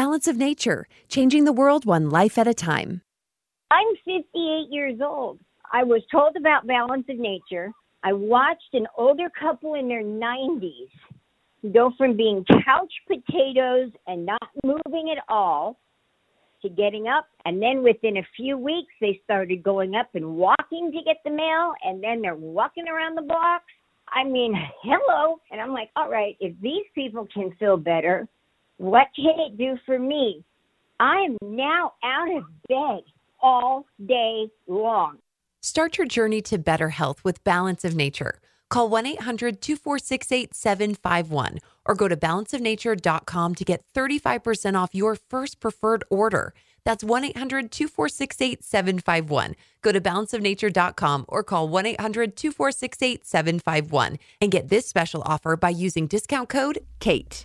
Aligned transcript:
Balance 0.00 0.26
of 0.26 0.38
Nature, 0.38 0.88
changing 1.08 1.44
the 1.44 1.52
world 1.52 1.84
one 1.84 2.08
life 2.08 2.38
at 2.38 2.48
a 2.48 2.54
time. 2.54 3.02
I'm 3.70 3.86
58 4.06 4.68
years 4.70 4.98
old. 5.04 5.38
I 5.74 5.84
was 5.84 6.00
told 6.10 6.36
about 6.36 6.66
Balance 6.66 7.04
of 7.10 7.18
Nature. 7.18 7.70
I 8.02 8.14
watched 8.14 8.72
an 8.72 8.86
older 8.96 9.28
couple 9.38 9.74
in 9.74 9.88
their 9.88 10.02
90s 10.02 10.88
go 11.74 11.92
from 11.98 12.16
being 12.16 12.46
couch 12.64 12.90
potatoes 13.06 13.90
and 14.06 14.24
not 14.24 14.48
moving 14.64 15.14
at 15.14 15.22
all 15.28 15.78
to 16.62 16.70
getting 16.70 17.06
up. 17.06 17.26
And 17.44 17.60
then 17.60 17.82
within 17.82 18.16
a 18.16 18.26
few 18.38 18.56
weeks, 18.56 18.94
they 19.02 19.20
started 19.24 19.62
going 19.62 19.94
up 19.96 20.08
and 20.14 20.34
walking 20.34 20.92
to 20.92 21.02
get 21.04 21.18
the 21.26 21.30
mail. 21.30 21.74
And 21.84 22.02
then 22.02 22.22
they're 22.22 22.34
walking 22.34 22.88
around 22.88 23.16
the 23.16 23.28
blocks. 23.28 23.74
I 24.08 24.24
mean, 24.24 24.54
hello. 24.82 25.40
And 25.50 25.60
I'm 25.60 25.74
like, 25.74 25.90
all 25.94 26.08
right, 26.08 26.38
if 26.40 26.58
these 26.62 26.86
people 26.94 27.28
can 27.34 27.52
feel 27.58 27.76
better, 27.76 28.26
what 28.80 29.08
can 29.14 29.38
it 29.38 29.58
do 29.58 29.76
for 29.84 29.98
me? 29.98 30.42
I 30.98 31.16
am 31.16 31.36
now 31.42 31.92
out 32.02 32.34
of 32.34 32.44
bed 32.66 33.02
all 33.42 33.84
day 34.06 34.50
long. 34.66 35.18
Start 35.60 35.98
your 35.98 36.06
journey 36.06 36.40
to 36.42 36.56
better 36.56 36.88
health 36.88 37.22
with 37.22 37.44
Balance 37.44 37.84
of 37.84 37.94
Nature. 37.94 38.40
Call 38.70 38.88
1 38.88 39.04
800 39.04 39.60
246 39.60 40.32
8751 40.32 41.58
or 41.84 41.94
go 41.94 42.08
to 42.08 42.16
balanceofnature.com 42.16 43.54
to 43.54 43.64
get 43.64 43.84
35% 43.94 44.80
off 44.80 44.94
your 44.94 45.14
first 45.14 45.60
preferred 45.60 46.02
order. 46.08 46.54
That's 46.84 47.04
1 47.04 47.24
800 47.24 47.70
246 47.70 48.40
8751. 48.40 49.56
Go 49.82 49.92
to 49.92 50.00
balanceofnature.com 50.00 51.26
or 51.28 51.42
call 51.42 51.68
1 51.68 51.84
800 51.84 52.34
246 52.34 53.02
8751 53.02 54.18
and 54.40 54.50
get 54.50 54.70
this 54.70 54.86
special 54.86 55.22
offer 55.26 55.58
by 55.58 55.68
using 55.68 56.06
discount 56.06 56.48
code 56.48 56.78
KATE. 56.98 57.44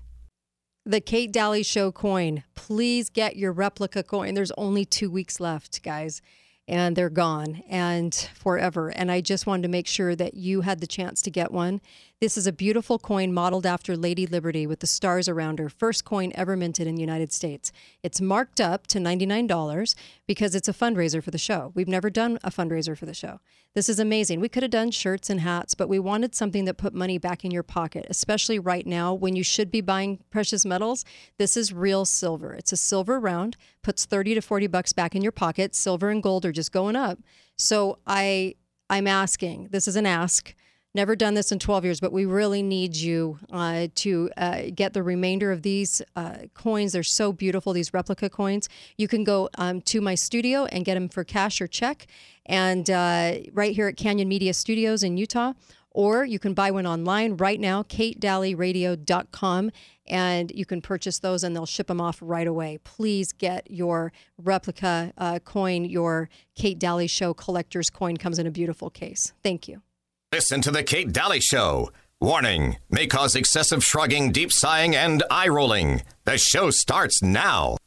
The 0.88 1.02
Kate 1.02 1.31
Dalley 1.31 1.63
Show 1.63 1.91
coin. 1.91 2.44
Please 2.53 3.09
get 3.09 3.35
your 3.35 3.52
replica 3.52 4.03
coin. 4.03 4.35
There's 4.35 4.52
only 4.52 4.85
two 4.85 5.09
weeks 5.09 5.39
left, 5.39 5.81
guys 5.81 6.21
and 6.67 6.95
they're 6.95 7.09
gone 7.09 7.64
and 7.69 8.14
forever. 8.33 8.89
And 8.89 9.11
I 9.11 9.22
just 9.22 9.45
wanted 9.45 9.63
to 9.63 9.69
make 9.69 9.88
sure 9.88 10.16
that 10.16 10.33
you 10.33 10.61
had 10.61 10.80
the 10.80 10.88
chance 10.88 11.22
to 11.23 11.30
get 11.30 11.52
one. 11.52 11.81
This 12.21 12.38
is 12.38 12.47
a 12.47 12.53
beautiful 12.53 12.97
coin 12.97 13.33
modeled 13.33 13.66
after 13.66 13.97
Lady 13.97 14.25
Liberty 14.25 14.66
with 14.66 14.80
the 14.80 14.88
stars 14.88 15.27
around 15.27 15.59
her. 15.59 15.67
First 15.67 16.05
coin 16.05 16.31
ever 16.33 16.55
minted 16.55 16.88
in 16.88 16.95
the 16.95 17.02
United 17.02 17.33
States. 17.33 17.73
It's 18.03 18.22
marked 18.22 18.61
up 18.61 18.88
to 18.88 18.99
$99 18.99 19.95
because 20.25 20.55
it's 20.55 20.69
a 20.69 20.73
fundraiser 20.73 21.22
for 21.22 21.31
the 21.31 21.38
show. 21.38 21.73
We've 21.75 21.89
never 21.89 22.09
done 22.09 22.39
a 22.41 22.52
fundraiser 22.52 22.97
for 22.97 23.05
the 23.05 23.13
show. 23.13 23.41
This 23.73 23.89
is 23.89 23.99
amazing. 23.99 24.39
We 24.39 24.47
could 24.47 24.63
have 24.63 24.72
done 24.72 24.91
shirts 24.91 25.30
and 25.30 25.41
hats, 25.41 25.75
but 25.75 25.89
we 25.89 25.99
wanted 25.99 26.35
something 26.35 26.63
that 26.63 26.77
put 26.77 26.94
money 26.94 27.17
back 27.17 27.44
in 27.44 27.52
your 27.52 27.63
pocket, 27.63 28.05
especially 28.09 28.59
right 28.59 28.88
now 28.88 29.13
when 29.13 29.35
you 29.35 29.44
should 29.44 29.69
be 29.69 29.81
buying 29.81 30.19
precious 30.29 30.63
metals. 30.63 31.03
This 31.38 31.57
is 31.57 31.73
real 31.73 32.05
silver. 32.05 32.53
It's 32.53 32.72
a 32.72 32.77
silver 32.77 33.19
round, 33.19 33.57
puts 33.83 34.05
30 34.05 34.35
to 34.35 34.41
40 34.41 34.67
bucks 34.67 34.94
back 34.94 35.17
in 35.17 35.22
your 35.22 35.33
pocket. 35.33 35.75
Silver 35.75 36.09
and 36.11 36.23
gold 36.23 36.45
are 36.45 36.53
just 36.53 36.72
going 36.72 36.95
up. 36.95 37.19
So 37.57 38.00
I 38.07 38.55
I'm 38.89 39.07
asking, 39.07 39.69
this 39.72 39.88
is 39.88 39.95
an 39.95 40.05
ask 40.05 40.53
never 40.95 41.15
done 41.15 41.33
this 41.33 41.51
in 41.51 41.59
12 41.59 41.83
years, 41.85 41.99
but 41.99 42.11
we 42.11 42.25
really 42.25 42.63
need 42.63 42.95
you 42.95 43.38
uh, 43.51 43.88
to 43.95 44.29
uh, 44.38 44.61
get 44.73 44.93
the 44.93 45.03
remainder 45.03 45.51
of 45.51 45.61
these 45.61 46.01
uh, 46.15 46.38
coins. 46.53 46.93
They're 46.93 47.03
so 47.03 47.31
beautiful, 47.31 47.73
these 47.73 47.93
replica 47.93 48.29
coins. 48.29 48.69
You 48.97 49.07
can 49.07 49.23
go 49.23 49.49
um, 49.57 49.81
to 49.81 50.01
my 50.01 50.16
studio 50.16 50.66
and 50.66 50.85
get 50.85 50.95
them 50.95 51.09
for 51.09 51.23
cash 51.23 51.61
or 51.61 51.67
check, 51.67 52.07
and 52.45 52.89
uh, 52.89 53.35
right 53.51 53.75
here 53.75 53.88
at 53.88 53.97
Canyon 53.97 54.27
Media 54.29 54.53
Studios 54.53 55.03
in 55.03 55.17
Utah. 55.17 55.53
Or 55.91 56.25
you 56.25 56.39
can 56.39 56.53
buy 56.53 56.71
one 56.71 56.85
online 56.85 57.38
right 57.38 57.57
now, 57.57 57.81
katedalleyradio.com, 57.83 59.71
and 60.07 60.51
you 60.53 60.66
can 60.66 60.81
purchase 60.81 61.19
those 61.19 61.41
and 61.41 61.55
they'll 61.55 61.66
ship 61.66 61.88
them 61.88 62.01
off 62.01 62.19
right 62.21 62.47
away. 62.47 62.79
Please 62.83 63.31
get 63.31 63.71
your 63.71 64.11
replica 64.38 65.13
uh, 65.17 65.39
coin. 65.39 65.85
Your 65.85 66.27
Kate 66.53 66.77
Dalley 66.77 67.07
Show 67.07 67.33
collector's 67.33 67.89
coin 67.89 68.17
comes 68.17 68.39
in 68.39 68.45
a 68.45 68.51
beautiful 68.51 68.89
case. 68.89 69.31
Thank 69.41 69.69
you. 69.69 69.84
Listen 70.35 70.59
to 70.63 70.69
the 70.69 70.84
Kate 70.84 71.13
Dalley 71.13 71.40
Show. 71.40 71.94
Warning 72.19 72.75
may 72.90 73.07
cause 73.07 73.38
excessive 73.38 73.81
shrugging, 73.81 74.34
deep 74.34 74.51
sighing, 74.51 74.94
and 74.94 75.23
eye 75.31 75.47
rolling. 75.47 76.01
The 76.25 76.38
show 76.38 76.72
starts 76.72 77.23
now. 77.23 77.78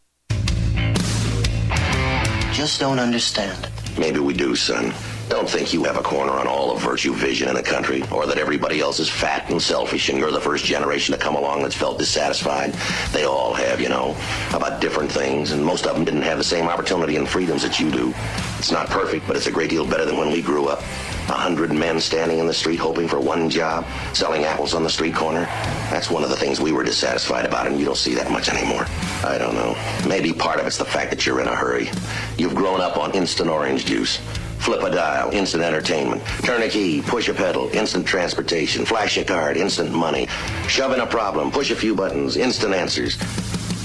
Just 2.50 2.80
don't 2.80 2.98
understand. 2.98 3.68
Maybe 3.98 4.18
we 4.20 4.32
do, 4.32 4.56
son. 4.56 4.94
Don't 5.28 5.46
think 5.46 5.74
you 5.74 5.84
have 5.84 5.98
a 5.98 6.02
corner 6.02 6.32
on 6.32 6.46
all 6.46 6.74
of 6.74 6.80
virtue 6.80 7.12
vision 7.12 7.50
in 7.50 7.54
the 7.54 7.62
country, 7.62 8.02
or 8.10 8.26
that 8.26 8.38
everybody 8.38 8.80
else 8.80 8.98
is 8.98 9.10
fat 9.10 9.50
and 9.50 9.60
selfish 9.60 10.08
and 10.08 10.16
you're 10.16 10.30
the 10.30 10.40
first 10.40 10.64
generation 10.64 11.12
to 11.12 11.20
come 11.20 11.36
along 11.36 11.60
that's 11.60 11.74
felt 11.74 11.98
dissatisfied. 11.98 12.72
They 13.12 13.24
all 13.24 13.52
have, 13.52 13.78
you 13.78 13.90
know, 13.90 14.16
about 14.54 14.80
different 14.80 15.12
things, 15.12 15.52
and 15.52 15.62
most 15.62 15.86
of 15.86 15.94
them 15.94 16.06
didn't 16.06 16.22
have 16.22 16.38
the 16.38 16.44
same 16.44 16.66
opportunity 16.66 17.16
and 17.16 17.28
freedoms 17.28 17.60
that 17.62 17.78
you 17.78 17.90
do. 17.90 18.14
It's 18.58 18.72
not 18.72 18.86
perfect, 18.86 19.26
but 19.26 19.36
it's 19.36 19.48
a 19.48 19.52
great 19.52 19.68
deal 19.68 19.86
better 19.86 20.06
than 20.06 20.16
when 20.16 20.32
we 20.32 20.40
grew 20.40 20.68
up. 20.68 20.82
A 21.28 21.32
hundred 21.32 21.72
men 21.72 22.00
standing 22.00 22.38
in 22.38 22.46
the 22.46 22.54
street 22.54 22.78
hoping 22.78 23.06
for 23.06 23.20
one 23.20 23.50
job, 23.50 23.84
selling 24.14 24.44
apples 24.44 24.72
on 24.72 24.82
the 24.82 24.88
street 24.88 25.14
corner. 25.14 25.44
That's 25.90 26.10
one 26.10 26.24
of 26.24 26.30
the 26.30 26.36
things 26.36 26.58
we 26.58 26.72
were 26.72 26.84
dissatisfied 26.84 27.44
about, 27.44 27.66
and 27.66 27.78
you 27.78 27.84
don't 27.84 27.98
see 27.98 28.14
that 28.14 28.30
much 28.30 28.48
anymore. 28.48 28.86
I 29.22 29.36
don't 29.36 29.54
know. 29.54 29.76
Maybe 30.08 30.32
part 30.32 30.58
of 30.58 30.66
it's 30.66 30.78
the 30.78 30.86
fact 30.86 31.10
that 31.10 31.26
you're 31.26 31.40
in 31.40 31.48
a 31.48 31.54
hurry. 31.54 31.90
You've 32.38 32.54
grown 32.54 32.80
up 32.80 32.96
on 32.96 33.12
instant 33.12 33.50
orange 33.50 33.84
juice. 33.84 34.20
Flip 34.58 34.82
a 34.82 34.90
dial, 34.90 35.30
instant 35.30 35.62
entertainment. 35.62 36.24
Turn 36.42 36.62
a 36.62 36.68
key, 36.68 37.02
push 37.02 37.28
a 37.28 37.34
pedal, 37.34 37.68
instant 37.74 38.06
transportation. 38.06 38.86
Flash 38.86 39.18
a 39.18 39.24
card, 39.24 39.56
instant 39.58 39.92
money. 39.92 40.28
Shove 40.66 40.92
in 40.92 41.00
a 41.00 41.06
problem, 41.06 41.50
push 41.50 41.70
a 41.70 41.76
few 41.76 41.94
buttons, 41.94 42.36
instant 42.36 42.74
answers. 42.74 43.18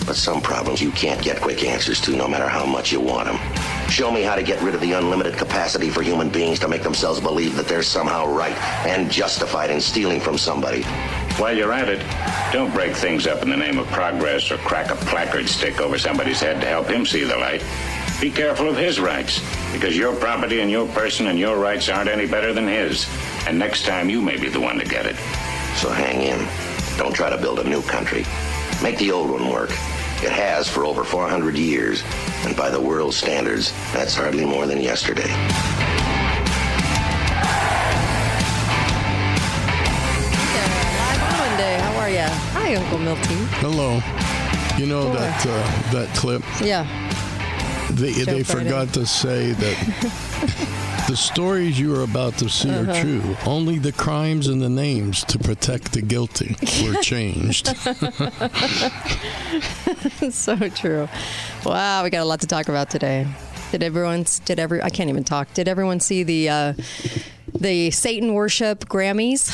But 0.06 0.16
some 0.16 0.42
problems 0.42 0.82
you 0.82 0.92
can't 0.92 1.22
get 1.22 1.42
quick 1.42 1.64
answers 1.64 2.00
to 2.02 2.16
no 2.16 2.28
matter 2.28 2.48
how 2.48 2.66
much 2.66 2.92
you 2.92 3.02
want 3.02 3.28
them. 3.28 3.83
Show 3.94 4.12
me 4.12 4.24
how 4.24 4.34
to 4.34 4.42
get 4.42 4.60
rid 4.64 4.74
of 4.74 4.82
the 4.82 4.94
unlimited 4.94 5.36
capacity 5.36 5.92
for 5.92 6.02
human 6.02 6.28
beings 6.28 6.58
to 6.62 6.68
make 6.68 6.82
themselves 6.82 7.22
believe 7.22 7.56
that 7.56 7.68
they're 7.68 7.84
somehow 7.84 8.26
right 8.26 8.58
and 8.88 9.08
justified 9.08 9.70
in 9.70 9.80
stealing 9.80 10.20
from 10.20 10.36
somebody. 10.36 10.82
While 11.38 11.56
you're 11.56 11.72
at 11.72 11.90
it, 11.90 12.04
don't 12.52 12.74
break 12.74 12.96
things 12.96 13.28
up 13.28 13.44
in 13.44 13.52
the 13.52 13.56
name 13.56 13.78
of 13.78 13.86
progress 13.90 14.50
or 14.50 14.58
crack 14.58 14.90
a 14.90 14.96
placard 14.96 15.48
stick 15.48 15.80
over 15.80 16.00
somebody's 16.00 16.40
head 16.40 16.60
to 16.62 16.68
help 16.68 16.88
him 16.88 17.06
see 17.06 17.24
the 17.24 17.38
light. 17.38 17.64
Be 18.20 18.32
careful 18.32 18.68
of 18.68 18.78
his 18.78 19.00
rights, 19.00 19.40
because 19.72 19.96
your 19.96 20.16
property 20.16 20.62
and 20.62 20.72
your 20.72 20.88
person 20.88 21.28
and 21.28 21.38
your 21.38 21.60
rights 21.60 21.88
aren't 21.88 22.10
any 22.10 22.26
better 22.26 22.52
than 22.52 22.68
his. 22.68 23.08
And 23.46 23.60
next 23.60 23.86
time 23.86 24.10
you 24.10 24.24
may 24.24 24.38
be 24.38 24.50
the 24.50 24.60
one 24.60 24.80
to 24.80 24.86
get 24.86 25.06
it. 25.06 25.18
So 25.76 25.92
hang 25.92 26.24
in. 26.24 26.40
Don't 26.98 27.14
try 27.14 27.30
to 27.30 27.38
build 27.38 27.60
a 27.60 27.70
new 27.70 27.84
country. 27.84 28.26
Make 28.82 28.98
the 28.98 29.12
old 29.12 29.30
one 29.30 29.52
work. 29.52 29.70
It 30.24 30.32
has 30.32 30.70
for 30.70 30.86
over 30.86 31.04
400 31.04 31.58
years, 31.58 32.02
and 32.46 32.56
by 32.56 32.70
the 32.70 32.80
world's 32.80 33.18
standards, 33.18 33.74
that's 33.92 34.16
hardly 34.16 34.46
more 34.46 34.66
than 34.66 34.80
yesterday. 34.80 35.28
Live 41.04 41.38
Monday. 41.38 41.78
How 41.80 42.00
are 42.00 42.10
you? 42.10 42.28
Hi, 42.56 42.76
Uncle 42.76 43.00
Milty. 43.00 43.36
Hello. 43.62 44.00
You 44.78 44.86
know 44.88 45.08
Boy. 45.10 45.16
that 45.16 45.46
uh, 45.46 45.92
that 45.92 46.16
clip? 46.16 46.42
Yeah. 46.62 46.86
They, 47.92 48.12
Joe 48.14 48.26
they 48.26 48.44
Friday. 48.44 48.66
forgot 48.70 48.94
to 48.94 49.06
say 49.06 49.52
that 49.52 49.78
the 51.08 51.16
stories 51.18 51.80
you 51.80 51.96
are 51.96 52.04
about 52.04 52.38
to 52.40 52.50
see 52.50 52.70
Uh-huh. 52.70 52.92
are 52.92 53.02
true. 53.02 53.36
Only 53.46 53.80
the 53.80 53.92
crimes 53.92 54.48
and 54.48 54.62
the 54.62 54.70
names 54.70 55.24
to 55.26 55.40
protect 55.40 55.94
the 55.94 56.02
guilty 56.02 56.56
were 56.84 57.02
changed. 57.02 57.68
so 60.32 60.56
true. 60.70 61.08
Wow, 61.66 62.04
we 62.04 62.10
got 62.10 62.22
a 62.22 62.26
lot 62.26 62.42
to 62.42 62.48
talk 62.48 62.70
about 62.70 62.90
today. 62.90 63.28
Did 63.72 63.84
everyone? 63.84 64.26
Did 64.46 64.60
every? 64.60 64.82
I 64.82 64.90
can't 64.90 65.10
even 65.10 65.24
talk. 65.24 65.54
Did 65.54 65.68
everyone 65.68 66.00
see 66.00 66.24
the 66.24 66.50
uh, 66.50 66.74
the 67.60 67.92
Satan 67.92 68.34
worship 68.34 68.86
Grammys? 68.86 69.50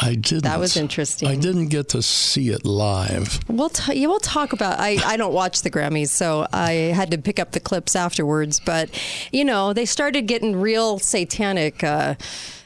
I 0.00 0.14
didn't. 0.14 0.44
That 0.44 0.60
was 0.60 0.76
interesting. 0.76 1.28
I 1.28 1.34
didn't 1.34 1.68
get 1.68 1.88
to 1.90 2.02
see 2.02 2.50
it 2.50 2.64
live. 2.64 3.40
We'll 3.48 3.68
t- 3.68 3.94
yeah, 3.94 4.06
we'll 4.06 4.20
talk 4.20 4.52
about. 4.52 4.78
I 4.78 4.98
I 5.04 5.16
don't 5.16 5.32
watch 5.32 5.62
the 5.62 5.70
Grammys, 5.70 6.10
so 6.10 6.46
I 6.52 6.72
had 6.72 7.10
to 7.10 7.18
pick 7.18 7.40
up 7.40 7.50
the 7.50 7.60
clips 7.60 7.96
afterwards. 7.96 8.60
But 8.60 8.90
you 9.32 9.44
know, 9.44 9.72
they 9.72 9.84
started 9.84 10.22
getting 10.22 10.60
real 10.60 10.98
satanic. 10.98 11.82
Uh, 11.82 12.14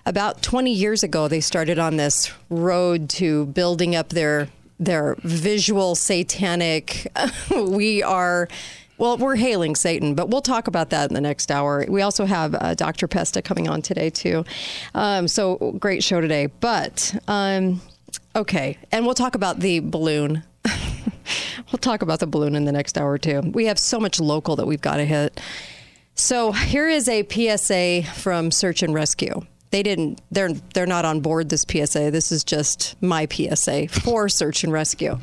about 0.05 0.43
20 0.43 0.73
years 0.73 1.05
ago, 1.05 1.29
they 1.29 1.40
started 1.40 1.79
on 1.79 1.96
this 1.96 2.32
road 2.50 3.08
to 3.11 3.46
building 3.46 3.94
up 3.94 4.11
their 4.11 4.49
their 4.79 5.17
visual 5.23 5.94
satanic. 5.94 7.06
we 7.56 8.02
are. 8.02 8.49
Well, 8.99 9.17
we're 9.17 9.37
hailing 9.37 9.75
Satan, 9.75 10.15
but 10.15 10.29
we'll 10.29 10.43
talk 10.43 10.69
about 10.69 10.91
that 10.91 11.11
in 11.11 11.15
the 11.15 11.21
next 11.21 11.50
hour. 11.50 11.85
We 11.89 12.03
also 12.03 12.25
have 12.25 12.55
uh, 12.55 12.75
Dr. 12.75 13.09
Pesta 13.09 13.43
coming 13.43 13.69
on 13.69 13.83
today, 13.83 14.11
too. 14.11 14.44
Um, 14.94 15.27
so, 15.29 15.77
great 15.79 16.05
show 16.05 16.21
today. 16.21 16.47
But, 16.47 17.15
um, 17.27 17.81
okay. 18.37 18.79
And 18.93 19.05
we'll 19.05 19.15
talk 19.15 19.35
about 19.35 19.61
the 19.61 19.81
balloon. 19.81 20.44
we'll 20.65 21.79
talk 21.81 22.03
about 22.03 22.21
the 22.21 22.27
balloon 22.27 22.55
in 22.55 22.65
the 22.65 22.73
next 22.73 22.99
hour, 22.99 23.19
too. 23.19 23.41
We 23.53 23.67
have 23.67 23.79
so 23.79 23.99
much 23.99 24.21
local 24.21 24.56
that 24.56 24.67
we've 24.67 24.81
got 24.81 24.97
to 24.97 25.05
hit. 25.05 25.41
So, 26.15 26.53
here 26.53 26.89
is 26.89 27.09
a 27.09 27.27
PSA 27.29 28.03
from 28.15 28.50
Search 28.50 28.83
and 28.83 28.94
Rescue. 28.94 29.47
They 29.71 29.83
didn't, 29.83 30.21
they're, 30.31 30.53
they're 30.75 30.87
not 30.87 31.06
on 31.06 31.21
board 31.21 31.49
this 31.49 31.65
PSA. 31.67 32.11
This 32.11 32.31
is 32.31 32.44
just 32.44 32.94
my 33.03 33.27
PSA 33.27 33.89
for 33.89 34.29
Search 34.29 34.65
and 34.65 34.73
Rescue. 34.73 35.19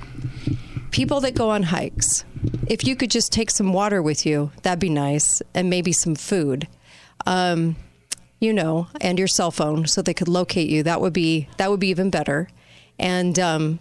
people 0.92 1.22
that 1.22 1.36
go 1.36 1.52
on 1.52 1.62
hikes, 1.62 2.26
if 2.68 2.86
you 2.86 2.96
could 2.96 3.12
just 3.12 3.32
take 3.32 3.50
some 3.50 3.74
water 3.74 4.02
with 4.02 4.26
you, 4.26 4.52
that'd 4.64 4.80
be 4.80 4.90
nice, 4.90 5.42
and 5.54 5.70
maybe 5.70 5.92
some 5.92 6.16
food. 6.16 6.68
Um, 7.26 7.76
you 8.40 8.54
know, 8.54 8.88
and 9.02 9.20
your 9.20 9.28
cell 9.28 9.52
phone, 9.52 9.86
so 9.86 10.02
they 10.02 10.14
could 10.14 10.30
locate 10.30 10.70
you. 10.70 10.84
That 10.84 11.02
would 11.02 11.14
be 11.14 11.50
that 11.58 11.70
would 11.70 11.80
be 11.80 11.90
even 11.90 12.10
better. 12.10 12.48
And 12.98 13.38
um, 13.38 13.80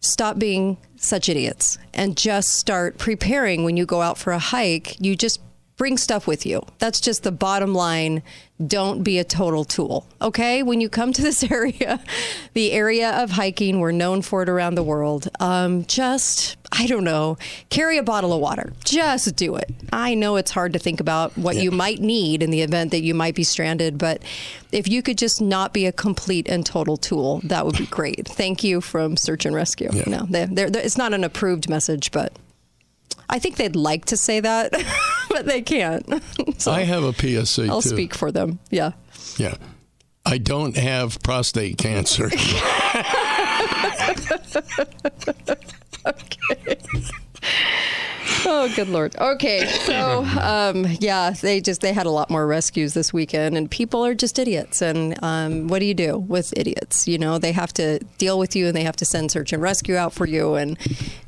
stop 0.00 0.38
being 0.38 0.76
such 0.96 1.28
idiots 1.28 1.78
and 1.94 2.16
just 2.16 2.54
start 2.54 2.98
preparing 2.98 3.64
when 3.64 3.76
you 3.76 3.86
go 3.86 4.02
out 4.02 4.18
for 4.18 4.32
a 4.32 4.38
hike. 4.38 5.00
You 5.00 5.16
just 5.16 5.40
bring 5.76 5.96
stuff 5.96 6.26
with 6.26 6.46
you. 6.46 6.62
That's 6.78 7.00
just 7.00 7.22
the 7.22 7.32
bottom 7.32 7.74
line. 7.74 8.22
Don't 8.64 9.02
be 9.02 9.18
a 9.18 9.24
total 9.24 9.64
tool. 9.64 10.06
Okay. 10.22 10.62
When 10.62 10.80
you 10.80 10.88
come 10.88 11.12
to 11.12 11.22
this 11.22 11.42
area, 11.50 12.00
the 12.54 12.72
area 12.72 13.22
of 13.22 13.30
hiking, 13.30 13.80
we're 13.80 13.92
known 13.92 14.22
for 14.22 14.42
it 14.42 14.48
around 14.48 14.76
the 14.76 14.82
world. 14.82 15.28
Um, 15.40 15.84
just, 15.84 16.56
I 16.72 16.86
don't 16.86 17.04
know, 17.04 17.36
carry 17.68 17.98
a 17.98 18.02
bottle 18.02 18.32
of 18.32 18.40
water. 18.40 18.72
Just 18.84 19.36
do 19.36 19.56
it. 19.56 19.70
I 19.92 20.14
know 20.14 20.36
it's 20.36 20.50
hard 20.50 20.72
to 20.72 20.78
think 20.78 21.00
about 21.00 21.36
what 21.36 21.56
you 21.56 21.70
might 21.70 22.00
need 22.00 22.42
in 22.42 22.50
the 22.50 22.62
event 22.62 22.92
that 22.92 23.02
you 23.02 23.14
might 23.14 23.34
be 23.34 23.44
stranded, 23.44 23.98
but 23.98 24.22
if 24.72 24.88
you 24.88 25.02
could 25.02 25.18
just 25.18 25.42
not 25.42 25.74
be 25.74 25.86
a 25.86 25.92
complete 25.92 26.48
and 26.48 26.64
total 26.64 26.96
tool, 26.96 27.40
that 27.44 27.66
would 27.66 27.76
be 27.76 27.86
great. 27.86 28.26
Thank 28.26 28.64
you 28.64 28.80
from 28.80 29.16
Search 29.16 29.44
and 29.44 29.54
Rescue. 29.54 29.90
Yeah. 29.92 30.04
No, 30.06 30.26
they're, 30.28 30.46
they're, 30.46 30.70
it's 30.72 30.96
not 30.96 31.12
an 31.12 31.24
approved 31.24 31.68
message, 31.68 32.10
but 32.10 32.32
I 33.28 33.38
think 33.38 33.56
they'd 33.56 33.76
like 33.76 34.06
to 34.06 34.16
say 34.16 34.40
that, 34.40 34.72
but 35.28 35.46
they 35.46 35.62
can't. 35.62 36.22
so 36.58 36.72
I 36.72 36.82
have 36.82 37.04
a 37.04 37.12
PSA 37.12 37.68
I'll 37.68 37.82
too. 37.82 37.90
speak 37.90 38.14
for 38.14 38.30
them. 38.30 38.58
Yeah. 38.70 38.92
Yeah. 39.36 39.56
I 40.24 40.38
don't 40.38 40.76
have 40.76 41.22
prostate 41.22 41.78
cancer. 41.78 42.30
Oh, 48.48 48.72
good 48.76 48.88
lord. 48.88 49.16
Okay, 49.16 49.66
so 49.66 50.24
um, 50.40 50.86
yeah, 51.00 51.30
they 51.30 51.60
just 51.60 51.80
they 51.80 51.92
had 51.92 52.06
a 52.06 52.10
lot 52.10 52.30
more 52.30 52.46
rescues 52.46 52.94
this 52.94 53.12
weekend, 53.12 53.56
and 53.56 53.70
people 53.70 54.04
are 54.06 54.14
just 54.14 54.38
idiots. 54.38 54.80
And 54.82 55.16
um, 55.22 55.68
what 55.68 55.80
do 55.80 55.84
you 55.86 55.94
do 55.94 56.18
with 56.18 56.52
idiots? 56.56 57.08
You 57.08 57.18
know, 57.18 57.38
they 57.38 57.52
have 57.52 57.72
to 57.74 57.98
deal 58.18 58.38
with 58.38 58.54
you, 58.54 58.68
and 58.68 58.76
they 58.76 58.84
have 58.84 58.96
to 58.96 59.04
send 59.04 59.30
search 59.32 59.52
and 59.52 59.60
rescue 59.62 59.96
out 59.96 60.12
for 60.12 60.26
you, 60.26 60.54
and 60.54 60.78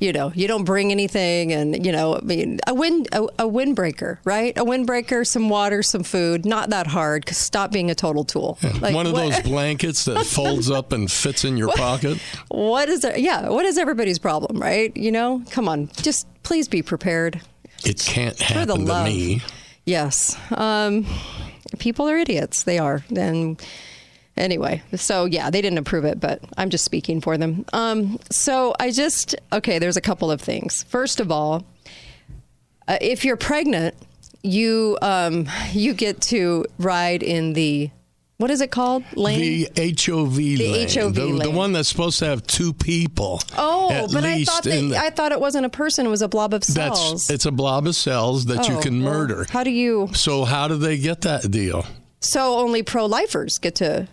you 0.01 0.13
know, 0.13 0.33
you 0.35 0.47
don't 0.49 0.65
bring 0.65 0.91
anything, 0.93 1.53
and 1.53 1.85
you 1.85 1.91
know, 1.93 2.17
I 2.17 2.21
mean, 2.21 2.61
a 2.67 2.75
wind 2.75 3.09
a, 3.13 3.23
a 3.41 3.49
windbreaker, 3.49 4.19
right? 4.25 4.57
A 4.57 4.65
windbreaker, 4.65 5.27
some 5.27 5.49
water, 5.49 5.83
some 5.83 6.03
food, 6.05 6.45
not 6.47 6.71
that 6.71 6.87
hard. 6.87 7.27
'cause 7.27 7.37
stop 7.37 7.73
being 7.73 7.91
a 7.91 7.95
total 7.95 8.25
tool. 8.25 8.59
Like, 8.81 8.95
One 8.95 9.07
of 9.07 9.13
what- 9.13 9.31
those 9.33 9.41
blankets 9.43 10.05
that 10.05 10.25
folds 10.27 10.71
up 10.71 10.93
and 10.93 11.11
fits 11.11 11.45
in 11.45 11.57
your 11.57 11.69
pocket. 11.73 12.19
What 12.49 12.89
is 12.89 13.01
there? 13.01 13.19
Yeah, 13.19 13.49
what 13.49 13.65
is 13.65 13.77
everybody's 13.77 14.19
problem, 14.19 14.61
right? 14.61 14.97
You 14.97 15.11
know, 15.13 15.43
come 15.51 15.69
on, 15.69 15.89
just 16.01 16.27
please 16.49 16.67
be 16.67 16.81
prepared. 16.81 17.43
It 17.85 17.99
can't 18.01 18.35
the 18.39 18.45
happen 18.45 18.69
to 18.69 18.75
love. 18.83 19.07
me. 19.07 19.43
Yes. 19.85 20.35
Um, 20.51 21.07
people 21.79 22.09
are 22.09 22.17
idiots. 22.17 22.63
They 22.63 22.79
are. 22.79 23.05
And 23.15 23.63
anyway, 24.35 24.83
so 24.95 25.27
yeah, 25.27 25.51
they 25.51 25.61
didn't 25.61 25.79
approve 25.79 26.07
it, 26.07 26.19
but 26.19 26.41
I'm 26.57 26.71
just 26.71 26.87
speaking 26.87 27.21
for 27.21 27.37
them. 27.37 27.67
Um, 27.75 28.19
so 28.31 28.75
I 28.81 28.93
just, 28.93 29.37
okay, 29.53 29.79
there's 29.79 29.99
a 29.99 30.01
couple 30.01 30.31
of 30.31 30.41
things. 30.41 30.85
First 30.85 31.21
of 31.21 31.31
all, 31.31 31.67
uh, 32.89 32.97
if 33.03 33.27
you're 33.27 33.37
pregnant, 33.37 33.95
you 34.43 34.97
um, 35.03 35.51
you 35.73 35.93
get 35.93 36.23
to 36.23 36.65
ride 36.79 37.23
in 37.23 37.53
the 37.53 37.91
what 38.39 38.51
is 38.53 38.61
it 38.61 38.71
called 38.71 39.05
lane? 39.17 39.67
The 39.75 39.91
HOV 40.07 40.37
lane. 40.39 40.57
The 40.57 41.01
HOV 41.01 41.15
the, 41.15 41.39
the 41.43 41.51
one 41.51 41.73
that's 41.73 41.89
supposed 41.89 42.19
to 42.21 42.27
have 42.27 42.47
two 42.47 42.73
people. 42.73 43.41
oh, 43.57 44.09
but 44.13 44.25
I 44.25 44.45
thought 44.45 44.63
the- 44.63 44.97
I 44.97 45.11
thought 45.11 45.33
it 45.33 45.41
wasn't 45.41 45.67
a 45.67 45.69
person; 45.69 46.07
it 46.07 46.09
was 46.09 46.23
a 46.23 46.29
blob 46.29 46.55
of 46.55 46.63
cells. 46.65 47.27
that's 47.27 47.31
it's 47.31 47.47
a 47.47 47.51
blob 47.53 47.87
of 47.87 47.95
cells 47.97 48.47
that 48.47 48.69
you 48.69 48.77
Oh, 48.77 48.81
can 48.81 49.03
well, 49.03 49.13
murder. 49.13 49.47
How 49.51 49.65
do 49.65 49.71
you? 49.71 50.09
So 50.15 50.45
how 50.45 50.69
do 50.69 50.77
they 50.77 50.99
get 50.99 51.23
that 51.23 51.51
deal? 51.51 51.85
So 52.21 52.59
only 52.59 52.83
pro-lifers 52.83 53.59
get 53.59 53.75
to 53.77 54.09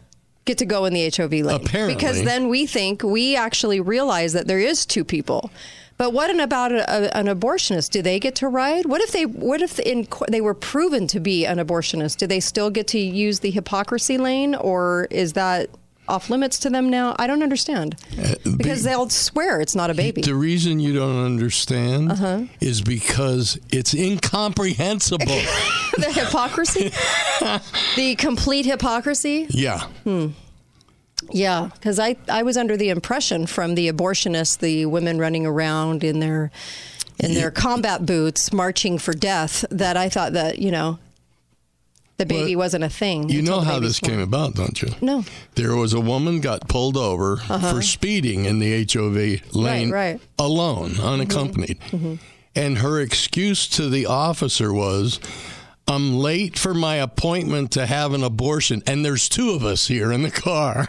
get 0.45 0.57
to 0.59 0.65
go 0.65 0.85
in 0.85 0.93
the 0.93 1.09
HOV 1.15 1.31
lane. 1.31 1.49
Apparently. 1.49 1.95
because 1.95 2.23
then 2.23 2.49
we 2.49 2.65
think 2.67 3.01
we 3.03 3.35
actually 3.35 3.79
realize 3.79 4.33
that 4.33 4.47
there 4.47 4.59
is 4.59 4.85
two 4.85 5.03
people. 5.03 5.49
But 5.97 6.11
what 6.11 6.29
about 6.39 6.71
a, 6.73 6.83
a, 6.89 7.17
an 7.17 7.27
abortionist? 7.27 7.91
Do 7.91 8.01
they 8.01 8.19
get 8.19 8.35
to 8.35 8.47
ride? 8.49 8.85
What 8.85 9.01
if 9.01 9.11
they? 9.13 9.25
What 9.25 9.61
if 9.61 9.79
in, 9.79 10.07
they 10.29 10.41
were 10.41 10.53
proven 10.53 11.07
to 11.07 11.19
be 11.19 11.45
an 11.45 11.57
abortionist? 11.57 12.17
Do 12.17 12.27
they 12.27 12.39
still 12.41 12.69
get 12.69 12.87
to 12.89 12.99
use 12.99 13.39
the 13.39 13.49
hypocrisy 13.51 14.17
lane, 14.17 14.55
or 14.55 15.07
is 15.09 15.33
that 15.33 15.69
off 16.07 16.29
limits 16.29 16.59
to 16.59 16.69
them 16.69 16.89
now? 16.89 17.15
I 17.17 17.27
don't 17.27 17.41
understand 17.41 17.95
because 18.57 18.83
they'll 18.83 19.09
swear 19.09 19.61
it's 19.61 19.73
not 19.75 19.89
a 19.89 19.93
baby. 19.93 20.21
The 20.21 20.35
reason 20.35 20.79
you 20.81 20.93
don't 20.93 21.23
understand 21.25 22.11
Uh-huh. 22.11 22.41
is 22.59 22.81
because 22.81 23.57
it's 23.71 23.93
incomprehensible. 23.93 25.25
the 25.97 26.11
hypocrisy, 26.13 26.89
the 27.95 28.15
complete 28.17 28.65
hypocrisy. 28.65 29.47
yeah. 29.49 29.87
Yeah, 31.31 31.69
because 31.73 31.99
I, 31.99 32.17
I 32.29 32.43
was 32.43 32.57
under 32.57 32.75
the 32.77 32.89
impression 32.89 33.45
from 33.47 33.75
the 33.75 33.91
abortionists, 33.91 34.59
the 34.59 34.85
women 34.85 35.17
running 35.17 35.45
around 35.45 36.03
in 36.03 36.19
their 36.19 36.51
in 37.17 37.33
their 37.33 37.49
combat 37.49 38.05
boots 38.05 38.51
marching 38.51 38.97
for 38.97 39.13
death, 39.13 39.63
that 39.71 39.95
I 39.95 40.09
thought 40.09 40.33
that 40.33 40.59
you 40.59 40.71
know 40.71 40.99
the 42.17 42.25
baby 42.25 42.55
Well, 42.55 42.65
wasn't 42.65 42.83
a 42.85 42.89
thing. 42.89 43.29
You 43.29 43.41
know 43.41 43.59
how 43.59 43.79
this 43.79 43.99
came 43.99 44.19
about, 44.19 44.55
don't 44.55 44.81
you? 44.81 44.89
No. 45.01 45.25
There 45.55 45.75
was 45.75 45.93
a 45.93 45.99
woman 45.99 46.39
got 46.39 46.67
pulled 46.67 46.95
over 46.95 47.33
uh-huh. 47.33 47.73
for 47.73 47.81
speeding 47.81 48.45
in 48.45 48.59
the 48.59 48.85
HOV 48.85 49.53
lane 49.53 49.91
right. 49.91 50.21
alone, 50.39 50.99
unaccompanied. 50.99 51.79
Mm-hmm. 51.79 51.97
Mm-hmm. 51.97 52.15
And 52.55 52.77
her 52.77 53.01
excuse 53.01 53.67
to 53.69 53.89
the 53.89 54.05
officer 54.05 54.71
was, 54.71 55.19
I'm 55.87 56.15
late 56.15 56.57
for 56.57 56.73
my 56.73 56.95
appointment 56.95 57.71
to 57.71 57.85
have 57.85 58.13
an 58.13 58.23
abortion, 58.23 58.81
and 58.87 59.05
there's 59.05 59.29
two 59.29 59.51
of 59.51 59.63
us 59.63 59.87
here 59.87 60.11
in 60.11 60.23
the 60.23 60.31
car. 60.31 60.87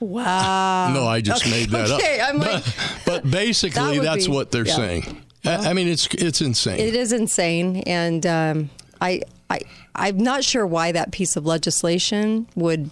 Wow. 0.00 0.92
no, 0.92 1.06
I 1.06 1.20
just 1.20 1.48
made 1.48 1.70
that 1.70 1.90
okay, 1.90 2.20
up. 2.20 2.30
I'm 2.34 2.38
like- 2.40 2.64
but, 2.64 3.02
but 3.06 3.30
basically, 3.30 3.98
That 3.98 4.04
that's 4.04 4.26
be- 4.26 4.32
what 4.32 4.50
they're 4.50 4.66
yeah. 4.66 4.76
saying. 4.76 5.22
I 5.44 5.70
I 5.70 5.72
mean, 5.72 5.86
it's 5.88 6.06
it's 6.08 6.40
insane. 6.40 6.78
It 6.80 6.94
is 6.94 7.12
insane, 7.12 7.76
and 7.86 8.26
um, 8.26 8.70
I 9.00 9.22
I 9.48 9.60
I'm 9.94 10.18
not 10.18 10.42
sure 10.44 10.66
why 10.66 10.90
that 10.92 11.12
piece 11.12 11.36
of 11.36 11.46
legislation 11.46 12.48
would 12.56 12.90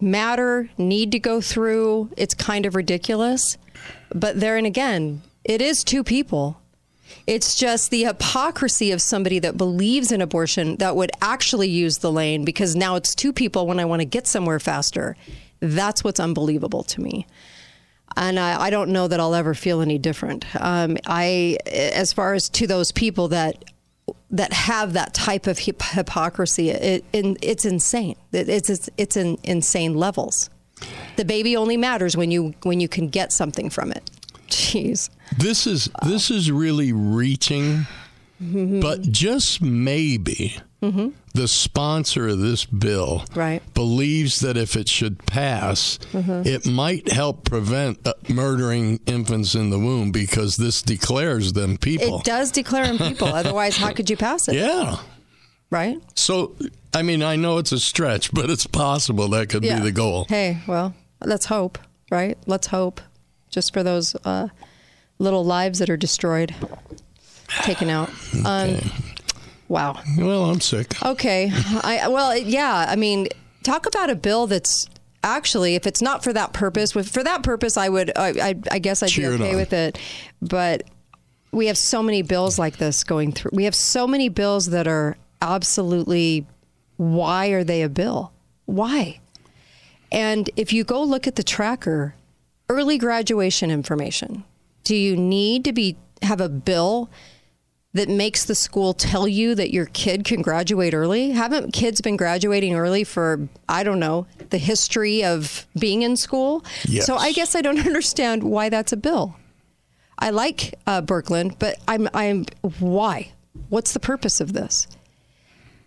matter, 0.00 0.68
need 0.76 1.12
to 1.12 1.18
go 1.18 1.40
through. 1.40 2.10
It's 2.16 2.34
kind 2.34 2.66
of 2.66 2.74
ridiculous, 2.76 3.56
but 4.14 4.38
there 4.38 4.56
and 4.56 4.66
again, 4.66 5.22
it 5.44 5.62
is 5.62 5.82
two 5.82 6.04
people. 6.04 6.60
It's 7.26 7.54
just 7.54 7.90
the 7.90 8.04
hypocrisy 8.04 8.90
of 8.90 9.00
somebody 9.00 9.38
that 9.40 9.56
believes 9.56 10.12
in 10.12 10.20
abortion 10.20 10.76
that 10.76 10.96
would 10.96 11.10
actually 11.20 11.68
use 11.68 11.98
the 11.98 12.12
lane 12.12 12.44
because 12.44 12.76
now 12.76 12.96
it's 12.96 13.14
two 13.14 13.32
people 13.32 13.66
when 13.66 13.80
I 13.80 13.84
want 13.84 14.00
to 14.00 14.06
get 14.06 14.26
somewhere 14.26 14.60
faster. 14.60 15.16
That's 15.60 16.04
what's 16.04 16.20
unbelievable 16.20 16.82
to 16.84 17.00
me 17.00 17.26
and 18.16 18.38
I, 18.38 18.62
I 18.62 18.70
don't 18.70 18.90
know 18.90 19.08
that 19.08 19.20
I'll 19.20 19.34
ever 19.34 19.54
feel 19.54 19.80
any 19.80 19.98
different. 19.98 20.44
Um, 20.60 20.96
I, 21.06 21.58
as 21.66 22.12
far 22.12 22.34
as 22.34 22.48
to 22.50 22.66
those 22.66 22.92
people 22.92 23.28
that 23.28 23.64
that 24.30 24.52
have 24.52 24.94
that 24.94 25.14
type 25.14 25.46
of 25.46 25.58
hip- 25.58 25.82
hypocrisy, 25.82 26.70
it, 26.70 27.04
it, 27.12 27.38
it's 27.40 27.64
insane. 27.64 28.16
It, 28.32 28.48
it's 28.48 28.70
it's 28.70 28.90
it's 28.96 29.16
in 29.16 29.38
insane 29.42 29.94
levels. 29.94 30.50
The 31.16 31.24
baby 31.24 31.56
only 31.56 31.76
matters 31.76 32.16
when 32.16 32.30
you 32.30 32.54
when 32.62 32.80
you 32.80 32.88
can 32.88 33.08
get 33.08 33.32
something 33.32 33.70
from 33.70 33.92
it. 33.92 34.10
Jeez. 34.48 35.10
This 35.36 35.66
is 35.66 35.88
this 36.04 36.30
is 36.30 36.50
really 36.50 36.92
reaching, 36.92 37.86
Mm-hmm. 38.42 38.80
but 38.80 39.02
just 39.02 39.62
maybe 39.62 40.56
the 41.32 41.48
sponsor 41.48 42.28
of 42.28 42.40
this 42.40 42.66
bill 42.66 43.24
Right. 43.34 43.62
believes 43.72 44.40
that 44.40 44.56
if 44.58 44.76
it 44.76 44.86
should 44.88 45.24
pass, 45.24 45.98
Mm-hmm. 46.12 46.46
it 46.46 46.66
might 46.66 47.10
help 47.10 47.44
prevent 47.48 48.06
uh, 48.06 48.12
murdering 48.28 49.00
infants 49.06 49.54
in 49.54 49.70
the 49.70 49.78
womb 49.78 50.10
because 50.12 50.56
this 50.56 50.82
declares 50.82 51.54
them 51.54 51.78
people. 51.78 52.18
It 52.18 52.24
does 52.24 52.50
declare 52.50 52.86
them 52.86 52.98
people. 52.98 53.28
Otherwise, 53.34 53.76
how 53.78 53.92
could 53.92 54.10
you 54.10 54.16
pass 54.18 54.46
it? 54.48 54.56
Yeah. 54.56 54.96
Right? 55.70 55.96
So, 56.14 56.54
I 56.92 57.02
mean, 57.02 57.22
I 57.22 57.36
know 57.36 57.56
it's 57.58 57.72
a 57.72 57.80
stretch, 57.80 58.32
but 58.34 58.50
it's 58.50 58.66
possible 58.66 59.28
that 59.28 59.48
could 59.48 59.64
Yeah. 59.64 59.78
be 59.78 59.84
the 59.84 59.92
goal. 59.92 60.26
Hey, 60.28 60.58
well, 60.66 60.92
let's 61.24 61.46
hope, 61.46 61.78
right? 62.10 62.36
Let's 62.46 62.66
hope, 62.66 63.00
just 63.54 63.72
for 63.72 63.82
those 63.84 64.16
uh, 64.24 64.48
little 65.18 65.44
lives 65.44 65.78
that 65.78 65.88
are 65.88 65.96
destroyed, 65.96 66.54
taken 67.62 67.88
out. 67.88 68.10
Um, 68.44 68.76
wow. 69.68 70.02
Well, 70.18 70.50
I'm 70.50 70.60
sick. 70.60 71.02
Okay. 71.02 71.50
I 71.52 72.08
well, 72.08 72.36
yeah. 72.36 72.86
I 72.88 72.96
mean, 72.96 73.28
talk 73.62 73.86
about 73.86 74.10
a 74.10 74.16
bill 74.16 74.46
that's 74.46 74.86
actually, 75.22 75.76
if 75.76 75.86
it's 75.86 76.02
not 76.02 76.22
for 76.22 76.32
that 76.32 76.52
purpose, 76.52 76.92
for 76.92 77.22
that 77.22 77.42
purpose, 77.42 77.76
I 77.78 77.88
would, 77.88 78.12
I, 78.16 78.28
I, 78.28 78.54
I 78.72 78.78
guess 78.80 79.02
I'd 79.02 79.08
Cheer 79.08 79.30
be 79.30 79.36
okay 79.36 79.50
on. 79.52 79.56
with 79.56 79.72
it. 79.72 79.98
But 80.42 80.82
we 81.52 81.68
have 81.68 81.78
so 81.78 82.02
many 82.02 82.20
bills 82.22 82.58
like 82.58 82.76
this 82.76 83.04
going 83.04 83.32
through. 83.32 83.52
We 83.54 83.64
have 83.64 83.74
so 83.74 84.06
many 84.06 84.28
bills 84.28 84.66
that 84.66 84.86
are 84.86 85.16
absolutely. 85.40 86.46
Why 86.96 87.46
are 87.48 87.64
they 87.64 87.82
a 87.82 87.88
bill? 87.88 88.32
Why? 88.66 89.20
And 90.12 90.50
if 90.56 90.72
you 90.72 90.84
go 90.84 91.02
look 91.02 91.26
at 91.26 91.36
the 91.36 91.42
tracker, 91.42 92.14
early 92.74 92.98
graduation 92.98 93.70
information, 93.70 94.44
Do 94.82 94.94
you 94.96 95.16
need 95.16 95.64
to 95.64 95.72
be 95.72 95.96
have 96.22 96.40
a 96.40 96.48
bill 96.48 97.10
that 97.92 98.08
makes 98.08 98.44
the 98.44 98.54
school 98.54 98.92
tell 98.92 99.28
you 99.28 99.54
that 99.54 99.72
your 99.72 99.86
kid 99.86 100.24
can 100.24 100.42
graduate 100.42 100.94
early? 100.94 101.30
Haven't 101.30 101.72
kids 101.72 102.00
been 102.00 102.16
graduating 102.16 102.74
early 102.74 103.04
for 103.04 103.48
I 103.68 103.84
don't 103.84 104.00
know 104.00 104.26
the 104.50 104.58
history 104.58 105.24
of 105.24 105.66
being 105.78 106.02
in 106.02 106.16
school? 106.16 106.64
Yes. 106.86 107.06
So 107.06 107.16
I 107.16 107.32
guess 107.32 107.54
I 107.54 107.62
don't 107.62 107.86
understand 107.86 108.42
why 108.42 108.68
that's 108.68 108.92
a 108.92 108.96
bill. 108.96 109.36
I 110.18 110.30
like 110.30 110.74
uh, 110.86 111.02
Birkeland, 111.02 111.58
but 111.58 111.76
I'm 111.86 112.08
I'm 112.14 112.46
why? 112.80 113.32
What's 113.68 113.92
the 113.92 114.00
purpose 114.00 114.40
of 114.40 114.52
this? 114.52 114.86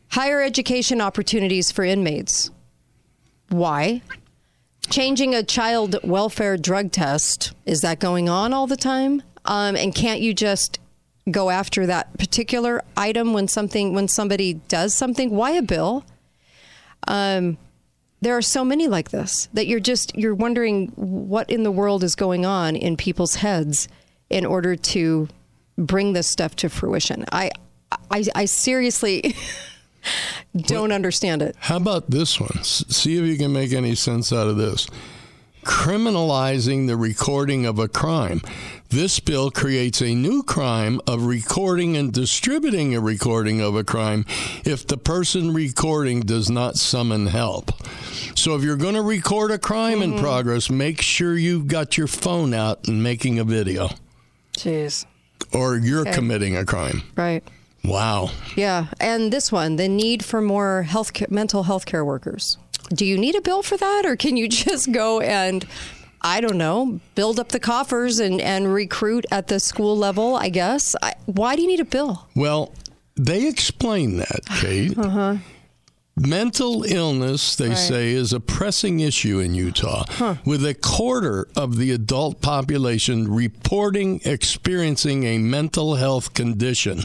Higher 0.10 0.41
education 0.41 1.01
opportunities 1.01 1.72
for 1.72 1.84
inmates. 1.84 2.50
Why? 3.50 4.01
Changing 4.89 5.36
a 5.36 5.44
child 5.44 5.98
welfare 6.03 6.58
drug 6.58 6.91
test. 6.91 7.53
Is 7.65 7.82
that 7.82 8.00
going 8.00 8.29
on 8.29 8.53
all 8.53 8.67
the 8.67 8.77
time? 8.77 9.22
Um, 9.46 9.75
and 9.75 9.94
can't 9.94 10.22
you 10.22 10.34
just 10.34 10.79
go 11.29 11.50
after 11.50 11.86
that 11.86 12.17
particular 12.17 12.82
item 12.96 13.34
when 13.34 13.48
something 13.48 13.94
when 13.94 14.08
somebody 14.08 14.53
does 14.53 14.94
something? 14.94 15.29
Why 15.32 15.51
a 15.51 15.62
bill? 15.62 16.06
Um, 17.08 17.58
there 18.22 18.36
are 18.36 18.41
so 18.41 18.63
many 18.63 18.88
like 18.88 19.12
this 19.12 19.48
that 19.53 19.67
you're 19.67 19.79
just 19.79 20.15
you're 20.15 20.36
wondering 20.36 20.88
what 20.96 21.50
in 21.50 21.63
the 21.63 21.72
world 21.72 22.03
is 22.03 22.15
going 22.15 22.46
on 22.46 22.75
in 22.75 22.98
people's 22.98 23.36
heads 23.36 23.88
in 24.29 24.46
order 24.46 24.75
to 24.75 25.27
bring 25.77 26.13
this 26.13 26.27
stuff 26.27 26.56
to 26.58 26.70
fruition. 26.70 27.25
I 27.32 27.51
I, 28.10 28.25
I 28.36 28.46
seriously 28.46 29.36
don't 30.56 30.92
understand 30.92 31.42
it. 31.42 31.56
How 31.60 31.77
about 31.77 32.10
this 32.10 32.39
one? 32.39 32.63
See 32.63 33.18
if 33.18 33.25
you 33.25 33.38
can 33.38 33.54
make 33.54 33.74
any 33.74 33.96
sense 33.96 34.32
out 34.32 34.48
of 34.48 34.58
this. 34.58 34.88
Criminalizing 35.63 36.88
the 36.88 36.96
recording 36.96 37.66
of 37.66 37.77
a 37.77 37.88
crime. 37.89 38.42
This 38.89 39.20
bill 39.20 39.51
creates 39.51 40.01
a 40.01 40.16
new 40.16 40.42
crime 40.42 41.01
of 41.06 41.25
recording 41.25 41.98
and 41.98 42.13
distributing 42.13 42.96
a 42.96 43.01
recording 43.01 43.60
of 43.60 43.75
a 43.75 43.84
crime 43.84 44.25
if 44.63 44.88
the 44.88 44.96
person 44.98 45.54
recording 45.54 46.22
does 46.22 46.50
not 46.50 46.77
summon 46.77 47.27
help. 47.27 47.72
So 48.38 48.56
if 48.56 48.63
you're 48.63 48.77
going 48.77 48.96
to 48.96 49.01
record 49.01 49.51
a 49.51 49.58
crime 49.58 50.01
in 50.01 50.12
mm-hmm. 50.12 50.22
progress, 50.22 50.70
make 50.70 51.01
sure 51.01 51.38
you've 51.38 51.68
got 51.68 51.98
your 51.98 52.08
phone 52.08 52.54
out 52.54 52.88
and 52.88 53.04
making 53.04 53.39
a 53.39 53.44
video, 53.44 53.89
Jeez. 54.54 55.06
or 55.51 55.75
you're 55.75 56.01
Okay. 56.01 56.13
committing 56.13 56.56
a 56.56 56.63
crime. 56.63 57.04
Right. 57.18 57.44
Wow. 57.84 58.30
Yeah, 58.56 58.88
and 59.00 59.32
this 59.32 59.52
one, 59.52 59.76
the 59.78 59.88
need 59.88 60.24
for 60.26 60.42
more 60.42 60.84
health 60.84 61.14
ca- 61.14 61.28
mental 61.30 61.64
health 61.64 61.86
care 61.86 62.04
workers. 62.04 62.58
Do 62.90 63.06
you 63.06 63.18
need 63.18 63.36
a 63.36 63.42
bill 63.42 63.64
for 63.64 63.78
that, 63.78 64.06
or 64.06 64.16
can 64.16 64.38
you 64.38 64.48
just 64.66 64.92
go 64.92 65.20
and, 65.22 65.66
I 66.22 66.42
don't 66.42 66.58
know, 66.58 67.00
build 67.16 67.40
up 67.40 67.50
the 67.50 67.60
coffers 67.60 68.20
and, 68.20 68.42
and 68.42 68.74
recruit 68.74 69.26
at 69.32 69.48
the 69.48 69.60
school 69.60 69.96
level? 69.98 70.36
I 70.36 70.50
guess. 70.50 70.96
I, 71.02 71.14
why 71.26 71.56
do 71.56 71.62
you 71.62 71.68
need 71.68 71.80
a 71.80 71.86
bill? 71.86 72.28
Well, 72.36 72.74
they 73.16 73.48
explain 73.48 74.18
that, 74.18 74.42
Kate. 74.62 74.98
uh-huh. 74.98 75.38
Mental 76.20 76.82
illness, 76.84 77.56
they 77.56 77.76
say, 77.76 78.10
is 78.12 78.34
a 78.34 78.40
pressing 78.40 79.02
issue 79.02 79.38
in 79.38 79.54
Utah, 79.54 80.04
with 80.46 80.66
a 80.66 80.74
quarter 80.74 81.48
of 81.56 81.78
the 81.78 81.92
adult 81.92 82.42
population 82.42 83.32
reporting 83.32 84.20
experiencing 84.26 85.26
a 85.26 85.38
mental 85.38 85.94
health 85.94 86.34
condition. 86.34 87.04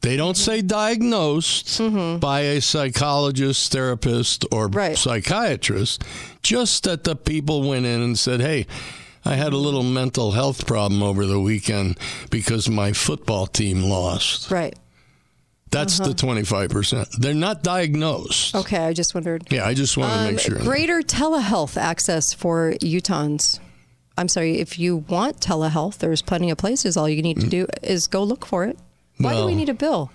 They 0.00 0.16
don't 0.16 0.36
mm-hmm. 0.36 0.50
say 0.52 0.62
diagnosed 0.62 1.66
mm-hmm. 1.80 2.18
by 2.18 2.40
a 2.40 2.60
psychologist, 2.60 3.72
therapist, 3.72 4.44
or 4.52 4.68
Right. 4.68 4.96
psychiatrist, 4.96 6.02
just 6.42 6.84
that 6.84 7.04
the 7.04 7.16
people 7.16 7.68
went 7.68 7.86
in 7.86 8.00
and 8.00 8.18
said, 8.18 8.40
hey, 8.40 8.66
I 9.24 9.34
had 9.34 9.52
a 9.52 9.56
little 9.56 9.82
mental 9.82 10.32
health 10.32 10.66
problem 10.66 11.02
over 11.02 11.26
the 11.26 11.40
weekend 11.40 11.98
because 12.30 12.68
my 12.68 12.92
football 12.92 13.46
team 13.46 13.82
lost. 13.82 14.50
Right. 14.50 14.74
That's 15.70 15.98
the 15.98 16.04
uh-huh. 16.04 16.14
25%. 16.14 17.10
They're 17.18 17.34
not 17.34 17.62
diagnosed. 17.62 18.54
Okay, 18.54 18.78
I 18.78 18.94
just 18.94 19.14
wondered. 19.14 19.46
Yeah, 19.50 19.66
I 19.66 19.74
just 19.74 19.98
want 19.98 20.12
to 20.12 20.18
Um, 20.20 20.26
make 20.26 20.40
sure. 20.40 20.58
Greater 20.60 21.02
telehealth 21.02 21.76
access 21.76 22.32
for 22.32 22.72
Utahns. 22.80 23.60
I'm 24.16 24.28
sorry, 24.28 24.58
if 24.60 24.78
you 24.78 24.96
want 24.96 25.40
telehealth, 25.40 25.98
there's 25.98 26.22
plenty 26.22 26.50
of 26.50 26.56
places. 26.58 26.96
All 26.96 27.08
you 27.08 27.22
need 27.22 27.40
to 27.40 27.46
mm. 27.46 27.50
do 27.50 27.66
is 27.82 28.06
go 28.06 28.24
look 28.24 28.46
for 28.46 28.64
it. 28.64 28.78
Why 29.18 29.34
do 29.34 29.44
we 29.46 29.52
Mm. 29.52 29.56
Need 29.56 29.68
a 29.68 29.74
bill? 29.74 30.10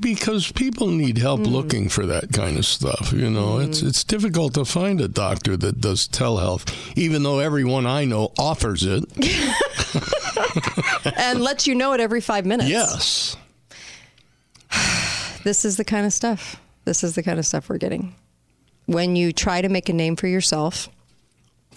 Because 0.00 0.52
people 0.52 0.88
need 0.88 1.16
help 1.16 1.40
Hmm. 1.40 1.46
looking 1.52 1.88
for 1.88 2.04
that 2.06 2.30
kind 2.32 2.58
of 2.58 2.66
stuff. 2.66 3.10
You 3.14 3.30
know, 3.30 3.58
it's 3.58 3.80
it's 3.80 4.04
difficult 4.04 4.52
to 4.54 4.66
find 4.66 5.00
a 5.00 5.08
doctor 5.08 5.56
that 5.56 5.80
does 5.80 6.06
telehealth, 6.08 6.70
even 6.94 7.22
though 7.22 7.38
everyone 7.38 7.86
I 7.86 8.04
know 8.04 8.32
offers 8.38 8.82
it. 8.84 9.04
and 11.16 11.40
lets 11.40 11.66
you 11.66 11.74
know 11.74 11.94
it 11.94 12.00
every 12.00 12.20
five 12.20 12.44
minutes. 12.46 12.70
Yes. 12.70 13.36
This 15.42 15.64
is 15.64 15.78
the 15.78 15.84
kind 15.84 16.04
of 16.04 16.12
stuff. 16.12 16.60
This 16.84 17.02
is 17.02 17.14
the 17.14 17.22
kind 17.22 17.38
of 17.38 17.46
stuff 17.46 17.70
we're 17.70 17.78
getting. 17.78 18.14
When 18.84 19.16
you 19.16 19.32
try 19.32 19.62
to 19.62 19.70
make 19.70 19.88
a 19.88 19.94
name 19.94 20.16
for 20.16 20.26
yourself 20.26 20.90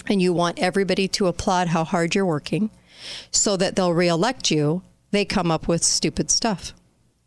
and 0.08 0.22
you 0.22 0.34
want 0.34 0.60
everybody 0.60 1.08
to 1.10 1.28
applaud 1.28 1.70
how 1.70 1.86
hard 1.86 2.14
you're 2.14 2.26
working 2.26 2.72
so 3.32 3.56
that 3.56 3.78
they'll 3.78 3.94
reelect 3.94 4.52
you, 4.52 4.82
they 5.14 5.24
come 5.24 5.52
up 5.52 5.68
with 5.68 5.84
stupid 5.84 6.30
stuff. 6.32 6.74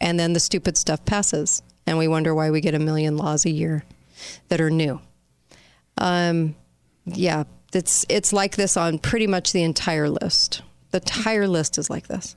And 0.00 0.18
then 0.20 0.34
the 0.34 0.40
stupid 0.40 0.76
stuff 0.76 1.04
passes. 1.04 1.62
And 1.86 1.96
we 1.96 2.08
wonder 2.08 2.34
why 2.34 2.50
we 2.50 2.60
get 2.60 2.74
a 2.74 2.80
million 2.80 3.16
laws 3.16 3.46
a 3.46 3.50
year 3.50 3.84
that 4.48 4.60
are 4.60 4.70
new. 4.70 5.00
Um, 5.96 6.56
yeah, 7.06 7.44
it's 7.72 8.04
it's 8.08 8.32
like 8.32 8.56
this 8.56 8.76
on 8.76 8.98
pretty 8.98 9.28
much 9.28 9.52
the 9.52 9.62
entire 9.62 10.08
list. 10.08 10.62
The 10.90 10.98
entire 10.98 11.46
list 11.46 11.78
is 11.78 11.88
like 11.88 12.08
this. 12.08 12.34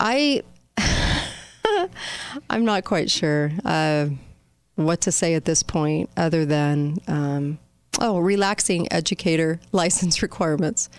I 0.00 0.42
I'm 2.50 2.64
not 2.64 2.84
quite 2.84 3.08
sure 3.08 3.52
uh, 3.64 4.08
what 4.74 5.02
to 5.02 5.12
say 5.12 5.34
at 5.34 5.44
this 5.44 5.62
point, 5.62 6.10
other 6.16 6.44
than 6.44 6.98
um, 7.06 7.58
oh, 8.00 8.18
relaxing 8.18 8.92
educator 8.92 9.60
license 9.72 10.22
requirements. 10.22 10.90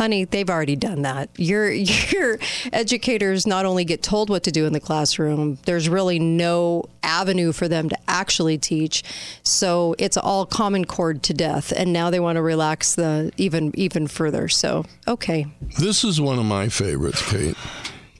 Honey, 0.00 0.24
they've 0.24 0.48
already 0.48 0.76
done 0.76 1.02
that. 1.02 1.28
Your 1.36 1.70
your 1.72 2.38
educators 2.72 3.46
not 3.46 3.66
only 3.66 3.84
get 3.84 4.02
told 4.02 4.30
what 4.30 4.44
to 4.44 4.50
do 4.50 4.64
in 4.64 4.72
the 4.72 4.80
classroom, 4.80 5.58
there's 5.66 5.90
really 5.90 6.18
no 6.18 6.86
avenue 7.02 7.52
for 7.52 7.68
them 7.68 7.90
to 7.90 7.98
actually 8.08 8.56
teach. 8.56 9.04
So 9.42 9.94
it's 9.98 10.16
all 10.16 10.46
common 10.46 10.86
core 10.86 11.12
to 11.12 11.34
death. 11.34 11.70
And 11.76 11.92
now 11.92 12.08
they 12.08 12.18
want 12.18 12.36
to 12.36 12.42
relax 12.42 12.94
the 12.94 13.30
even 13.36 13.72
even 13.78 14.06
further. 14.06 14.48
So 14.48 14.86
okay. 15.06 15.48
This 15.78 16.02
is 16.02 16.18
one 16.18 16.38
of 16.38 16.46
my 16.46 16.70
favorites, 16.70 17.20
Kate. 17.30 17.56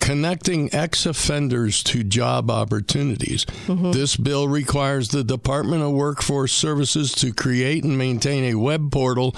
Connecting 0.00 0.74
ex 0.74 1.06
offenders 1.06 1.82
to 1.84 2.04
job 2.04 2.50
opportunities. 2.50 3.46
Mm-hmm. 3.66 3.92
This 3.92 4.18
bill 4.18 4.48
requires 4.48 5.08
the 5.08 5.24
Department 5.24 5.82
of 5.82 5.92
Workforce 5.92 6.52
Services 6.52 7.12
to 7.12 7.32
create 7.32 7.84
and 7.84 7.96
maintain 7.96 8.52
a 8.52 8.56
web 8.56 8.92
portal 8.92 9.34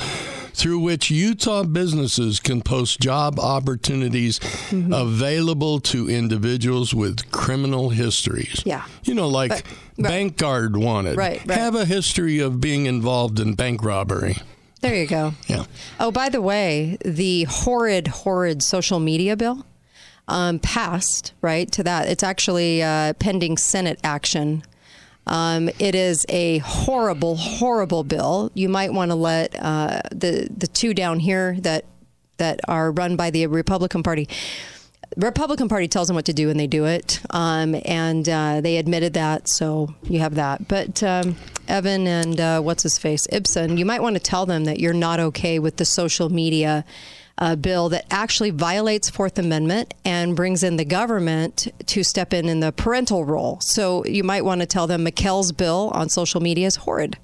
through 0.54 0.78
which 0.80 1.10
Utah 1.10 1.64
businesses 1.64 2.40
can 2.40 2.62
post 2.62 3.00
job 3.00 3.38
opportunities 3.40 4.38
available 4.92 5.80
to 5.80 6.08
individuals 6.08 6.94
with 6.94 7.30
criminal 7.30 7.90
histories. 7.90 8.62
Yeah. 8.64 8.84
You 9.04 9.14
know, 9.14 9.28
like 9.28 9.50
But- 9.50 9.64
right. 9.98 10.10
bank 10.10 10.36
guard 10.36 10.76
wanted. 10.76 11.16
Right, 11.16 11.40
right. 11.46 11.58
Have 11.58 11.74
a 11.74 11.84
history 11.84 12.38
of 12.38 12.60
being 12.60 12.86
involved 12.86 13.40
in 13.40 13.54
bank 13.54 13.82
robbery. 13.84 14.36
There 14.80 14.94
you 14.94 15.06
go. 15.06 15.34
Yeah. 15.46 15.64
Oh, 16.00 16.10
by 16.10 16.28
the 16.28 16.42
way, 16.42 16.98
the 17.04 17.44
horrid, 17.44 18.08
horrid 18.08 18.62
social 18.62 18.98
media 18.98 19.36
bill 19.36 19.64
um, 20.26 20.58
passed, 20.58 21.32
right? 21.40 21.70
To 21.72 21.84
that. 21.84 22.08
It's 22.08 22.22
actually 22.24 22.82
uh, 22.82 23.12
pending 23.14 23.58
Senate 23.58 24.00
action. 24.02 24.64
Um, 25.26 25.68
it 25.78 25.94
is 25.94 26.26
a 26.28 26.58
horrible, 26.58 27.36
horrible 27.36 28.04
bill. 28.04 28.50
You 28.54 28.68
might 28.68 28.92
want 28.92 29.10
to 29.10 29.14
let 29.14 29.54
uh, 29.60 30.00
the 30.10 30.48
the 30.56 30.66
two 30.66 30.94
down 30.94 31.20
here 31.20 31.56
that 31.60 31.84
that 32.38 32.60
are 32.66 32.90
run 32.90 33.16
by 33.16 33.30
the 33.30 33.46
Republican 33.46 34.02
Party. 34.02 34.28
Republican 35.16 35.68
Party 35.68 35.88
tells 35.88 36.06
them 36.08 36.16
what 36.16 36.24
to 36.24 36.32
do 36.32 36.48
and 36.48 36.58
they 36.58 36.66
do 36.66 36.86
it, 36.86 37.20
um, 37.30 37.76
and 37.84 38.28
uh, 38.28 38.60
they 38.60 38.78
admitted 38.78 39.14
that. 39.14 39.48
So 39.48 39.94
you 40.04 40.20
have 40.20 40.36
that. 40.36 40.66
But 40.68 41.02
um, 41.02 41.36
Evan 41.68 42.06
and 42.06 42.40
uh, 42.40 42.60
what's 42.60 42.82
his 42.82 42.98
face 42.98 43.26
Ipson, 43.28 43.78
you 43.78 43.84
might 43.84 44.02
want 44.02 44.16
to 44.16 44.20
tell 44.20 44.46
them 44.46 44.64
that 44.64 44.80
you're 44.80 44.94
not 44.94 45.20
okay 45.20 45.58
with 45.58 45.76
the 45.76 45.84
social 45.84 46.30
media 46.30 46.84
uh, 47.38 47.56
bill 47.56 47.88
that 47.90 48.06
actually 48.10 48.50
violates 48.50 49.10
Fourth 49.10 49.38
Amendment 49.38 49.94
and 50.04 50.36
brings 50.36 50.62
in 50.62 50.76
the 50.76 50.84
government 50.84 51.68
to 51.86 52.02
step 52.02 52.32
in 52.32 52.48
in 52.48 52.60
the 52.60 52.72
parental 52.72 53.24
role. 53.24 53.60
So 53.60 54.04
you 54.04 54.24
might 54.24 54.44
want 54.44 54.60
to 54.60 54.66
tell 54.66 54.86
them 54.86 55.04
McKell's 55.04 55.52
bill 55.52 55.90
on 55.94 56.08
social 56.08 56.40
media 56.40 56.66
is 56.66 56.76
horrid. 56.76 57.18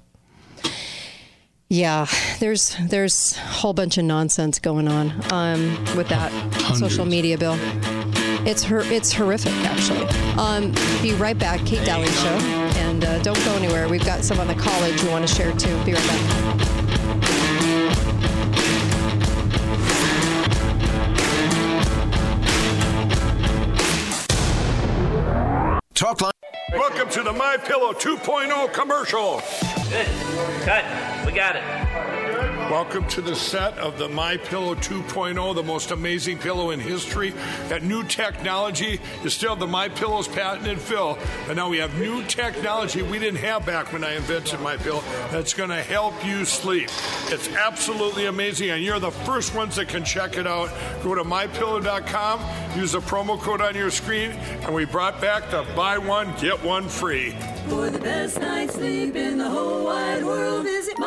Yeah, 1.71 2.07
there's 2.39 2.75
there's 2.81 3.37
a 3.37 3.41
whole 3.41 3.73
bunch 3.73 3.99
of 3.99 4.05
nonsense 4.05 4.57
going 4.57 4.87
on 4.87 5.13
um, 5.31 5.77
with 5.95 6.09
that 6.09 6.31
social 6.75 7.05
media 7.05 7.37
bill. 7.37 7.57
It's 8.47 8.63
her 8.63 8.79
it's 8.79 9.13
horrific 9.13 9.53
actually. 9.63 10.05
Um, 10.39 10.71
be 11.03 11.13
right 11.13 11.37
back, 11.37 11.63
Kate 11.67 11.85
Dalley 11.85 12.07
show, 12.07 12.37
and 12.79 13.05
uh, 13.05 13.21
don't 13.21 13.37
go 13.45 13.53
anywhere. 13.53 13.87
We've 13.87 14.03
got 14.03 14.23
some 14.23 14.39
on 14.39 14.47
the 14.47 14.55
college 14.55 15.03
we 15.03 15.09
want 15.09 15.27
to 15.27 15.33
share 15.33 15.51
too. 15.53 15.83
Be 15.83 15.93
right 15.93 16.07
back. 16.07 16.78
Talk 25.99 26.21
line. 26.21 26.31
Welcome 26.71 27.09
to 27.09 27.23
the 27.23 27.33
My 27.33 27.57
Pillow 27.57 27.91
2.0 27.91 28.71
commercial. 28.71 29.41
Good. 29.89 30.07
Cut. 30.63 30.85
We 31.25 31.33
got 31.33 31.57
it. 31.57 31.78
Welcome 32.69 33.07
to 33.07 33.21
the 33.21 33.35
set 33.35 33.79
of 33.79 33.97
the 33.97 34.07
My 34.07 34.37
Pillow 34.37 34.75
2.0, 34.75 35.55
the 35.55 35.63
most 35.63 35.89
amazing 35.89 36.37
pillow 36.37 36.69
in 36.69 36.79
history. 36.79 37.31
That 37.67 37.81
new 37.81 38.03
technology 38.03 39.01
is 39.23 39.33
still 39.33 39.55
the 39.55 39.65
My 39.65 39.89
Pillow's 39.89 40.27
patented 40.27 40.79
fill, 40.79 41.17
but 41.47 41.55
now 41.55 41.67
we 41.67 41.79
have 41.79 41.97
new 41.97 42.23
technology 42.25 43.01
we 43.01 43.17
didn't 43.17 43.39
have 43.39 43.65
back 43.65 43.91
when 43.91 44.03
I 44.03 44.13
invented 44.13 44.59
My 44.61 44.77
Pillow 44.77 45.01
that's 45.31 45.55
going 45.55 45.71
to 45.71 45.81
help 45.81 46.13
you 46.23 46.45
sleep. 46.45 46.89
It's 47.29 47.49
absolutely 47.55 48.27
amazing, 48.27 48.69
and 48.69 48.83
you're 48.83 48.99
the 48.99 49.09
first 49.09 49.55
ones 49.55 49.75
that 49.77 49.87
can 49.87 50.05
check 50.05 50.37
it 50.37 50.45
out. 50.45 50.69
Go 51.01 51.15
to 51.15 51.23
mypillow.com, 51.23 52.79
use 52.79 52.91
the 52.91 52.99
promo 52.99 53.39
code 53.39 53.61
on 53.61 53.73
your 53.73 53.89
screen, 53.89 54.29
and 54.29 54.75
we 54.75 54.85
brought 54.85 55.19
back 55.19 55.49
the 55.49 55.65
buy 55.75 55.97
one 55.97 56.35
get 56.39 56.63
one 56.63 56.87
free. 56.87 57.31
For 57.67 57.89
the 57.89 57.99
best 57.99 58.39
night's 58.39 58.75
sleep 58.75 59.15
in 59.15 59.39
the 59.39 59.49
whole 59.49 59.85
wide 59.85 60.23
world, 60.23 60.65
visit 60.65 60.99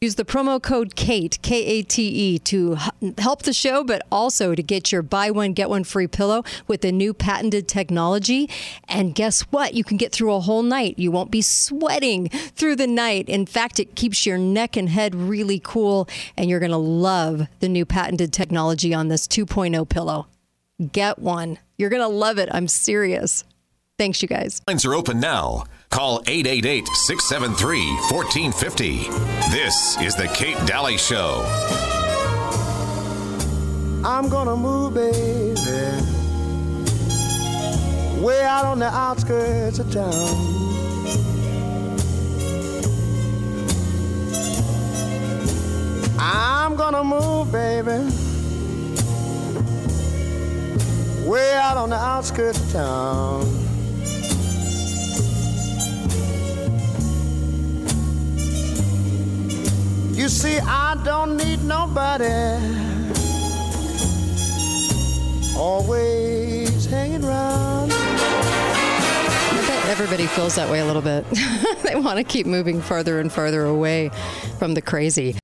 Use 0.00 0.14
the 0.14 0.24
promo 0.24 0.62
code 0.62 0.94
KATE, 0.94 1.42
K 1.42 1.64
A 1.64 1.82
T 1.82 2.02
E, 2.08 2.38
to 2.40 2.76
help 3.18 3.42
the 3.42 3.52
show, 3.52 3.82
but 3.82 4.02
also 4.10 4.54
to 4.54 4.62
get 4.62 4.92
your 4.92 5.02
buy 5.02 5.30
one, 5.30 5.52
get 5.52 5.68
one 5.68 5.84
free 5.84 6.06
pillow 6.06 6.44
with 6.66 6.80
the 6.82 6.92
new 6.92 7.12
patented 7.12 7.66
technology. 7.68 8.48
And 8.88 9.14
guess 9.14 9.42
what? 9.50 9.74
You 9.74 9.84
can 9.84 9.96
get 9.96 10.12
through 10.12 10.32
a 10.32 10.40
whole 10.40 10.62
night. 10.62 10.98
You 10.98 11.10
won't 11.10 11.30
be 11.30 11.42
sweating 11.42 12.28
through 12.28 12.76
the 12.76 12.86
night. 12.86 13.28
In 13.28 13.46
fact, 13.46 13.80
it 13.80 13.94
keeps 13.96 14.24
your 14.24 14.38
neck 14.38 14.76
and 14.76 14.88
head 14.88 15.14
really 15.14 15.60
cool, 15.62 16.08
and 16.36 16.48
you're 16.48 16.60
going 16.60 16.70
to 16.70 16.76
love 16.76 17.48
the 17.58 17.68
new 17.68 17.84
patented 17.84 18.32
technology 18.32 18.94
on 18.94 19.08
this 19.08 19.26
2.0 19.26 19.88
pillow. 19.88 20.28
Get 20.92 21.18
one. 21.18 21.58
You're 21.76 21.90
going 21.90 22.02
to 22.02 22.08
love 22.08 22.38
it. 22.38 22.48
I'm 22.52 22.68
serious. 22.68 23.44
Thanks, 24.00 24.22
you 24.22 24.28
guys. 24.28 24.62
Lines 24.66 24.86
are 24.86 24.94
open 24.94 25.20
now. 25.20 25.64
Call 25.90 26.22
888 26.26 26.86
673 26.86 27.84
1450. 28.10 28.96
This 29.50 30.00
is 30.00 30.16
The 30.16 30.26
Kate 30.28 30.56
Dalley 30.66 30.96
Show. 30.96 31.44
I'm 34.02 34.30
gonna 34.30 34.56
move, 34.56 34.94
baby, 34.94 35.54
way 38.24 38.42
out 38.42 38.64
on 38.64 38.78
the 38.78 38.88
outskirts 38.90 39.78
of 39.80 39.92
town. 39.92 40.14
I'm 46.18 46.74
gonna 46.74 47.04
move, 47.04 47.52
baby, 47.52 48.08
way 51.28 51.52
out 51.52 51.76
on 51.76 51.90
the 51.90 51.96
outskirts 51.96 52.58
of 52.62 52.72
town. 52.72 53.69
You 60.20 60.28
see, 60.28 60.58
I 60.58 61.00
don't 61.02 61.38
need 61.38 61.64
nobody 61.64 62.26
always 65.56 66.84
hanging 66.84 67.24
around. 67.24 67.90
Everybody 69.88 70.26
feels 70.26 70.56
that 70.56 70.68
way 70.70 70.80
a 70.80 70.84
little 70.84 71.00
bit. 71.00 71.24
they 71.84 71.94
want 71.94 72.18
to 72.18 72.24
keep 72.24 72.44
moving 72.44 72.82
farther 72.82 73.18
and 73.18 73.32
farther 73.32 73.64
away 73.64 74.10
from 74.58 74.74
the 74.74 74.82
crazy. 74.82 75.36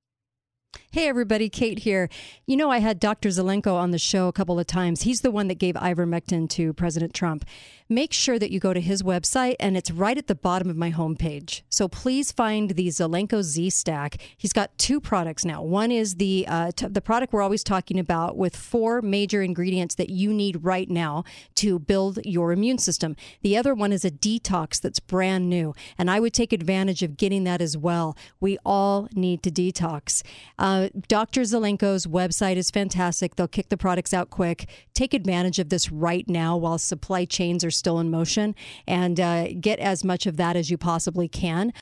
Hey, 0.91 1.09
everybody, 1.09 1.49
Kate 1.49 1.79
here. 1.79 2.11
You 2.47 2.59
know, 2.59 2.71
I 2.71 2.81
had 2.81 3.01
Dr. 3.01 3.31
Zelenko 3.31 3.73
on 3.75 3.93
the 3.93 3.99
show 3.99 4.29
a 4.29 4.33
couple 4.33 4.59
of 4.59 4.67
times. 4.67 5.03
He's 5.03 5.23
the 5.23 5.31
one 5.31 5.49
that 5.49 5.59
gave 5.59 5.75
ivermectin 5.75 6.51
to 6.51 6.75
President 6.75 7.15
Trump. 7.15 7.47
Make 7.89 8.13
sure 8.13 8.37
that 8.37 8.51
you 8.51 8.59
go 8.59 8.75
to 8.75 8.81
his 8.81 9.05
website, 9.05 9.55
and 9.61 9.77
it's 9.77 9.93
right 9.93 10.19
at 10.19 10.27
the 10.27 10.35
bottom 10.35 10.69
of 10.69 10.77
my 10.77 10.91
homepage. 10.91 11.63
So 11.69 11.87
please 11.87 12.33
find 12.33 12.71
the 12.71 12.89
Zelenko 12.89 13.43
Z 13.43 13.71
Stack. 13.71 14.17
He's 14.37 14.53
got 14.53 14.77
two 14.77 15.01
products 15.01 15.45
now. 15.45 15.63
One 15.63 15.93
is 15.93 16.17
the 16.17 16.47
uh, 16.49 16.73
t- 16.75 16.89
the 16.89 17.01
product 17.01 17.33
we're 17.33 17.43
always 17.43 17.63
talking 17.63 18.01
about 18.01 18.37
with 18.37 18.57
four 18.57 19.03
major 19.03 19.41
ingredients 19.41 19.95
that 19.97 20.11
you 20.11 20.33
need 20.33 20.65
right 20.65 20.91
now 20.91 21.23
to 21.57 21.79
build 21.79 22.19
your 22.25 22.51
immune 22.51 22.79
system. 22.79 23.15
The 23.43 23.57
other 23.57 23.73
one 23.73 23.93
is 23.93 24.05
a 24.05 24.11
detox 24.11 24.81
that's 24.81 24.99
brand 24.99 25.49
new, 25.49 25.73
and 25.97 26.11
I 26.11 26.19
would 26.19 26.33
take 26.33 26.53
advantage 26.53 27.05
of 27.05 27.17
getting 27.17 27.45
that 27.45 27.61
as 27.61 27.77
well. 27.77 28.17
We 28.41 28.59
all 28.67 29.09
need 29.15 29.45
to 29.45 29.51
detox. 29.53 30.25
Uh, 30.59 30.89
Dr. 31.07 31.43
Zelenko's 31.43 32.09
website 32.09 32.57
is 32.57 32.73
fantastic. 32.73 33.37
They'll 33.37 33.47
kick 33.47 33.69
the 33.69 33.77
products 33.77 34.13
out 34.13 34.29
quick. 34.29 34.69
Take 34.93 35.15
advantage 35.15 35.61
of 35.61 35.69
this 35.69 35.93
right 35.93 36.29
now 36.29 36.57
while 36.57 36.79
supply 36.79 37.25
chains 37.27 37.65
are 37.65 37.76
still 37.77 37.99
in 38.01 38.11
motion 38.11 38.55
and 38.87 39.21
uh, 39.21 39.49
get 39.61 39.79
as 39.79 40.03
much 40.05 40.27
of 40.27 40.37
that 40.39 40.57
as 40.57 40.71
you 40.71 40.79
possibly 40.79 41.29
can. 41.29 41.73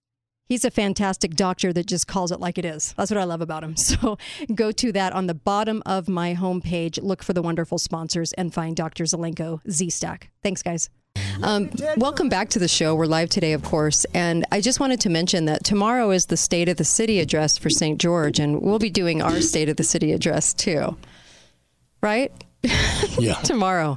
He's 0.46 0.64
a 0.66 0.70
fantastic 0.70 1.34
doctor 1.36 1.72
that 1.72 1.86
just 1.86 2.06
calls 2.06 2.30
it 2.30 2.38
like 2.38 2.58
it 2.58 2.66
is. 2.66 2.92
That's 2.98 3.10
what 3.10 3.18
I 3.18 3.24
love 3.24 3.40
about 3.40 3.64
him. 3.64 3.74
So 3.84 4.18
go 4.54 4.72
to 4.72 4.92
that 4.92 5.12
on 5.14 5.26
the 5.26 5.34
bottom 5.34 5.82
of 5.86 6.06
my 6.08 6.34
homepage. 6.34 7.02
Look 7.02 7.22
for 7.22 7.32
the 7.32 7.40
wonderful 7.40 7.78
sponsors 7.78 8.32
and 8.34 8.52
find 8.52 8.76
Dr. 8.76 9.04
Zelenko 9.04 9.60
Z 9.70 9.88
Stack. 9.90 10.30
Thanks, 10.42 10.62
guys. 10.62 10.90
Um, 11.42 11.70
welcome 11.96 12.28
back 12.28 12.50
to 12.50 12.58
the 12.58 12.68
show. 12.68 12.94
We're 12.94 13.06
live 13.06 13.30
today, 13.30 13.52
of 13.54 13.62
course. 13.62 14.04
And 14.14 14.44
I 14.52 14.60
just 14.60 14.80
wanted 14.80 15.00
to 15.00 15.08
mention 15.08 15.46
that 15.46 15.64
tomorrow 15.64 16.10
is 16.10 16.26
the 16.26 16.36
State 16.36 16.68
of 16.68 16.76
the 16.76 16.84
City 16.84 17.20
address 17.20 17.56
for 17.56 17.70
St. 17.70 17.98
George, 18.00 18.38
and 18.38 18.60
we'll 18.60 18.78
be 18.78 18.90
doing 18.90 19.22
our 19.22 19.40
State 19.40 19.68
of 19.68 19.76
the 19.76 19.84
City 19.84 20.12
address 20.12 20.52
too. 20.52 20.96
Right? 22.02 22.32
Yeah. 23.18 23.34
tomorrow. 23.42 23.96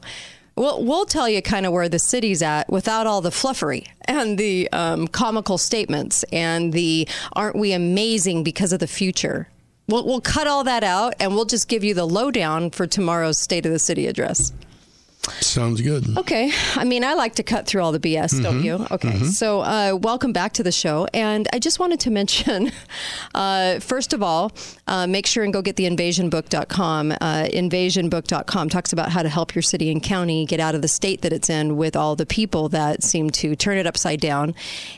We'll, 0.58 0.84
we'll 0.84 1.06
tell 1.06 1.30
you 1.30 1.43
kind 1.43 1.67
of 1.67 1.72
where 1.72 1.88
the 1.88 2.00
city's 2.00 2.41
at 2.41 2.67
without 2.67 3.06
all 3.06 3.22
the 3.22 3.30
fluffery 3.30 3.86
and 4.06 4.39
the 4.39 4.67
um, 4.74 5.08
comical 5.08 5.60
statements 5.60 6.24
and 6.34 6.74
the 6.74 7.08
aren't 7.34 7.56
we 7.56 7.74
amazing 7.74 8.43
because 8.43 8.74
of 8.74 8.80
the 8.80 8.88
future. 8.88 9.50
We'll, 9.88 10.06
we'll 10.06 10.20
cut 10.20 10.48
all 10.48 10.63
that 10.63 10.84
out 10.84 11.13
and 11.20 11.36
we'll 11.36 11.46
just 11.46 11.67
give 11.67 11.84
you 11.84 11.93
the 11.93 12.06
lowdown 12.06 12.72
for 12.72 12.88
tomorrow's 12.88 13.38
State 13.38 13.67
of 13.67 13.72
the 13.72 13.78
City 13.78 14.08
address. 14.08 14.52
Sounds 15.41 15.81
good. 15.81 16.17
Okay. 16.17 16.51
I 16.75 16.83
mean, 16.83 17.03
I 17.03 17.13
like 17.13 17.35
to 17.35 17.43
cut 17.43 17.65
through 17.67 17.81
all 17.83 17.91
the 17.91 17.99
BS, 17.99 18.41
don't 18.41 18.61
Mhm. 18.61 18.65
you? 18.65 18.87
Okay. 18.91 19.09
Mhm. 19.09 19.31
So, 19.31 19.61
uh, 19.61 19.97
welcome 20.01 20.31
back 20.33 20.53
to 20.53 20.63
the 20.63 20.71
show. 20.71 21.07
And 21.13 21.47
I 21.53 21.59
just 21.59 21.79
wanted 21.79 21.99
to 22.01 22.09
mention, 22.11 22.71
uh, 23.35 23.79
first 23.79 24.13
of 24.13 24.23
all, 24.23 24.51
uh, 24.87 25.07
make 25.07 25.25
sure 25.27 25.43
and 25.43 25.51
go 25.53 25.61
get 25.61 25.75
the 25.75 25.85
invasionbook.com. 25.89 27.11
Uh, 27.13 27.47
invasionbook.com 27.53 28.69
talks 28.69 28.93
about 28.93 29.09
how 29.11 29.21
to 29.23 29.29
help 29.29 29.55
your 29.55 29.61
city 29.61 29.91
and 29.91 30.01
county 30.01 30.45
get 30.45 30.59
out 30.59 30.75
of 30.75 30.81
the 30.81 30.87
state 30.87 31.21
that 31.21 31.33
it's 31.33 31.49
in 31.49 31.77
with 31.77 31.95
all 31.95 32.15
the 32.15 32.25
people 32.25 32.69
that 32.69 33.03
seem 33.03 33.29
to 33.29 33.55
turn 33.55 33.77
it 33.77 33.85
upside 33.87 34.19
down. 34.21 34.53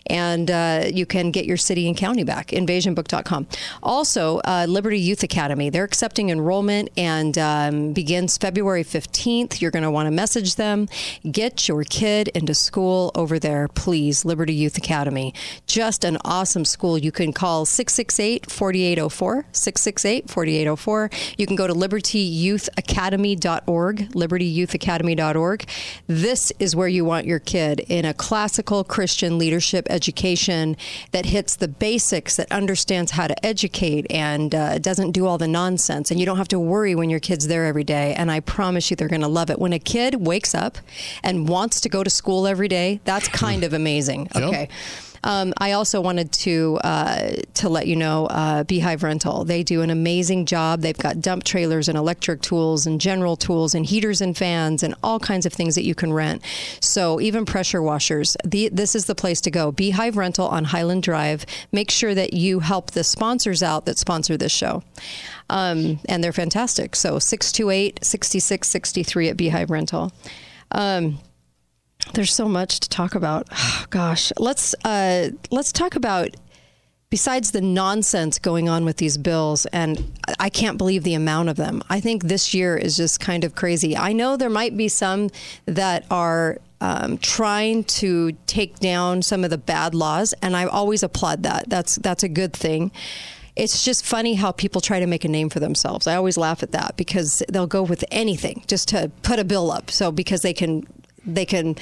And 0.07 0.49
uh, 0.51 0.83
you 0.91 1.05
can 1.05 1.31
get 1.31 1.45
your 1.45 1.57
city 1.57 1.87
and 1.87 1.95
county 1.97 2.23
back. 2.23 2.47
Invasionbook.com. 2.49 3.47
Also, 3.83 4.39
uh, 4.45 4.65
Liberty 4.69 4.99
Youth 4.99 5.23
Academy. 5.23 5.69
They're 5.69 5.83
accepting 5.83 6.29
enrollment 6.29 6.89
and 6.97 7.37
um, 7.37 7.93
begins 7.93 8.37
February 8.37 8.83
15th. 8.83 9.61
You're 9.61 9.71
going 9.71 9.83
to 9.83 9.91
want 9.91 10.07
to 10.07 10.11
message 10.19 10.55
them. 10.55 10.89
Get 11.31 11.69
your 11.69 11.85
kid 11.85 12.27
into 12.29 12.53
school 12.53 13.11
over 13.15 13.39
there, 13.39 13.69
please. 13.69 14.25
Liberty 14.25 14.53
Youth 14.53 14.77
Academy. 14.77 15.33
Just 15.65 16.03
an 16.03 16.17
awesome 16.25 16.65
school. 16.65 16.97
You 16.97 17.13
can 17.13 17.31
call 17.31 17.65
668 17.65 18.51
4804. 18.51 19.45
668 19.53 20.29
4804. 20.29 21.09
You 21.37 21.47
can 21.47 21.55
go 21.55 21.67
to 21.67 21.73
libertyyouthacademy.org. 21.73 23.97
Libertyyouthacademy.org. 24.11 25.69
This 26.07 26.51
is 26.59 26.75
where 26.75 26.89
you 26.89 27.05
want 27.05 27.25
your 27.25 27.39
kid 27.39 27.79
in 27.87 28.03
a 28.03 28.13
classical 28.13 28.83
Christian 28.83 29.37
leadership 29.37 29.87
education 29.89 30.75
that 31.13 31.27
hits 31.27 31.55
the 31.55 31.69
basics, 31.69 32.35
that 32.35 32.51
understands 32.51 33.11
how 33.11 33.27
to 33.27 33.45
educate 33.45 34.05
and 34.09 34.53
uh, 34.53 34.79
doesn't 34.79 35.11
do 35.11 35.25
all 35.25 35.37
the 35.37 35.47
nonsense. 35.47 36.11
And 36.11 36.19
you 36.19 36.25
don't 36.25 36.35
have 36.35 36.49
to 36.49 36.59
worry 36.59 36.93
when 36.93 37.09
your 37.09 37.21
kid's 37.21 37.47
there 37.47 37.65
every 37.65 37.85
day. 37.85 38.13
And 38.15 38.29
I 38.29 38.41
promise 38.41 38.89
you, 38.89 38.97
they're 38.97 39.07
going 39.07 39.21
to 39.21 39.29
love 39.29 39.49
it. 39.49 39.59
When 39.59 39.71
a 39.71 39.79
kid 39.79 40.08
wakes 40.15 40.53
up 40.55 40.77
and 41.23 41.47
wants 41.47 41.81
to 41.81 41.89
go 41.89 42.03
to 42.03 42.09
school 42.09 42.47
every 42.47 42.67
day, 42.67 42.99
that's 43.05 43.27
kind 43.27 43.63
of 43.63 43.73
amazing. 43.73 44.27
Yep. 44.39 44.69
Um, 45.23 45.53
I 45.57 45.73
also 45.73 46.01
wanted 46.01 46.31
to 46.33 46.79
uh, 46.83 47.31
to 47.55 47.69
let 47.69 47.87
you 47.87 47.95
know 47.95 48.27
uh, 48.27 48.63
Beehive 48.63 49.03
Rental. 49.03 49.43
They 49.43 49.63
do 49.63 49.81
an 49.81 49.89
amazing 49.89 50.45
job. 50.45 50.81
They've 50.81 50.97
got 50.97 51.21
dump 51.21 51.43
trailers 51.43 51.87
and 51.87 51.97
electric 51.97 52.41
tools 52.41 52.85
and 52.85 52.99
general 52.99 53.35
tools 53.35 53.75
and 53.75 53.85
heaters 53.85 54.21
and 54.21 54.37
fans 54.37 54.83
and 54.83 54.95
all 55.03 55.19
kinds 55.19 55.45
of 55.45 55.53
things 55.53 55.75
that 55.75 55.83
you 55.83 55.95
can 55.95 56.13
rent. 56.13 56.43
So 56.79 57.19
even 57.19 57.45
pressure 57.45 57.81
washers. 57.81 58.35
The, 58.45 58.69
this 58.69 58.95
is 58.95 59.05
the 59.05 59.15
place 59.15 59.41
to 59.41 59.51
go. 59.51 59.71
Beehive 59.71 60.17
Rental 60.17 60.47
on 60.47 60.65
Highland 60.65 61.03
Drive. 61.03 61.45
Make 61.71 61.91
sure 61.91 62.15
that 62.15 62.33
you 62.33 62.59
help 62.59 62.91
the 62.91 63.03
sponsors 63.03 63.63
out 63.63 63.85
that 63.85 63.97
sponsor 63.97 64.37
this 64.37 64.51
show. 64.51 64.83
Um, 65.49 65.99
and 66.07 66.23
they're 66.23 66.31
fantastic. 66.31 66.95
So 66.95 67.19
628 67.19 67.99
6663 68.03 69.29
at 69.29 69.37
Beehive 69.37 69.69
Rental. 69.69 70.11
Um, 70.71 71.19
there's 72.13 72.33
so 72.33 72.47
much 72.47 72.79
to 72.81 72.89
talk 72.89 73.15
about. 73.15 73.47
Oh, 73.51 73.85
gosh, 73.89 74.31
let's 74.37 74.73
uh, 74.85 75.29
let's 75.51 75.71
talk 75.71 75.95
about 75.95 76.35
besides 77.09 77.51
the 77.51 77.61
nonsense 77.61 78.37
going 78.37 78.69
on 78.69 78.85
with 78.85 78.97
these 78.97 79.17
bills, 79.17 79.65
and 79.67 80.19
I 80.39 80.49
can't 80.49 80.77
believe 80.77 81.03
the 81.03 81.15
amount 81.15 81.49
of 81.49 81.55
them, 81.57 81.81
I 81.89 81.99
think 81.99 82.23
this 82.23 82.53
year 82.53 82.77
is 82.77 82.95
just 82.97 83.19
kind 83.19 83.43
of 83.43 83.55
crazy. 83.55 83.97
I 83.97 84.13
know 84.13 84.37
there 84.37 84.49
might 84.49 84.77
be 84.77 84.87
some 84.87 85.29
that 85.65 86.05
are 86.11 86.59
um, 86.81 87.17
trying 87.17 87.83
to 87.85 88.33
take 88.45 88.79
down 88.79 89.21
some 89.21 89.43
of 89.43 89.49
the 89.49 89.57
bad 89.57 89.95
laws, 89.95 90.33
and 90.41 90.55
I 90.55 90.65
always 90.65 91.03
applaud 91.03 91.43
that. 91.43 91.69
That's 91.69 91.95
that's 91.97 92.23
a 92.23 92.29
good 92.29 92.53
thing. 92.53 92.91
It's 93.55 93.83
just 93.83 94.05
funny 94.05 94.35
how 94.35 94.53
people 94.53 94.79
try 94.79 95.01
to 95.01 95.07
make 95.07 95.25
a 95.25 95.27
name 95.27 95.49
for 95.49 95.59
themselves. 95.59 96.07
I 96.07 96.15
always 96.15 96.37
laugh 96.37 96.63
at 96.63 96.71
that 96.71 96.95
because 96.95 97.43
they'll 97.49 97.67
go 97.67 97.83
with 97.83 98.05
anything 98.09 98.63
just 98.67 98.87
to 98.89 99.11
put 99.21 99.37
a 99.37 99.43
bill 99.43 99.69
up. 99.69 99.91
So 99.91 100.13
because 100.13 100.43
they 100.43 100.53
can 100.53 100.87
they 101.35 101.45
can 101.45 101.75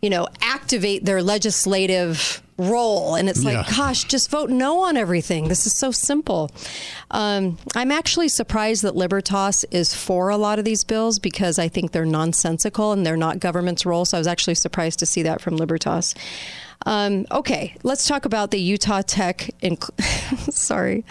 you 0.00 0.10
know, 0.10 0.26
activate 0.40 1.04
their 1.04 1.22
legislative 1.22 2.42
role. 2.58 3.14
And 3.14 3.28
it's 3.28 3.44
like, 3.44 3.54
Yeah. 3.68 3.76
gosh, 3.76 4.02
just 4.02 4.30
vote 4.32 4.50
no 4.50 4.80
on 4.82 4.96
everything. 4.96 5.46
This 5.46 5.64
is 5.64 5.78
so 5.78 5.92
simple. 5.92 6.50
Um, 7.12 7.56
I'm 7.76 7.92
actually 7.92 8.28
surprised 8.28 8.82
that 8.82 8.96
Libertas 8.96 9.62
is 9.70 9.94
for 9.94 10.28
a 10.28 10.36
lot 10.36 10.58
of 10.58 10.64
these 10.64 10.82
bills 10.82 11.20
because 11.20 11.56
I 11.60 11.68
think 11.68 11.92
they're 11.92 12.04
nonsensical 12.04 12.90
and 12.90 13.06
they're 13.06 13.16
not 13.16 13.38
government's 13.38 13.86
role. 13.86 14.04
So 14.04 14.16
I 14.16 14.20
was 14.20 14.26
actually 14.26 14.56
surprised 14.56 14.98
to 14.98 15.06
see 15.06 15.22
that 15.22 15.40
from 15.40 15.56
Libertas. 15.56 16.16
Um, 16.84 17.24
okay, 17.30 17.76
let's 17.84 18.08
talk 18.08 18.24
about 18.24 18.50
the 18.50 18.58
Utah 18.60 19.02
Tech. 19.02 19.50
Inc- 19.62 19.88
Sorry. 20.52 21.04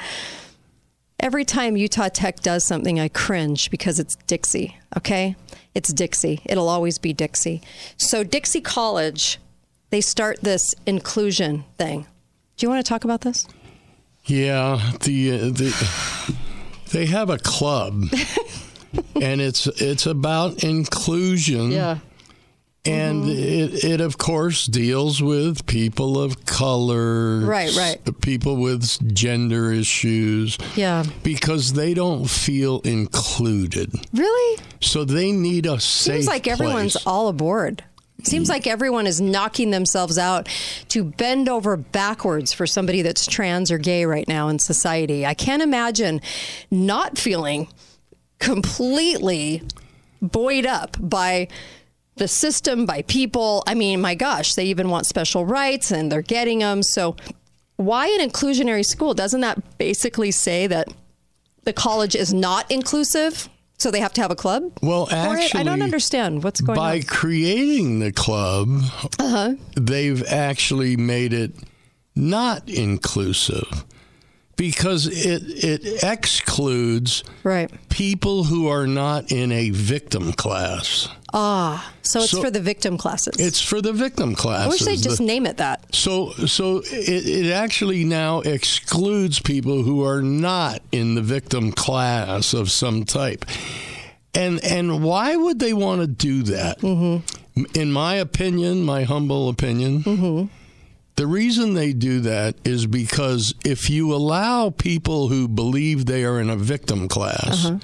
Every 1.22 1.46
time 1.46 1.78
Utah 1.78 2.10
Tech 2.10 2.40
does 2.40 2.66
something, 2.66 3.00
I 3.00 3.08
cringe 3.08 3.70
because 3.70 4.00
it's 4.00 4.16
Dixie, 4.26 4.76
okay? 4.98 5.36
It's 5.76 5.94
Dixie. 5.94 6.42
It'll 6.46 6.68
always 6.68 6.98
be 6.98 7.14
Dixie. 7.14 7.62
So, 7.96 8.24
Dixie 8.24 8.60
College, 8.60 9.40
they 9.92 10.02
start 10.02 10.42
this 10.42 10.74
inclusion 10.88 11.64
thing. 11.78 12.08
Do 12.58 12.66
you 12.66 12.70
want 12.72 12.84
to 12.84 12.90
talk 12.90 13.04
about 13.04 13.22
this? 13.22 13.48
Yeah, 14.26 14.82
the, 15.02 15.32
uh, 15.32 15.38
the 15.50 16.36
they 16.92 17.06
have 17.06 17.30
a 17.30 17.38
club, 17.38 18.04
and 19.22 19.42
it's 19.42 19.68
it's 19.68 20.08
about 20.08 20.64
inclusion. 20.64 21.72
And 22.84 23.24
mm-hmm. 23.24 23.30
it, 23.30 23.84
it, 23.84 24.02
of 24.02 24.18
course, 24.18 24.66
deals 24.66 25.22
with 25.22 25.68
people 25.68 26.20
of 26.20 26.46
color. 26.48 27.42
Right, 27.42 27.76
right. 27.76 28.22
People 28.22 28.56
with 28.56 29.14
gender 29.14 29.72
issues. 29.72 30.58
Yeah. 30.76 31.04
Because 31.22 31.74
they 31.74 31.94
don't 31.94 32.28
feel 32.28 32.80
included. 32.80 33.94
Really? 34.14 34.62
So 34.80 35.06
they 35.06 35.32
need 35.32 35.68
a 35.68 35.80
safe 35.80 36.16
Seems 36.16 36.28
like 36.28 36.48
everyone's 36.48 36.96
all 37.06 37.28
aboard. 37.28 37.84
Seems 38.24 38.50
like 38.50 38.68
everyone 38.68 39.08
is 39.08 39.20
knocking 39.22 39.72
themselves 39.72 40.18
out 40.18 40.48
to 40.90 41.04
bend 41.04 41.50
over 41.50 41.78
backwards 41.78 42.54
for 42.54 42.68
somebody 42.68 43.02
that's 43.02 43.26
trans 43.26 43.72
or 43.72 43.78
gay 43.78 44.06
right 44.06 44.28
now 44.28 44.48
in 44.48 44.60
society. 44.60 45.26
I 45.26 45.34
can't 45.34 45.62
imagine 45.62 46.22
not 46.70 47.18
feeling 47.18 47.68
completely 48.40 49.64
buoyed 50.22 50.66
up 50.68 50.98
by 51.00 51.48
the 52.22 52.28
system, 52.28 52.86
by 52.86 53.02
people. 53.02 53.64
I 53.66 53.74
mean, 53.74 54.00
my 54.00 54.14
gosh, 54.14 54.54
they 54.54 54.66
even 54.66 54.90
want 54.92 55.08
special 55.08 55.44
rights 55.44 55.90
and 55.90 56.12
they're 56.12 56.22
getting 56.22 56.60
them. 56.60 56.84
So, 56.84 57.16
why 57.78 58.06
an 58.10 58.30
inclusionary 58.30 58.86
school? 58.86 59.16
Doesn't 59.16 59.42
that 59.42 59.80
basically 59.80 60.30
say 60.30 60.68
that 60.68 60.88
the 61.64 61.74
college 61.74 62.16
is 62.16 62.32
not 62.32 62.70
inclusive? 62.70 63.50
So 63.80 63.90
they 63.90 64.00
have 64.02 64.14
to 64.14 64.22
have 64.22 64.30
a 64.30 64.36
club? 64.36 64.72
Well, 64.84 65.08
it? 65.10 65.56
I 65.56 65.64
don't 65.64 65.82
understand 65.82 66.44
what's 66.44 66.62
going 66.62 66.78
By 66.78 66.92
on. 66.92 67.00
By 67.00 67.06
creating 67.08 68.00
the 68.02 68.12
club, 68.12 68.68
Uh-huh. 69.18 69.56
they've 69.76 70.24
actually 70.28 70.98
made 70.98 71.34
it 71.34 71.56
not 72.16 72.70
inclusive 72.70 73.84
because 74.58 75.08
it 75.08 75.42
it 75.64 76.04
excludes 76.04 77.24
right. 77.44 77.72
people 77.90 78.44
who 78.44 78.68
are 78.68 78.86
not 78.86 79.32
in 79.32 79.52
a 79.52 79.72
victim 79.72 80.34
class. 80.34 81.10
Ah, 81.34 81.94
so 82.02 82.22
it's 82.22 82.32
So- 82.32 82.42
for 82.42 82.52
the 82.52 82.60
victim 82.60 82.98
classes. 82.98 83.36
It's 83.40 83.62
for 83.62 83.82
the 83.82 83.94
victim 83.94 84.36
classes. 84.36 84.66
I 84.66 84.70
wish 84.70 84.82
they'd 84.82 85.02
just 85.04 85.20
The- 85.20 85.24
name 85.26 85.46
it 85.46 85.58
that. 85.58 85.86
so 85.96 86.32
so 86.46 86.80
it, 86.92 87.26
it 87.28 87.52
actually 87.52 88.04
now 88.04 88.42
excludes 88.42 89.40
people 89.40 89.84
who 89.84 90.04
are 90.06 90.22
not 90.22 90.82
in 90.92 91.16
the 91.16 91.22
victim 91.22 91.72
class 91.72 92.54
of 92.54 92.70
some 92.72 93.06
type. 93.06 93.46
And 94.34 94.64
and 94.64 95.04
why 95.04 95.36
would 95.36 95.60
they 95.60 95.74
want 95.74 96.02
to 96.02 96.08
do 96.08 96.44
that? 96.44 96.80
Mm-hmm. 96.82 97.64
In 97.76 97.92
my 97.92 98.16
opinion, 98.16 98.84
my 98.84 99.04
humble 99.04 99.50
opinion, 99.50 100.04
Mm-hmm. 100.04 100.46
the 101.18 101.28
reason 101.28 101.74
they 101.74 101.92
do 101.94 102.22
that 102.22 102.56
is 102.64 102.86
because 102.88 103.54
if 103.66 103.90
you 103.90 104.14
allow 104.14 104.70
people 104.70 105.28
who 105.28 105.48
believe 105.50 106.06
they 106.06 106.24
are 106.24 106.40
in 106.40 106.50
a 106.50 106.56
victim 106.56 107.08
class 107.10 107.66
Uh-huh. 107.66 107.78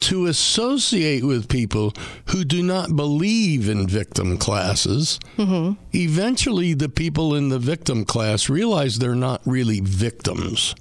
To 0.00 0.26
associate 0.26 1.24
with 1.24 1.48
people 1.48 1.92
who 2.26 2.44
do 2.44 2.62
not 2.62 2.94
believe 2.96 3.68
in 3.68 3.86
victim 3.88 4.38
classes, 4.38 5.18
Mm-hmm. 5.36 5.74
eventually 5.94 6.74
the 6.74 6.88
people 6.88 7.34
in 7.34 7.48
the 7.48 7.58
victim 7.58 8.04
class 8.04 8.48
realize 8.48 8.98
they're 8.98 9.14
not 9.14 9.40
really 9.44 9.80
victims. 9.80 10.74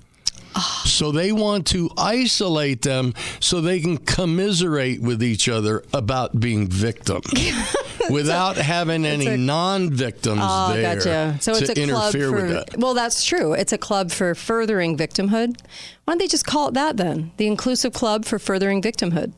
So 0.85 1.11
they 1.11 1.31
want 1.31 1.67
to 1.67 1.89
isolate 1.97 2.81
them 2.81 3.13
so 3.39 3.61
they 3.61 3.79
can 3.79 3.97
commiserate 3.97 5.01
with 5.01 5.21
each 5.23 5.47
other 5.49 5.83
about 5.93 6.39
being 6.39 6.67
victims 6.67 7.25
without 8.09 8.55
having 8.57 9.05
any 9.05 9.27
a- 9.27 9.37
non-victims 9.37 10.39
Oh, 10.41 10.73
there 10.73 10.95
gotcha. 10.95 11.37
So 11.41 11.53
to 11.53 11.59
it's 11.59 11.69
a 11.69 11.73
club 11.73 11.89
interfere 12.15 12.29
for. 12.29 12.35
with 12.35 12.49
that. 12.51 12.77
Well, 12.77 12.93
that's 12.93 13.23
true. 13.25 13.53
It's 13.53 13.73
a 13.73 13.77
club 13.77 14.11
for 14.11 14.33
furthering 14.35 14.97
victimhood. 14.97 15.59
Why 16.05 16.13
don't 16.13 16.17
they 16.19 16.27
just 16.27 16.45
call 16.45 16.69
it 16.69 16.73
that 16.75 16.97
then? 16.97 17.31
The 17.37 17.47
inclusive 17.47 17.93
club 17.93 18.25
for 18.25 18.39
furthering 18.39 18.81
victimhood. 18.81 19.33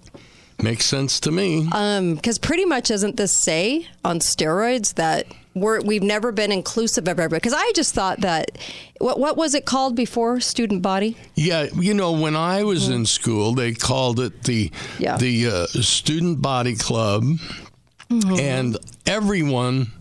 Makes 0.62 0.86
sense 0.86 1.20
to 1.22 1.32
me. 1.32 1.68
Um, 1.72 2.16
because 2.16 2.38
pretty 2.38 2.66
much 2.66 2.92
isn't 2.92 3.16
this 3.18 3.36
say 3.38 3.88
on 4.04 4.20
steroids 4.20 4.96
that 4.96 5.26
we're, 5.60 5.82
we've 5.82 6.04
never 6.04 6.32
been 6.32 6.52
inclusive 6.52 7.04
of 7.04 7.10
everybody? 7.20 7.38
Because 7.40 7.54
I 7.54 7.72
just 7.76 7.94
thought 7.94 8.22
that 8.22 8.58
what 9.00 9.20
what 9.20 9.38
was 9.38 9.54
it 9.56 9.66
called 9.66 9.96
before 9.96 10.40
student 10.40 10.82
body? 10.82 11.16
Yeah, 11.36 11.68
you 11.76 11.94
know, 11.94 12.12
when 12.14 12.36
I 12.36 12.64
was 12.64 12.90
in 12.90 13.06
school, 13.06 13.54
they 13.54 13.74
called 13.74 14.20
it 14.20 14.44
the 14.44 14.70
Mm-hmm. 14.70 15.04
Yeah. 15.04 15.18
the 15.18 15.48
uh, 15.48 15.66
student 15.82 16.42
body 16.42 16.76
club, 16.76 17.24
Mm-hmm. 18.10 18.40
and 18.40 18.78
everyone 19.06 19.92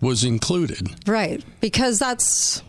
was 0.00 0.24
included. 0.24 0.88
Right. 1.06 1.44
Because 1.60 1.98
that's 1.98 2.62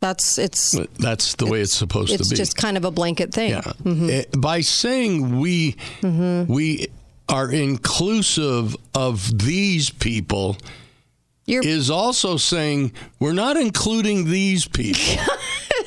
that's 0.00 0.38
it's 0.38 0.78
That's 0.98 1.34
the 1.34 1.46
way 1.46 1.60
it's 1.60 1.74
supposed 1.74 2.12
it's 2.12 2.22
to 2.28 2.34
be. 2.34 2.40
It's 2.40 2.50
just 2.50 2.56
kind 2.56 2.76
of 2.76 2.84
a 2.84 2.90
blanket 2.90 3.34
thing. 3.34 3.50
Yeah. 3.50 3.60
Mm-hmm. 3.60 4.08
Eh, 4.10 4.22
By 4.38 4.60
saying 4.62 5.38
we 5.40 5.76
we 6.02 6.86
are 7.28 7.50
inclusive 7.50 8.74
of 8.94 9.38
these 9.38 9.90
people 9.90 10.56
You're- 11.48 11.66
is 11.66 11.90
also 11.90 12.36
saying 12.36 12.92
we're 13.18 13.32
not 13.32 13.56
including 13.56 14.30
these 14.30 14.66
people. 14.68 15.24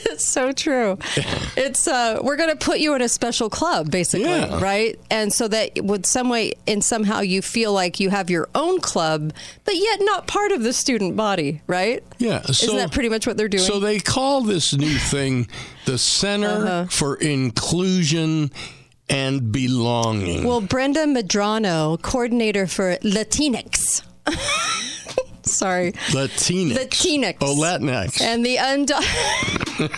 It's 0.05 0.25
so 0.25 0.51
true. 0.51 0.97
It's 1.57 1.87
uh, 1.87 2.19
we're 2.21 2.35
going 2.37 2.49
to 2.49 2.55
put 2.55 2.79
you 2.79 2.95
in 2.95 3.01
a 3.01 3.09
special 3.09 3.49
club, 3.49 3.89
basically, 3.91 4.29
Yeah. 4.29 4.59
right? 4.61 4.99
And 5.09 5.31
so 5.33 5.47
that 5.47 5.83
would 5.83 6.05
some 6.05 6.27
way, 6.29 6.53
and 6.67 6.83
somehow 6.83 7.19
you 7.21 7.41
feel 7.41 7.71
like 7.73 7.99
you 7.99 8.09
have 8.09 8.29
your 8.29 8.47
own 8.55 8.79
club, 8.81 9.33
but 9.63 9.75
yet 9.75 9.99
not 10.01 10.27
part 10.27 10.51
of 10.51 10.63
the 10.63 10.73
student 10.73 11.15
body, 11.15 11.61
right? 11.67 12.03
Yeah. 12.19 12.41
Isn't 12.47 12.75
that 12.77 12.91
pretty 12.91 13.09
much 13.09 13.25
what 13.27 13.37
they're 13.37 13.47
doing? 13.49 13.63
So 13.63 13.79
they 13.79 13.99
call 13.99 14.41
this 14.41 14.73
new 14.73 14.97
thing 14.97 15.47
the 15.85 15.97
Center 15.97 16.47
Uh-huh. 16.47 16.85
for 16.89 17.15
Inclusion 17.15 18.51
and 19.09 19.51
Belonging. 19.51 20.43
well, 20.45 20.61
Brenda 20.61 21.05
Medrano, 21.05 22.01
coordinator 22.01 22.65
for 22.67 22.97
Latinx. 23.03 24.01
Sorry. 25.57 25.91
Latinx. 25.91 26.73
Latinx. 26.73 27.37
Oh, 27.41 27.55
Latinx. 27.55 28.21
And 28.21 28.45
the 28.45 28.57
undo- 28.57 28.95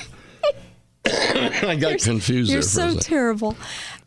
I 1.05 1.75
got 1.75 1.99
confused 1.99 2.51
You're 2.51 2.61
there 2.61 2.91
for 2.91 2.93
so 2.93 2.99
terrible. 2.99 3.57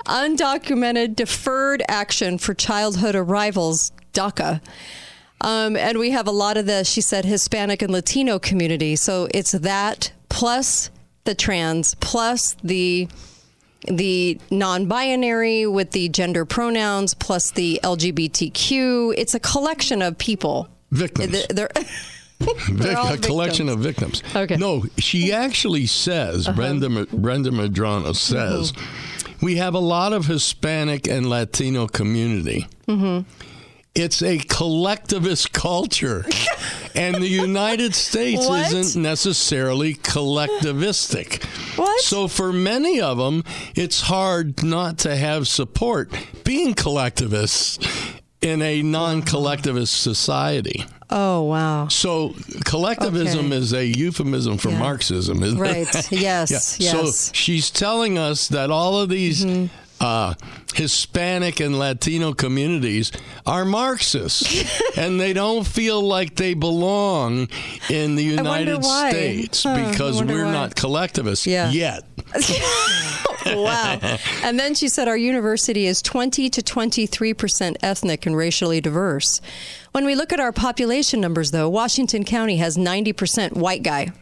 Undocumented 0.06 1.16
deferred 1.16 1.82
action 1.88 2.38
for 2.38 2.54
childhood 2.54 3.14
arrivals, 3.14 3.92
DACA. 4.12 4.60
Um, 5.40 5.76
and 5.76 5.98
we 5.98 6.10
have 6.12 6.26
a 6.26 6.32
lot 6.32 6.56
of 6.56 6.66
the, 6.66 6.84
she 6.84 7.00
said, 7.00 7.24
Hispanic 7.24 7.82
and 7.82 7.92
Latino 7.92 8.38
community. 8.38 8.96
So 8.96 9.28
it's 9.34 9.52
that 9.52 10.12
plus 10.28 10.90
the 11.24 11.34
trans 11.34 11.94
plus 11.96 12.56
the 12.62 13.08
the 13.88 14.40
non-binary 14.50 15.66
with 15.66 15.92
the 15.92 16.08
gender 16.08 16.44
pronouns 16.44 17.14
plus 17.14 17.52
the 17.52 17.78
LGBTQ. 17.84 19.14
It's 19.16 19.34
a 19.34 19.38
collection 19.40 20.02
of 20.02 20.18
people. 20.18 20.68
Victims. 20.90 21.32
They're- 21.50 21.68
they're- 21.68 22.96
a 23.14 23.16
collection 23.16 23.68
of 23.70 23.78
victims. 23.78 24.22
Okay. 24.34 24.54
Uh-huh. 24.54 24.56
No, 24.58 24.84
she 24.98 25.32
actually 25.32 25.86
says, 25.86 26.46
Brenda, 26.48 26.88
Ma- 26.90 27.06
Brenda 27.12 27.50
Madrano 27.50 28.14
says, 28.14 28.72
Mm-hmm. 28.72 29.46
we 29.46 29.56
have 29.56 29.72
a 29.74 29.78
lot 29.78 30.12
of 30.12 30.26
Hispanic 30.26 31.08
and 31.08 31.30
Latino 31.30 31.86
community. 31.86 32.66
Mm-hmm. 32.86 33.28
It's 33.94 34.20
a 34.22 34.36
collectivist 34.36 35.54
culture. 35.54 36.26
and 36.94 37.14
the 37.14 37.28
United 37.28 37.94
States 37.94 38.46
What? 38.46 38.70
isn't 38.70 39.00
necessarily 39.02 39.94
collectivistic. 39.94 41.42
What? 41.78 42.00
So 42.02 42.28
for 42.28 42.52
many 42.52 43.00
of 43.00 43.16
them, 43.16 43.42
it's 43.74 44.02
hard 44.02 44.62
not 44.62 44.98
to 44.98 45.16
have 45.16 45.48
support 45.48 46.10
being 46.44 46.74
collectivists 46.74 47.78
in 48.46 48.62
a 48.62 48.82
non-collectivist 48.82 49.92
society. 50.00 50.84
Oh, 51.10 51.42
wow. 51.42 51.88
So 51.88 52.34
collectivism 52.64 53.46
Okay. 53.46 53.56
is 53.56 53.72
a 53.72 53.84
euphemism 53.86 54.58
for 54.58 54.70
Yeah. 54.70 54.78
Marxism, 54.78 55.42
isn't 55.42 55.58
Right. 55.58 55.76
it? 55.88 55.94
Right. 55.94 56.12
Yes, 56.12 56.50
Yeah. 56.80 56.92
yes. 56.94 57.00
Mm-hmm. 57.00 57.06
So 57.06 57.30
she's 57.32 57.70
telling 57.70 58.18
us 58.18 58.48
that 58.48 58.70
all 58.70 58.98
of 58.98 59.08
these 59.08 59.44
uh, 60.00 60.34
Hispanic 60.74 61.58
and 61.60 61.78
Latino 61.78 62.34
communities 62.34 63.12
are 63.46 63.64
Marxists, 63.64 64.64
and 64.96 65.18
they 65.20 65.32
don't 65.32 65.66
feel 65.66 66.02
like 66.02 66.34
they 66.36 66.52
belong 66.54 67.48
in 67.88 68.14
the 68.16 68.22
United. 68.24 68.84
States 68.84 69.62
Huh, 69.62 69.90
because 69.90 70.22
we're 70.22 70.44
why. 70.44 70.52
not 70.52 70.74
collectivists 70.74 71.46
Yeah. 71.46 71.70
yet. 71.70 72.04
wow. 73.54 74.18
And 74.42 74.58
then 74.58 74.74
she 74.74 74.88
said 74.88 75.08
our 75.08 75.16
university 75.16 75.86
is 75.86 76.02
20 76.02 76.50
to 76.50 76.62
23% 76.62 77.76
ethnic 77.82 78.26
and 78.26 78.36
racially 78.36 78.80
diverse. 78.80 79.40
When 79.92 80.04
we 80.04 80.14
look 80.14 80.32
at 80.32 80.40
our 80.40 80.52
population 80.52 81.20
numbers, 81.20 81.52
though, 81.52 81.68
Washington 81.68 82.24
County 82.24 82.58
has 82.58 82.76
90% 82.76 83.52
white 83.52 83.82
guy. 83.82 84.12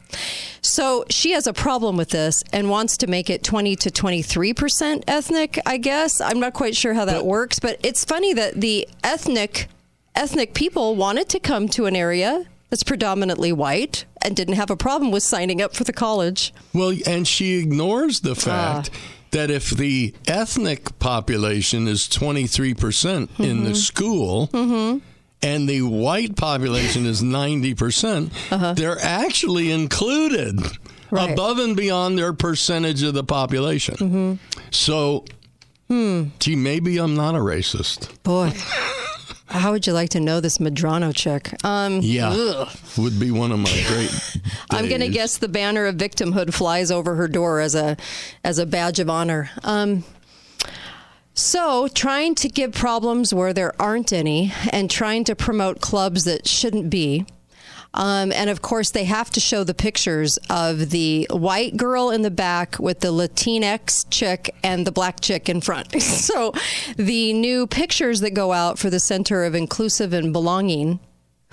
So 0.60 1.04
she 1.10 1.32
has 1.32 1.46
a 1.46 1.52
problem 1.52 1.96
with 1.96 2.10
this 2.10 2.42
and 2.52 2.70
wants 2.70 2.96
to 2.98 3.06
make 3.06 3.28
it 3.28 3.42
20 3.42 3.76
to 3.76 3.90
23% 3.90 5.04
ethnic, 5.08 5.58
I 5.66 5.78
guess. 5.78 6.20
I'm 6.20 6.40
not 6.40 6.54
quite 6.54 6.76
sure 6.76 6.94
how 6.94 7.04
that 7.06 7.26
works, 7.26 7.58
but 7.58 7.80
it's 7.82 8.04
funny 8.04 8.32
that 8.34 8.60
the 8.60 8.88
ethnic 9.02 9.68
ethnic 10.16 10.54
people 10.54 10.94
wanted 10.94 11.28
to 11.28 11.40
come 11.40 11.68
to 11.68 11.86
an 11.86 11.96
area 11.96 12.46
that's 12.74 12.82
predominantly 12.82 13.52
white 13.52 14.04
and 14.20 14.34
didn't 14.34 14.54
have 14.54 14.68
a 14.68 14.76
problem 14.76 15.12
with 15.12 15.22
signing 15.22 15.62
up 15.62 15.76
for 15.76 15.84
the 15.84 15.92
college. 15.92 16.52
Well, 16.72 16.92
and 17.06 17.26
she 17.28 17.60
ignores 17.60 18.20
the 18.22 18.34
fact 18.34 18.90
Ah. 18.92 18.98
that 19.30 19.48
if 19.48 19.70
the 19.70 20.12
ethnic 20.26 20.98
population 20.98 21.86
is 21.86 22.08
23% 22.08 23.30
in 23.38 23.58
Mm-hmm. 23.58 23.64
the 23.64 23.74
school 23.76 24.50
and 25.40 25.68
the 25.68 25.82
white 25.82 26.34
population 26.34 27.06
is 27.06 27.22
90%, 27.22 27.76
percent 27.76 28.32
they're 28.76 28.98
actually 29.00 29.70
included 29.70 30.58
Uh-huh. 30.58 30.70
Right. 31.12 31.30
above 31.30 31.58
and 31.60 31.76
beyond 31.76 32.18
their 32.18 32.32
percentage 32.32 33.04
of 33.04 33.14
the 33.14 33.22
population. 33.22 33.94
Mm-hmm. 33.94 34.32
So, 34.72 35.24
Hmm. 35.88 36.24
gee, 36.40 36.56
maybe 36.56 36.98
I'm 36.98 37.14
not 37.14 37.36
a 37.36 37.38
racist. 37.38 38.08
Boy, 38.24 38.52
how 39.54 39.72
would 39.72 39.86
you 39.86 39.92
like 39.92 40.10
to 40.10 40.20
know 40.20 40.40
this 40.40 40.58
Madrano 40.58 41.14
chick? 41.14 41.54
Um, 41.64 42.00
Yeah, 42.02 42.30
ugh. 42.30 42.68
would 42.98 43.18
be 43.20 43.30
one 43.30 43.52
of 43.52 43.58
my 43.58 43.84
great. 43.88 44.40
I'm 44.70 44.88
going 44.88 45.00
to 45.00 45.08
guess 45.08 45.38
the 45.38 45.48
banner 45.48 45.86
of 45.86 45.94
victimhood 45.96 46.52
flies 46.52 46.90
over 46.90 47.14
her 47.14 47.28
door 47.28 47.60
as 47.60 47.74
a 47.74 47.96
as 48.42 48.58
a 48.58 48.66
badge 48.66 48.98
of 48.98 49.08
honor. 49.08 49.50
Um, 49.62 50.04
so, 51.36 51.88
trying 51.88 52.36
to 52.36 52.48
give 52.48 52.72
problems 52.72 53.34
where 53.34 53.52
there 53.52 53.72
aren't 53.82 54.12
any, 54.12 54.52
and 54.70 54.88
trying 54.88 55.24
to 55.24 55.34
promote 55.34 55.80
clubs 55.80 56.24
that 56.24 56.46
shouldn't 56.46 56.90
be. 56.90 57.26
Um, 57.94 58.32
and 58.32 58.50
of 58.50 58.60
course, 58.60 58.90
they 58.90 59.04
have 59.04 59.30
to 59.30 59.40
show 59.40 59.62
the 59.62 59.72
pictures 59.72 60.36
of 60.50 60.90
the 60.90 61.28
white 61.30 61.76
girl 61.76 62.10
in 62.10 62.22
the 62.22 62.30
back 62.30 62.78
with 62.78 63.00
the 63.00 63.12
Latinx 63.12 64.04
chick 64.10 64.54
and 64.64 64.84
the 64.86 64.92
black 64.92 65.20
chick 65.20 65.48
in 65.48 65.60
front. 65.60 66.02
so, 66.02 66.52
the 66.96 67.32
new 67.32 67.66
pictures 67.68 68.20
that 68.20 68.32
go 68.32 68.52
out 68.52 68.78
for 68.78 68.90
the 68.90 69.00
Center 69.00 69.44
of 69.44 69.54
Inclusive 69.54 70.12
and 70.12 70.32
Belonging, 70.32 70.98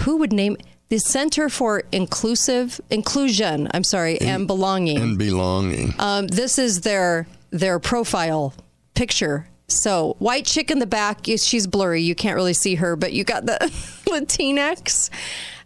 who 0.02 0.18
would 0.18 0.34
name 0.34 0.58
the 0.90 0.98
Center 0.98 1.48
for 1.48 1.84
Inclusive 1.92 2.82
Inclusion? 2.90 3.70
I'm 3.72 3.84
sorry, 3.84 4.20
and 4.20 4.48
Belonging. 4.48 4.98
and 4.98 5.18
belonging. 5.20 5.94
Um, 6.00 6.28
this 6.28 6.58
is 6.58 6.82
their 6.82 7.28
their 7.52 7.78
profile 7.80 8.54
picture. 8.96 9.48
So 9.72 10.16
white 10.20 10.46
chick 10.46 10.72
in 10.72 10.80
the 10.80 10.86
back, 10.86 11.26
she's 11.26 11.68
blurry. 11.68 12.02
You 12.02 12.16
can't 12.16 12.36
really 12.36 12.54
see 12.54 12.76
her, 12.76 12.96
but 12.96 13.14
you 13.14 13.24
got 13.24 13.46
the 13.46 13.58
Latinx 14.06 15.10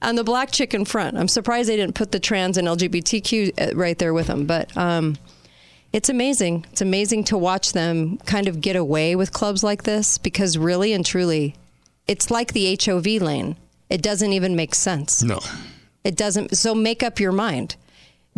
and 0.01 0.17
the 0.17 0.23
black 0.23 0.51
chick 0.51 0.73
in 0.73 0.85
front. 0.85 1.17
I'm 1.17 1.27
surprised 1.27 1.69
they 1.69 1.75
didn't 1.75 1.95
put 1.95 2.11
the 2.11 2.19
trans 2.19 2.57
and 2.57 2.67
LGBTQ 2.67 3.71
uh, 3.71 3.75
right 3.75 3.97
there 3.97 4.13
with 4.13 4.27
them, 4.27 4.45
but. 4.45 4.75
Um, 4.77 5.17
it's 5.93 6.09
amazing. 6.09 6.65
It's 6.73 6.81
amazing 6.81 7.23
to 7.25 7.37
watch 7.37 7.71
them 7.71 8.17
kind 8.25 8.49
of 8.49 8.59
get 8.59 8.75
away 8.75 9.15
with 9.15 9.31
clubs 9.31 9.63
like 9.63 9.83
this 9.83 10.17
because 10.17 10.57
really 10.57 10.91
and 10.91 11.05
truly, 11.05 11.55
it's 12.05 12.29
like 12.29 12.51
the 12.51 12.77
HOV 12.83 13.05
lane. 13.21 13.55
It 13.89 14.01
doesn't 14.01 14.33
even 14.33 14.57
make 14.57 14.75
sense. 14.75 15.23
No. 15.23 15.39
It 16.03 16.17
doesn't. 16.17 16.57
So 16.57 16.75
make 16.75 17.01
up 17.01 17.21
your 17.21 17.31
mind. 17.31 17.77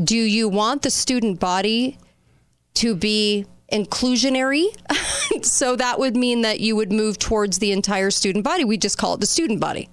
Do 0.03 0.15
you 0.15 0.47
want 0.47 0.84
the 0.84 0.91
student 0.91 1.39
body 1.39 1.97
to 2.75 2.95
be 2.95 3.47
inclusionary? 3.71 4.67
so 5.43 5.75
that 5.75 5.99
would 5.99 6.15
mean 6.15 6.41
that 6.41 6.60
you 6.60 6.75
would 6.75 6.91
move 6.91 7.17
towards 7.17 7.60
the 7.60 7.71
entire 7.71 8.12
student 8.12 8.43
body. 8.43 8.63
We 8.63 8.77
just 8.77 8.97
call 8.97 9.13
it 9.13 9.19
the 9.19 9.25
student 9.25 9.60
body. 9.60 9.89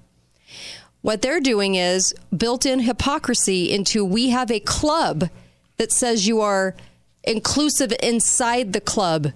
What 1.03 1.21
they're 1.21 1.41
doing 1.41 1.75
is 1.75 2.15
built 2.35 2.65
in 2.65 2.81
hypocrisy 2.81 3.71
into 3.71 4.05
we 4.05 4.31
have 4.31 4.51
a 4.51 4.61
club 4.61 5.29
that 5.77 5.93
says 5.93 6.27
you 6.27 6.41
are 6.41 6.75
inclusive 7.25 7.93
inside 8.03 8.73
the 8.73 8.81
club 8.81 9.33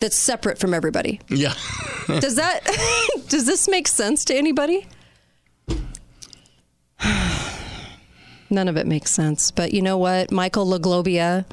that's 0.00 0.18
separate 0.18 0.58
from 0.58 0.74
everybody. 0.74 1.20
Yeah. 1.28 1.54
Does 2.06 2.36
that 2.36 2.60
does 3.28 3.44
this 3.44 3.68
make 3.68 3.86
sense 3.86 4.24
to 4.26 4.34
anybody? 4.34 4.86
None 8.50 8.68
of 8.68 8.78
it 8.78 8.86
makes 8.86 9.10
sense. 9.10 9.50
But 9.50 9.74
you 9.74 9.82
know 9.82 9.98
what? 9.98 10.30
Michael 10.32 10.66
LaGlobia 10.66 11.44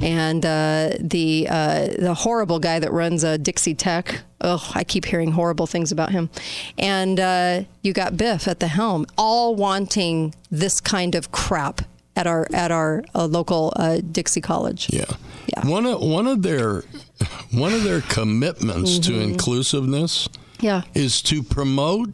and 0.00 0.44
uh, 0.46 0.90
the 1.00 1.46
uh, 1.50 1.88
the 1.98 2.14
horrible 2.14 2.58
guy 2.58 2.78
that 2.78 2.92
runs 2.92 3.24
uh, 3.24 3.36
Dixie 3.36 3.74
Tech. 3.74 4.20
Oh, 4.40 4.70
I 4.74 4.84
keep 4.84 5.04
hearing 5.04 5.32
horrible 5.32 5.66
things 5.66 5.92
about 5.92 6.12
him. 6.12 6.30
And 6.78 7.20
uh, 7.20 7.64
you 7.82 7.92
got 7.92 8.16
Biff 8.16 8.48
at 8.48 8.60
the 8.60 8.68
helm, 8.68 9.04
all 9.18 9.54
wanting 9.54 10.34
this 10.50 10.80
kind 10.80 11.14
of 11.14 11.30
crap 11.32 11.82
at 12.16 12.26
our 12.26 12.46
at 12.54 12.70
our 12.70 13.02
uh, 13.14 13.26
local 13.26 13.72
uh, 13.76 13.98
Dixie 14.12 14.40
College. 14.40 14.88
Yeah. 14.92 15.04
yeah. 15.46 15.66
One 15.68 15.86
of 15.86 16.00
one 16.00 16.26
of 16.26 16.42
their 16.42 16.84
one 17.52 17.72
of 17.74 17.84
their 17.84 18.00
commitments 18.02 18.98
to 19.00 19.12
Mhm. 19.12 19.22
inclusiveness 19.32 20.28
Yeah. 20.60 20.82
is 20.94 21.20
to 21.22 21.42
promote 21.42 22.10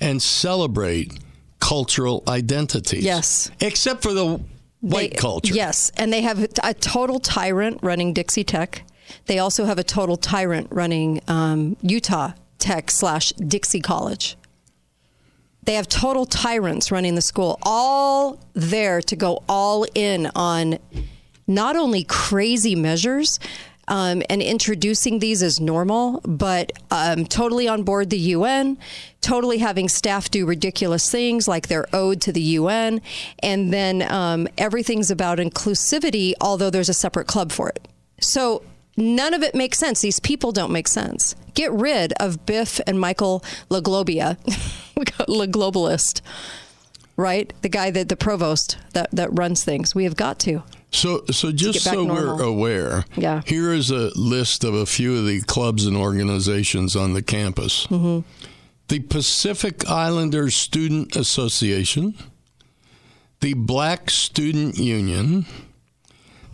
and 0.00 0.20
celebrate 0.22 1.12
cultural 1.60 2.22
identity. 2.28 2.98
Yes. 3.00 3.50
Except 3.60 4.02
for 4.02 4.12
the 4.12 4.40
white 4.80 5.10
They- 5.12 5.16
culture. 5.16 5.54
Yes, 5.54 5.90
and 5.96 6.12
they 6.12 6.22
have 6.22 6.46
a 6.62 6.74
total 6.74 7.20
tyrant 7.20 7.78
running 7.82 8.12
Dixie 8.12 8.44
Tech. 8.44 8.82
They 9.26 9.38
also 9.38 9.64
have 9.64 9.78
a 9.78 9.84
total 9.84 10.16
tyrant 10.16 10.68
running 10.70 11.20
um, 11.28 11.76
Utah 11.82 12.32
Tech 12.58 12.90
slash 12.90 13.32
Dixie 13.32 13.80
College. 13.80 14.36
They 15.64 15.74
have 15.74 15.88
total 15.88 16.24
tyrants 16.26 16.90
running 16.90 17.14
the 17.16 17.22
school, 17.22 17.58
all 17.62 18.40
there 18.54 19.02
to 19.02 19.16
go 19.16 19.42
all 19.48 19.84
in 19.94 20.30
on 20.34 20.78
not 21.46 21.76
only 21.76 22.04
crazy 22.04 22.74
measures 22.74 23.38
um, 23.90 24.22
and 24.30 24.40
introducing 24.40 25.18
these 25.18 25.42
as 25.42 25.60
normal, 25.60 26.20
but 26.24 26.72
um, 26.92 27.26
totally 27.26 27.66
on 27.66 27.82
board 27.82 28.08
the 28.08 28.18
UN, 28.18 28.78
totally 29.20 29.58
having 29.58 29.88
staff 29.88 30.30
do 30.30 30.46
ridiculous 30.46 31.10
things 31.10 31.48
like 31.48 31.66
they're 31.66 31.88
owed 31.92 32.20
to 32.22 32.32
the 32.32 32.40
UN, 32.40 33.02
and 33.40 33.72
then 33.72 34.10
um, 34.10 34.48
everything's 34.56 35.10
about 35.10 35.38
inclusivity, 35.38 36.32
although 36.40 36.70
there's 36.70 36.88
a 36.88 36.94
separate 36.94 37.26
club 37.26 37.50
for 37.50 37.68
it. 37.68 37.88
So 38.20 38.62
none 38.96 39.34
of 39.34 39.42
it 39.42 39.56
makes 39.56 39.78
sense. 39.78 40.00
These 40.00 40.20
people 40.20 40.52
don't 40.52 40.72
make 40.72 40.86
sense. 40.86 41.34
Get 41.54 41.72
rid 41.72 42.12
of 42.14 42.46
Biff 42.46 42.80
and 42.86 43.00
Michael 43.00 43.44
LaGlobia, 43.70 44.38
LaGlobalist, 44.96 46.20
right? 47.16 47.52
The 47.62 47.68
guy 47.68 47.90
that 47.90 48.08
the 48.08 48.16
provost 48.16 48.78
that, 48.92 49.10
that 49.10 49.36
runs 49.36 49.64
things. 49.64 49.96
We 49.96 50.04
have 50.04 50.16
got 50.16 50.38
to. 50.40 50.62
So, 50.92 51.24
so 51.30 51.52
just 51.52 51.80
so 51.84 52.04
we're 52.04 52.42
aware, 52.42 53.04
Yeah. 53.16 53.42
here 53.46 53.72
is 53.72 53.90
a 53.90 54.10
list 54.16 54.64
of 54.64 54.74
a 54.74 54.86
few 54.86 55.18
of 55.18 55.26
the 55.26 55.40
clubs 55.42 55.86
and 55.86 55.96
organizations 55.96 56.96
on 56.96 57.12
the 57.12 57.22
campus. 57.22 57.86
Mm-hmm. 57.86 58.26
The 58.88 58.98
Pacific 59.00 59.88
Islanders 59.88 60.56
Student 60.56 61.14
Association, 61.14 62.14
the 63.40 63.54
Black 63.54 64.10
Student 64.10 64.78
Union, 64.78 65.46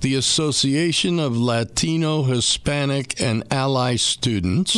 the 0.03 0.14
Association 0.14 1.18
of 1.18 1.37
Latino, 1.37 2.25
Hispanic, 2.25 3.18
and 3.20 3.42
Ally 3.51 3.96
Students, 3.96 4.77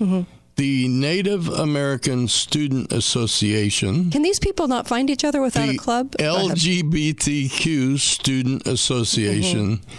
Mm-hmm. 0.00 0.22
The 0.56 0.88
Native 0.88 1.48
American 1.48 2.28
Student 2.28 2.92
Association, 2.92 4.10
Can 4.10 4.22
these 4.22 4.38
people 4.38 4.68
not 4.68 4.88
find 4.88 5.10
each 5.10 5.24
other 5.24 5.40
without 5.42 5.68
a 5.68 5.76
club? 5.76 6.12
LGBTQ 6.18 7.98
Student 7.98 8.66
Association, 8.66 9.76
Mm-hmm. 9.78 9.90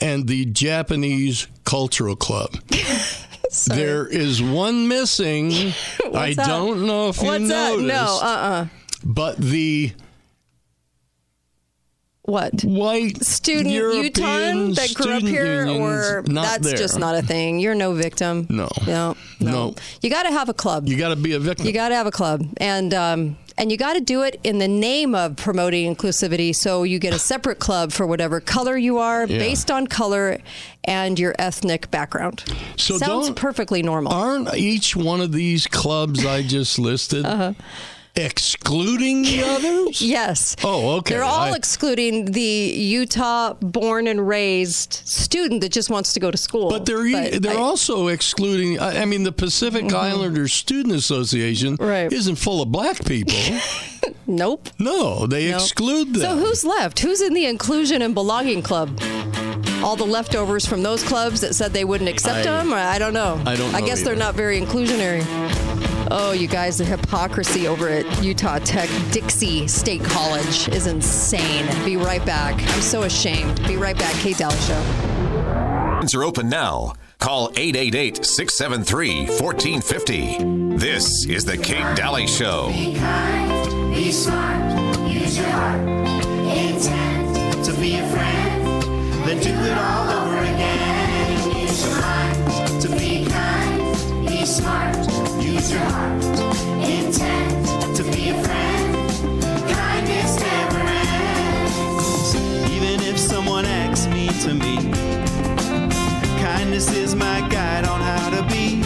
and 0.00 0.26
the 0.28 0.44
Japanese 0.46 1.46
Cultural 1.64 2.16
Club. 2.16 2.52
there 3.66 4.06
is 4.06 4.42
one 4.42 4.88
missing. 4.88 5.52
I 6.14 6.34
that? 6.34 6.46
don't 6.46 6.86
know 6.86 7.08
if 7.08 7.20
you 7.20 7.26
What's 7.26 7.48
that? 7.48 7.70
noticed. 7.78 7.88
No, 7.88 8.18
uh 8.22 8.26
uh 8.26 8.66
But 9.04 9.38
the 9.38 9.92
what 12.26 12.62
white 12.64 13.24
student 13.24 13.68
European 13.74 14.04
Utah 14.68 14.74
that 14.80 14.94
grew 14.94 15.12
up 15.12 15.22
here, 15.22 15.66
or 15.68 16.22
that's 16.26 16.58
there. 16.66 16.76
just 16.76 16.98
not 16.98 17.14
a 17.16 17.22
thing. 17.22 17.58
You're 17.60 17.74
no 17.74 17.92
victim. 17.94 18.46
No. 18.50 18.68
no, 18.86 19.16
No. 19.40 19.74
You 20.02 20.10
got 20.10 20.24
to 20.24 20.30
have 20.32 20.48
a 20.48 20.54
club. 20.54 20.86
You 20.88 20.96
got 20.98 21.10
to 21.10 21.16
be 21.16 21.32
a 21.32 21.38
victim. 21.38 21.66
You 21.66 21.72
got 21.72 21.88
to 21.90 21.94
have 21.94 22.06
a 22.06 22.10
club, 22.10 22.44
and 22.58 22.92
um, 22.92 23.36
and 23.58 23.70
you 23.72 23.78
got 23.78 23.94
to 23.94 24.00
do 24.00 24.22
it 24.22 24.38
in 24.44 24.58
the 24.58 24.68
name 24.68 25.14
of 25.14 25.36
promoting 25.36 25.94
inclusivity. 25.94 26.54
So 26.54 26.82
you 26.82 26.98
get 26.98 27.14
a 27.14 27.18
separate 27.18 27.58
club 27.58 27.90
for 27.92 28.06
whatever 28.06 28.40
color 28.40 28.76
you 28.76 28.98
are, 28.98 29.24
Yeah. 29.26 29.38
based 29.38 29.70
on 29.70 29.86
color 29.86 30.38
and 30.84 31.18
your 31.18 31.34
ethnic 31.38 31.90
background. 31.90 32.44
So 32.76 32.98
sounds 32.98 33.30
perfectly 33.30 33.82
normal. 33.82 34.12
Aren't 34.12 34.54
each 34.54 34.94
one 34.94 35.20
of 35.20 35.32
these 35.32 35.66
clubs 35.66 36.24
I 36.26 36.42
just 36.42 36.78
listed 36.78 37.24
Uh-huh. 37.24 37.54
Excluding 38.16 39.22
the 39.22 39.42
others? 39.46 40.00
Yes. 40.02 40.56
Oh, 40.64 40.96
okay. 40.98 41.14
They're 41.14 41.24
all 41.24 41.52
I- 41.52 41.56
excluding 41.56 42.26
the 42.32 42.40
Utah 42.42 43.54
born 43.54 44.06
and 44.06 44.26
raised 44.26 44.92
student 45.04 45.60
that 45.62 45.72
just 45.72 45.90
wants 45.90 46.12
to 46.14 46.20
go 46.20 46.30
to 46.30 46.36
school. 46.36 46.70
But 46.70 46.86
they're 46.86 47.06
e- 47.06 47.38
they're 47.38 47.52
I- 47.52 47.56
Mm-hmm. 47.56 47.62
also 47.62 48.08
excluding. 48.08 48.80
I 48.80 49.04
mean, 49.04 49.22
the 49.22 49.32
Pacific 49.32 49.92
Islanders 49.92 50.52
Student 50.52 50.94
Association 50.94 51.76
isn't 51.80 52.36
full 52.36 52.62
of 52.62 52.70
black 52.72 53.04
people. 53.04 53.34
nope. 54.26 54.68
No, 54.78 55.26
they 55.26 55.50
No. 55.50 55.56
exclude 55.56 56.14
them. 56.14 56.22
So 56.22 56.36
who's 56.38 56.64
left? 56.64 56.98
Who's 57.00 57.20
in 57.20 57.34
the 57.34 57.46
inclusion 57.46 58.02
and 58.02 58.14
belonging 58.14 58.62
club? 58.62 58.98
All 59.82 59.94
the 59.96 60.06
leftovers 60.06 60.66
from 60.66 60.82
those 60.82 61.02
clubs 61.02 61.40
that 61.42 61.54
said 61.54 61.72
they 61.72 61.84
wouldn't 61.84 62.08
accept 62.10 62.38
I- 62.38 62.42
them? 62.42 62.72
I 62.72 62.98
don't 62.98 63.12
know. 63.14 63.40
I 63.46 63.56
don't 63.56 63.74
I 63.74 63.80
know 63.80 63.86
guess 63.86 64.02
they're 64.02 64.16
not 64.16 64.34
very 64.34 64.60
inclusionary. 64.60 65.22
Oh, 66.10 66.32
you 66.32 66.46
guys, 66.46 66.78
the 66.78 66.84
hypocrisy 66.84 67.66
over 67.66 67.88
at 67.88 68.22
Utah 68.22 68.58
Tech 68.60 68.88
Dixie 69.10 69.66
State 69.66 70.04
College 70.04 70.68
is 70.68 70.86
insane. 70.86 71.66
Be 71.84 71.96
right 71.96 72.24
back. 72.24 72.54
I'm 72.74 72.80
so 72.80 73.02
ashamed. 73.02 73.60
Be 73.66 73.76
right 73.76 73.96
back. 73.98 74.14
Kate 74.14 74.36
Dalley 74.36 74.56
Show. 74.58 74.80
Lines 76.06 76.14
are 76.14 76.22
open 76.22 76.48
now. 76.48 76.92
Call 77.18 77.50
888 77.56 78.24
673 78.24 79.26
1450. 79.26 80.76
This 80.76 81.26
is 81.26 81.44
The 81.44 81.56
Kate 81.56 81.96
Dalley 81.96 82.28
Show. 82.28 82.68
Be 82.68 82.94
kind, 82.94 83.94
be 83.94 84.12
smart, 84.12 85.10
use 85.10 85.36
your 85.38 85.48
heart. 85.48 85.80
Intent 85.80 87.64
to 87.64 87.72
be 87.80 87.96
a 87.96 88.06
friend, 88.10 88.82
then 89.26 89.42
do 89.42 89.50
it 89.50 89.78
all 89.78 90.08
over 90.10 90.36
again. 90.36 91.58
Use 91.58 91.84
your 91.84 92.00
mind 92.00 92.82
to 92.82 92.88
be 92.90 93.24
kind, 93.26 94.28
be 94.28 94.44
smart, 94.46 94.94
use 95.56 95.70
your 95.70 95.80
heart. 95.80 96.22
Intent 96.84 97.96
to 97.96 98.02
be 98.04 98.30
a 98.30 98.36
friend, 98.44 98.94
kindness 99.68 100.32
never 100.40 100.82
ends. 101.08 102.34
Even 102.74 103.00
if 103.10 103.18
someone 103.18 103.64
asks 103.64 104.06
me 104.06 104.28
to 104.44 104.54
meet, 104.54 104.92
kindness 106.40 106.92
is 106.92 107.14
my 107.14 107.40
guide 107.48 107.84
on 107.86 108.00
how 108.00 108.30
to 108.36 108.42
be. 108.52 108.82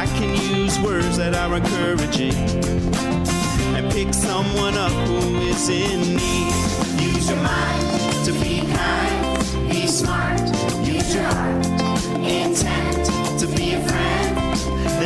I 0.00 0.06
can 0.16 0.30
use 0.54 0.78
words 0.80 1.16
that 1.16 1.34
are 1.34 1.56
encouraging 1.56 2.38
and 3.76 3.90
pick 3.90 4.14
someone 4.14 4.76
up 4.76 4.92
who 5.08 5.38
is 5.52 5.68
in 5.68 6.00
need. 6.16 6.52
Use 7.02 7.28
your 7.28 7.42
mind 7.42 8.24
to 8.26 8.32
be 8.42 8.60
kind, 8.72 9.68
be 9.68 9.86
smart, 9.86 10.40
use 10.86 11.14
your 11.14 11.24
heart. 11.24 11.66
Intent 12.22 13.04
to 13.40 13.46
be 13.56 13.74
a 13.74 13.80
friend, 13.80 14.27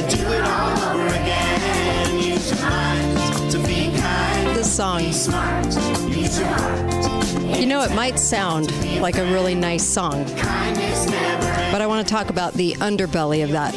do 0.00 0.26
it 0.33 0.42
all 0.44 0.96
over 0.96 1.07
again. 1.09 2.18
Use 2.18 2.50
your 2.50 2.61
mind 2.70 3.50
to 3.52 3.59
be 3.59 3.92
kind, 3.98 4.57
This 4.57 4.74
song. 4.74 4.98
be 5.02 5.12
smart, 5.12 5.66
use 5.66 6.38
your 6.38 6.48
heart. 6.48 7.59
You 7.59 7.66
know, 7.66 7.83
it 7.83 7.92
might 7.94 8.18
sound 8.18 8.72
like 9.00 9.18
a 9.18 9.24
really 9.33 9.55
nice 9.55 9.87
song, 9.87 10.24
Kindness 10.37 11.07
never 11.07 11.46
ends. 11.46 11.72
but 11.72 11.81
I 11.81 11.87
want 11.87 12.07
to 12.07 12.12
talk 12.12 12.28
about 12.31 12.55
the 12.55 12.72
underbelly 12.74 13.44
of 13.44 13.50
that. 13.50 13.72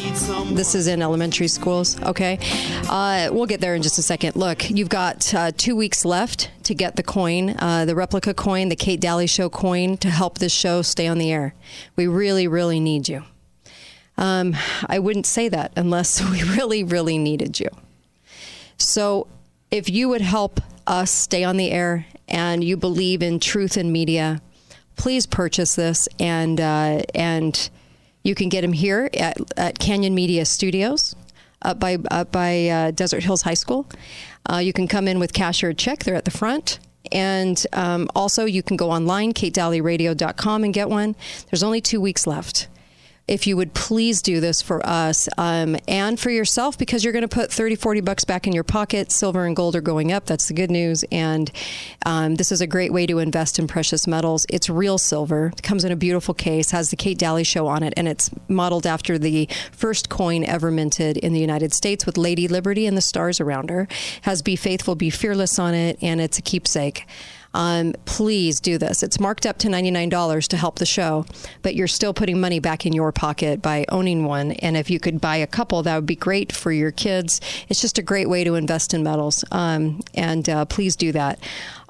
This 0.55 0.73
is 0.73 0.87
in 0.87 1.01
elementary 1.01 1.47
schools, 1.47 2.01
okay? 2.03 2.39
Uh, 2.89 3.29
we'll 3.31 3.45
get 3.45 3.61
there 3.61 3.75
in 3.75 3.81
just 3.83 3.99
a 3.99 4.01
second. 4.01 4.35
Look, 4.37 4.69
you've 4.71 4.89
got 4.89 5.31
uh, 5.35 5.51
two 5.55 5.75
weeks 5.75 6.03
left 6.05 6.49
to 6.63 6.73
get 6.73 6.95
the 6.95 7.03
coin, 7.03 7.55
uh, 7.59 7.85
the 7.85 7.93
replica 7.95 8.33
coin, 8.33 8.69
the 8.69 8.75
Kate 8.75 8.99
Dalley 8.99 9.27
Show 9.27 9.49
coin, 9.49 9.97
to 9.97 10.09
help 10.09 10.39
this 10.39 10.53
show 10.53 10.81
stay 10.81 11.05
on 11.07 11.17
the 11.19 11.31
air. 11.31 11.53
We 11.95 12.07
really, 12.07 12.47
really 12.47 12.79
need 12.79 13.07
you. 13.07 13.23
Um, 14.17 14.55
I 14.87 14.99
wouldn't 14.99 15.25
say 15.25 15.49
that 15.49 15.73
unless 15.75 16.21
we 16.31 16.43
really, 16.43 16.83
really 16.83 17.17
needed 17.17 17.59
you. 17.59 17.69
So, 18.77 19.27
if 19.71 19.89
you 19.89 20.09
would 20.09 20.21
help 20.21 20.61
us 20.87 21.11
stay 21.11 21.43
on 21.43 21.57
the 21.57 21.71
air 21.71 22.05
and 22.27 22.63
you 22.63 22.77
believe 22.77 23.21
in 23.21 23.39
truth 23.39 23.77
in 23.77 23.91
media, 23.91 24.41
please 24.95 25.25
purchase 25.25 25.75
this 25.75 26.07
and 26.19 26.59
uh, 26.59 27.01
and 27.13 27.69
you 28.23 28.35
can 28.35 28.49
get 28.49 28.61
them 28.61 28.73
here 28.73 29.09
at, 29.13 29.37
at 29.57 29.79
Canyon 29.79 30.15
Media 30.15 30.45
Studios 30.45 31.15
up 31.61 31.79
by 31.79 31.97
up 32.11 32.31
by 32.31 32.67
uh, 32.67 32.91
Desert 32.91 33.23
Hills 33.23 33.41
High 33.41 33.55
School. 33.55 33.89
Uh, 34.49 34.57
you 34.57 34.73
can 34.73 34.87
come 34.87 35.07
in 35.07 35.19
with 35.19 35.33
cash 35.33 35.63
or 35.63 35.69
a 35.69 35.73
check. 35.73 36.03
They're 36.03 36.15
at 36.15 36.25
the 36.25 36.31
front. 36.31 36.79
And 37.11 37.63
um, 37.71 38.09
also, 38.15 38.45
you 38.45 38.63
can 38.63 38.77
go 38.77 38.89
online, 38.89 39.33
katedalleyradio.com, 39.33 40.63
and 40.63 40.73
get 40.73 40.89
one. 40.89 41.15
There's 41.51 41.61
only 41.61 41.79
two 41.79 42.01
weeks 42.01 42.25
left 42.25 42.67
if 43.27 43.47
you 43.47 43.57
would 43.57 43.73
please 43.73 44.21
do 44.21 44.39
this 44.39 44.61
for 44.61 44.85
us 44.85 45.27
um, 45.37 45.75
and 45.87 46.19
for 46.19 46.29
yourself 46.29 46.77
because 46.77 47.03
you're 47.03 47.13
going 47.13 47.27
to 47.27 47.27
put 47.27 47.51
30 47.51 47.75
40 47.75 48.01
bucks 48.01 48.23
back 48.23 48.45
in 48.45 48.53
your 48.53 48.63
pocket. 48.63 49.11
Silver 49.11 49.45
and 49.45 49.55
gold 49.55 49.75
are 49.75 49.81
going 49.81 50.11
up. 50.11 50.25
That's 50.25 50.47
the 50.47 50.53
good 50.53 50.69
news. 50.69 51.03
And 51.11 51.51
um, 52.05 52.35
this 52.35 52.51
is 52.51 52.61
a 52.61 52.67
great 52.67 52.93
way 52.93 53.07
to 53.07 53.17
invest 53.19 53.57
in 53.57 53.67
precious 53.67 54.05
metals. 54.05 54.45
It's 54.49 54.69
real 54.69 54.97
silver. 54.97 55.47
It 55.47 55.63
comes 55.63 55.83
in 55.83 55.91
a 55.91 55.95
beautiful 55.95 56.33
case 56.33 56.71
has 56.71 56.91
the 56.91 56.95
Kate 56.95 57.17
Dalley 57.17 57.43
show 57.43 57.67
on 57.67 57.81
it 57.81 57.93
and 57.97 58.07
it's 58.07 58.29
modeled 58.47 58.85
after 58.85 59.17
the 59.17 59.49
first 59.71 60.09
coin 60.09 60.43
ever 60.43 60.69
minted 60.69 61.17
in 61.17 61.33
the 61.33 61.39
united 61.39 61.73
states 61.73 62.05
with 62.05 62.17
lady 62.17 62.47
liberty 62.47 62.85
and 62.85 62.95
the 62.95 63.01
stars 63.01 63.39
around 63.39 63.69
her. 63.69 63.87
Has 64.21 64.41
be 64.41 64.55
faithful 64.55 64.95
be 64.95 65.09
fearless 65.09 65.57
on 65.57 65.73
it 65.73 65.97
and 66.01 66.21
it's 66.21 66.37
a 66.37 66.41
keepsake 66.41 67.07
um, 67.55 67.93
please 68.03 68.59
do 68.59 68.77
this. 68.77 69.01
It's 69.01 69.19
marked 69.19 69.45
up 69.45 69.57
to 69.59 69.69
$99 69.69 70.47
to 70.49 70.57
help 70.57 70.77
the 70.77 70.85
show, 70.85 71.25
but 71.61 71.73
you're 71.73 71.87
still 71.87 72.13
putting 72.13 72.39
money 72.39 72.59
back 72.59 72.85
in 72.85 72.93
your 72.93 73.11
pocket 73.11 73.61
by 73.61 73.85
owning 73.89 74.25
one. 74.25 74.51
And 74.51 74.75
if 74.75 74.89
you 74.89 74.99
could 74.99 75.21
buy 75.21 75.37
a 75.37 75.47
couple, 75.47 75.81
that 75.83 75.95
would 75.95 76.05
be 76.05 76.17
great 76.17 76.51
for 76.51 76.71
your 76.71 76.91
kids. 76.91 77.39
It's 77.69 77.81
just 77.81 77.97
a 77.97 78.01
great 78.01 78.29
way 78.29 78.43
to 78.43 78.55
invest 78.55 78.93
in 78.93 79.03
metals. 79.03 79.45
Um, 79.51 80.01
and 80.13 80.47
uh, 80.49 80.65
please 80.65 80.97
do 80.97 81.13
that. 81.13 81.39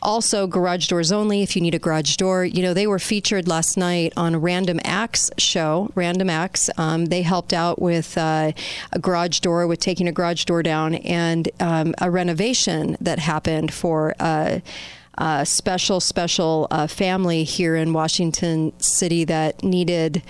Also, 0.05 0.45
garage 0.45 0.87
doors 0.87 1.11
only. 1.11 1.41
If 1.41 1.55
you 1.55 1.63
need 1.63 1.73
a 1.73 1.79
garage 1.79 2.15
door, 2.17 2.45
you 2.45 2.61
know 2.61 2.75
they 2.75 2.85
were 2.85 2.99
featured 2.99 3.47
last 3.47 3.75
night 3.75 4.13
on 4.15 4.35
Random 4.35 4.79
Acts 4.83 5.31
show. 5.39 5.89
Random 5.95 6.29
Acts. 6.29 6.69
Um, 6.77 7.05
they 7.05 7.23
helped 7.23 7.53
out 7.53 7.81
with 7.81 8.15
uh, 8.15 8.51
a 8.91 8.99
garage 8.99 9.39
door, 9.39 9.65
with 9.65 9.79
taking 9.79 10.07
a 10.07 10.11
garage 10.11 10.45
door 10.45 10.61
down, 10.61 10.93
and 10.93 11.49
um, 11.59 11.95
a 11.99 12.11
renovation 12.11 12.97
that 13.01 13.17
happened 13.17 13.73
for. 13.73 14.13
Uh, 14.19 14.59
special, 15.43 15.99
special 15.99 16.67
uh, 16.71 16.87
family 16.87 17.43
here 17.43 17.75
in 17.75 17.93
Washington 17.93 18.73
City 18.79 19.23
that 19.25 19.63
needed 19.63 20.21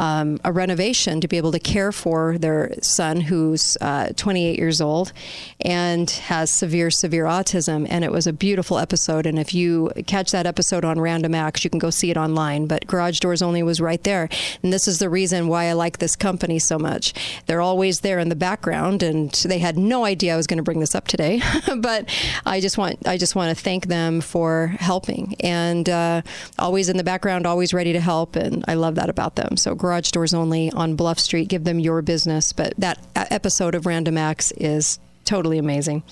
um, 0.00 0.40
a 0.44 0.50
renovation 0.50 1.20
to 1.20 1.28
be 1.28 1.36
able 1.36 1.52
to 1.52 1.58
care 1.58 1.92
for 1.92 2.38
their 2.38 2.72
son, 2.80 3.20
who's 3.20 3.76
uh, 3.82 4.08
28 4.16 4.58
years 4.58 4.80
old 4.80 5.12
and 5.60 6.08
has 6.10 6.50
severe, 6.50 6.90
severe 6.90 7.26
autism. 7.26 7.86
And 7.90 8.02
it 8.02 8.10
was 8.10 8.26
a 8.26 8.32
beautiful 8.32 8.78
episode. 8.78 9.26
And 9.26 9.38
if 9.38 9.52
you 9.52 9.90
catch 10.06 10.32
that 10.32 10.46
episode 10.46 10.86
on 10.86 10.98
Random 10.98 11.34
Acts, 11.34 11.64
you 11.64 11.70
can 11.70 11.78
go 11.78 11.90
see 11.90 12.10
it 12.10 12.16
online. 12.16 12.66
But 12.66 12.86
Garage 12.86 13.20
Doors 13.20 13.42
Only 13.42 13.62
was 13.62 13.78
right 13.78 14.02
there. 14.02 14.30
And 14.62 14.72
this 14.72 14.88
is 14.88 15.00
the 15.00 15.10
reason 15.10 15.48
why 15.48 15.66
I 15.66 15.74
like 15.74 15.98
this 15.98 16.16
company 16.16 16.58
so 16.58 16.78
much. 16.78 17.12
They're 17.44 17.60
always 17.60 18.00
there 18.00 18.18
in 18.18 18.30
the 18.30 18.36
background, 18.36 19.02
and 19.02 19.30
they 19.44 19.58
had 19.58 19.76
no 19.76 20.06
idea 20.06 20.32
I 20.32 20.36
was 20.38 20.46
going 20.46 20.56
to 20.56 20.62
bring 20.62 20.80
this 20.80 20.94
up 20.94 21.08
today. 21.08 21.42
but 21.76 22.08
I 22.46 22.60
just 22.60 22.78
want 22.78 23.06
I 23.06 23.18
just 23.18 23.36
want 23.36 23.54
to 23.54 23.62
thank 23.62 23.88
them 23.88 24.22
for 24.22 24.68
helping 24.78 25.36
and 25.40 25.86
uh, 25.90 26.22
always 26.58 26.88
in 26.88 26.96
the 26.96 27.04
background, 27.04 27.46
always 27.46 27.74
ready 27.74 27.92
to 27.92 28.00
help. 28.00 28.34
And 28.34 28.64
I 28.66 28.74
love 28.74 28.94
that 28.94 29.10
about 29.10 29.36
them. 29.36 29.58
So 29.58 29.74
garage 29.74 29.89
doors 30.12 30.34
only 30.34 30.70
on 30.72 30.94
Bluff 30.94 31.18
Street. 31.18 31.48
Give 31.48 31.64
them 31.64 31.78
your 31.78 32.02
business. 32.02 32.52
But 32.52 32.74
that 32.78 32.98
episode 33.14 33.74
of 33.74 33.86
Random 33.86 34.16
Acts 34.16 34.52
is 34.52 34.98
totally 35.24 35.58
amazing. 35.58 36.02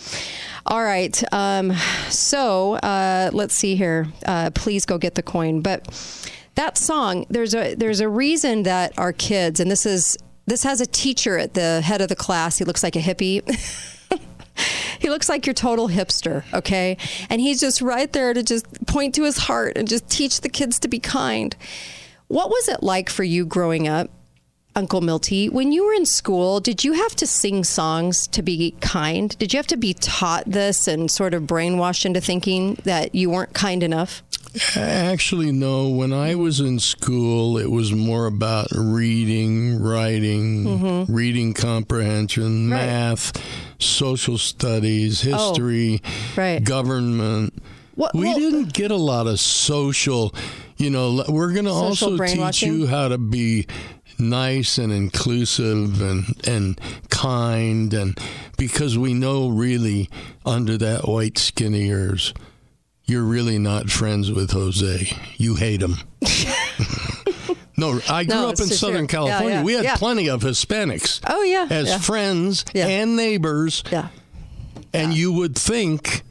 All 0.66 0.82
right. 0.82 1.22
Um, 1.32 1.72
so 2.08 2.74
uh, 2.74 3.30
let's 3.32 3.54
see 3.54 3.76
here. 3.76 4.08
Uh, 4.24 4.50
please 4.54 4.84
go 4.84 4.98
get 4.98 5.14
the 5.14 5.22
coin. 5.22 5.60
But 5.60 5.86
that 6.54 6.78
song, 6.78 7.26
there's 7.30 7.54
a 7.54 7.74
there's 7.74 8.00
a 8.00 8.08
reason 8.08 8.64
that 8.64 8.98
our 8.98 9.12
kids, 9.12 9.60
and 9.60 9.70
this 9.70 9.86
is 9.86 10.16
this 10.46 10.62
has 10.62 10.80
a 10.80 10.86
teacher 10.86 11.38
at 11.38 11.54
the 11.54 11.80
head 11.80 12.00
of 12.00 12.08
the 12.08 12.16
class. 12.16 12.58
He 12.58 12.64
looks 12.64 12.82
like 12.82 12.96
a 12.96 13.00
hippie. 13.00 13.42
he 14.98 15.10
looks 15.10 15.28
like 15.28 15.46
your 15.46 15.54
total 15.54 15.88
hipster, 15.88 16.42
okay? 16.54 16.96
And 17.28 17.40
he's 17.40 17.60
just 17.60 17.80
right 17.82 18.12
there 18.12 18.34
to 18.34 18.42
just 18.42 18.86
point 18.86 19.14
to 19.16 19.24
his 19.24 19.36
heart 19.36 19.76
and 19.76 19.86
just 19.86 20.08
teach 20.08 20.40
the 20.40 20.48
kids 20.48 20.78
to 20.80 20.88
be 20.88 20.98
kind. 20.98 21.54
What 22.28 22.50
was 22.50 22.68
it 22.68 22.82
like 22.82 23.08
for 23.08 23.24
you 23.24 23.46
growing 23.46 23.88
up, 23.88 24.10
Uncle 24.76 25.00
Milty? 25.00 25.48
When 25.48 25.72
you 25.72 25.86
were 25.86 25.94
in 25.94 26.04
school, 26.06 26.60
did 26.60 26.84
you 26.84 26.92
have 26.92 27.16
to 27.16 27.26
sing 27.26 27.64
songs 27.64 28.26
to 28.28 28.42
be 28.42 28.72
kind? 28.80 29.36
Did 29.38 29.52
you 29.52 29.58
have 29.58 29.66
to 29.68 29.76
be 29.78 29.94
taught 29.94 30.44
this 30.46 30.86
and 30.86 31.10
sort 31.10 31.32
of 31.32 31.44
brainwashed 31.44 32.04
into 32.04 32.20
thinking 32.20 32.74
that 32.84 33.14
you 33.14 33.30
weren't 33.30 33.54
kind 33.54 33.82
enough? 33.82 34.22
Actually, 34.76 35.52
no. 35.52 35.88
When 35.88 36.12
I 36.12 36.34
was 36.34 36.60
in 36.60 36.78
school, 36.80 37.56
it 37.58 37.70
was 37.70 37.92
more 37.92 38.26
about 38.26 38.68
reading, 38.74 39.80
writing, 39.80 40.64
Mhm. 40.64 41.06
reading 41.08 41.54
comprehension, 41.54 42.70
Right. 42.70 42.86
math, 42.86 43.32
social 43.78 44.36
studies, 44.38 45.26
Oh, 45.26 45.48
history, 45.50 46.02
right. 46.36 46.62
government. 46.62 47.54
What- 47.94 48.14
we 48.14 48.26
well- 48.26 48.38
didn't 48.38 48.72
get 48.72 48.90
a 48.90 48.96
lot 48.96 49.26
of 49.26 49.38
social, 49.40 50.34
you 50.78 50.90
know, 50.90 51.24
we're 51.28 51.52
going 51.52 51.64
to 51.66 51.70
also 51.70 52.16
teach 52.16 52.62
you 52.62 52.86
how 52.86 53.08
to 53.08 53.18
be 53.18 53.66
nice 54.18 54.78
and 54.78 54.92
inclusive 54.92 56.00
and 56.02 56.24
and 56.46 56.80
kind 57.08 57.94
and 57.94 58.18
because 58.56 58.98
we 58.98 59.14
know 59.14 59.48
really 59.48 60.08
under 60.44 60.76
that 60.76 61.06
white 61.06 61.38
skin 61.38 61.72
yours 61.72 62.34
you're 63.04 63.22
really 63.22 63.58
not 63.58 63.88
friends 63.88 64.30
with 64.30 64.50
Jose. 64.50 65.08
You 65.38 65.54
hate 65.54 65.80
him. 65.80 65.94
no, 67.76 68.00
I 68.08 68.24
grew 68.24 68.34
No, 68.34 68.48
up 68.50 68.60
in 68.60 68.66
Southern 68.66 69.06
true. 69.06 69.18
California. 69.18 69.54
yeah, 69.56 69.62
we 69.62 69.72
had 69.72 69.84
yeah. 69.84 69.96
plenty 69.96 70.28
of 70.28 70.42
Hispanics 70.42 71.20
Oh 71.26 71.42
yeah. 71.42 71.66
as 71.70 71.88
yeah. 71.88 71.98
friends 71.98 72.66
and 72.74 73.16
neighbors. 73.16 73.82
Yeah. 73.90 74.08
And 74.92 75.14
you 75.14 75.32
would 75.32 75.56
think 75.56 76.22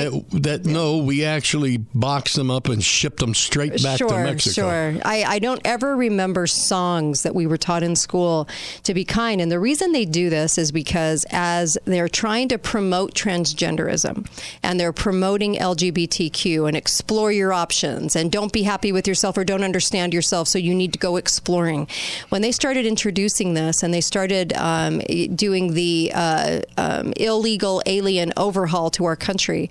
that, 0.00 0.42
that 0.42 0.64
no, 0.64 0.98
we 0.98 1.24
actually 1.24 1.76
boxed 1.76 2.36
them 2.36 2.50
up 2.50 2.68
and 2.68 2.82
shipped 2.82 3.18
them 3.18 3.34
straight 3.34 3.82
back 3.82 3.98
sure, 3.98 4.08
to 4.08 4.24
Mexico. 4.24 4.68
Sure, 4.68 5.00
I, 5.04 5.24
I 5.24 5.38
don't 5.38 5.60
ever 5.64 5.96
remember 5.96 6.46
songs 6.46 7.22
that 7.22 7.34
we 7.34 7.46
were 7.46 7.56
taught 7.56 7.82
in 7.82 7.96
school 7.96 8.48
to 8.84 8.94
be 8.94 9.04
kind. 9.04 9.40
And 9.40 9.50
the 9.50 9.60
reason 9.60 9.92
they 9.92 10.04
do 10.04 10.30
this 10.30 10.58
is 10.58 10.72
because 10.72 11.26
as 11.30 11.78
they're 11.84 12.08
trying 12.08 12.48
to 12.48 12.58
promote 12.58 13.14
transgenderism 13.14 14.26
and 14.62 14.78
they're 14.78 14.92
promoting 14.92 15.54
LGBTQ 15.54 16.68
and 16.68 16.76
explore 16.76 17.32
your 17.32 17.52
options 17.52 18.16
and 18.16 18.30
don't 18.30 18.52
be 18.52 18.62
happy 18.62 18.92
with 18.92 19.06
yourself 19.06 19.36
or 19.36 19.44
don't 19.44 19.64
understand 19.64 20.14
yourself, 20.14 20.48
so 20.48 20.58
you 20.58 20.74
need 20.74 20.92
to 20.92 20.98
go 20.98 21.16
exploring. 21.16 21.86
When 22.28 22.42
they 22.42 22.52
started 22.52 22.86
introducing 22.86 23.54
this 23.54 23.82
and 23.82 23.92
they 23.92 24.00
started 24.00 24.52
um, 24.54 24.98
doing 24.98 25.74
the 25.74 26.12
uh, 26.14 26.60
um, 26.76 27.12
illegal 27.16 27.82
alien 27.86 28.32
overhaul 28.36 28.90
to 28.90 29.04
our 29.04 29.16
country, 29.16 29.70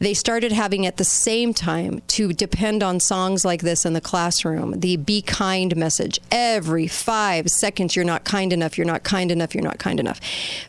they 0.00 0.14
started 0.14 0.52
having 0.52 0.86
at 0.86 0.96
the 0.96 1.04
same 1.04 1.52
time 1.52 2.02
to 2.06 2.32
depend 2.32 2.82
on 2.82 3.00
songs 3.00 3.44
like 3.44 3.62
this 3.62 3.84
in 3.84 3.92
the 3.94 4.00
classroom. 4.00 4.78
The 4.78 4.96
be 4.96 5.22
kind 5.22 5.76
message. 5.76 6.20
Every 6.30 6.86
five 6.86 7.48
seconds 7.48 7.96
you're 7.96 8.04
not 8.04 8.24
kind 8.24 8.52
enough 8.52 8.78
you're 8.78 8.86
not 8.86 9.02
kind 9.02 9.30
enough 9.30 9.54
you're 9.54 9.64
not 9.64 9.78
kind 9.78 9.98
enough. 9.98 10.20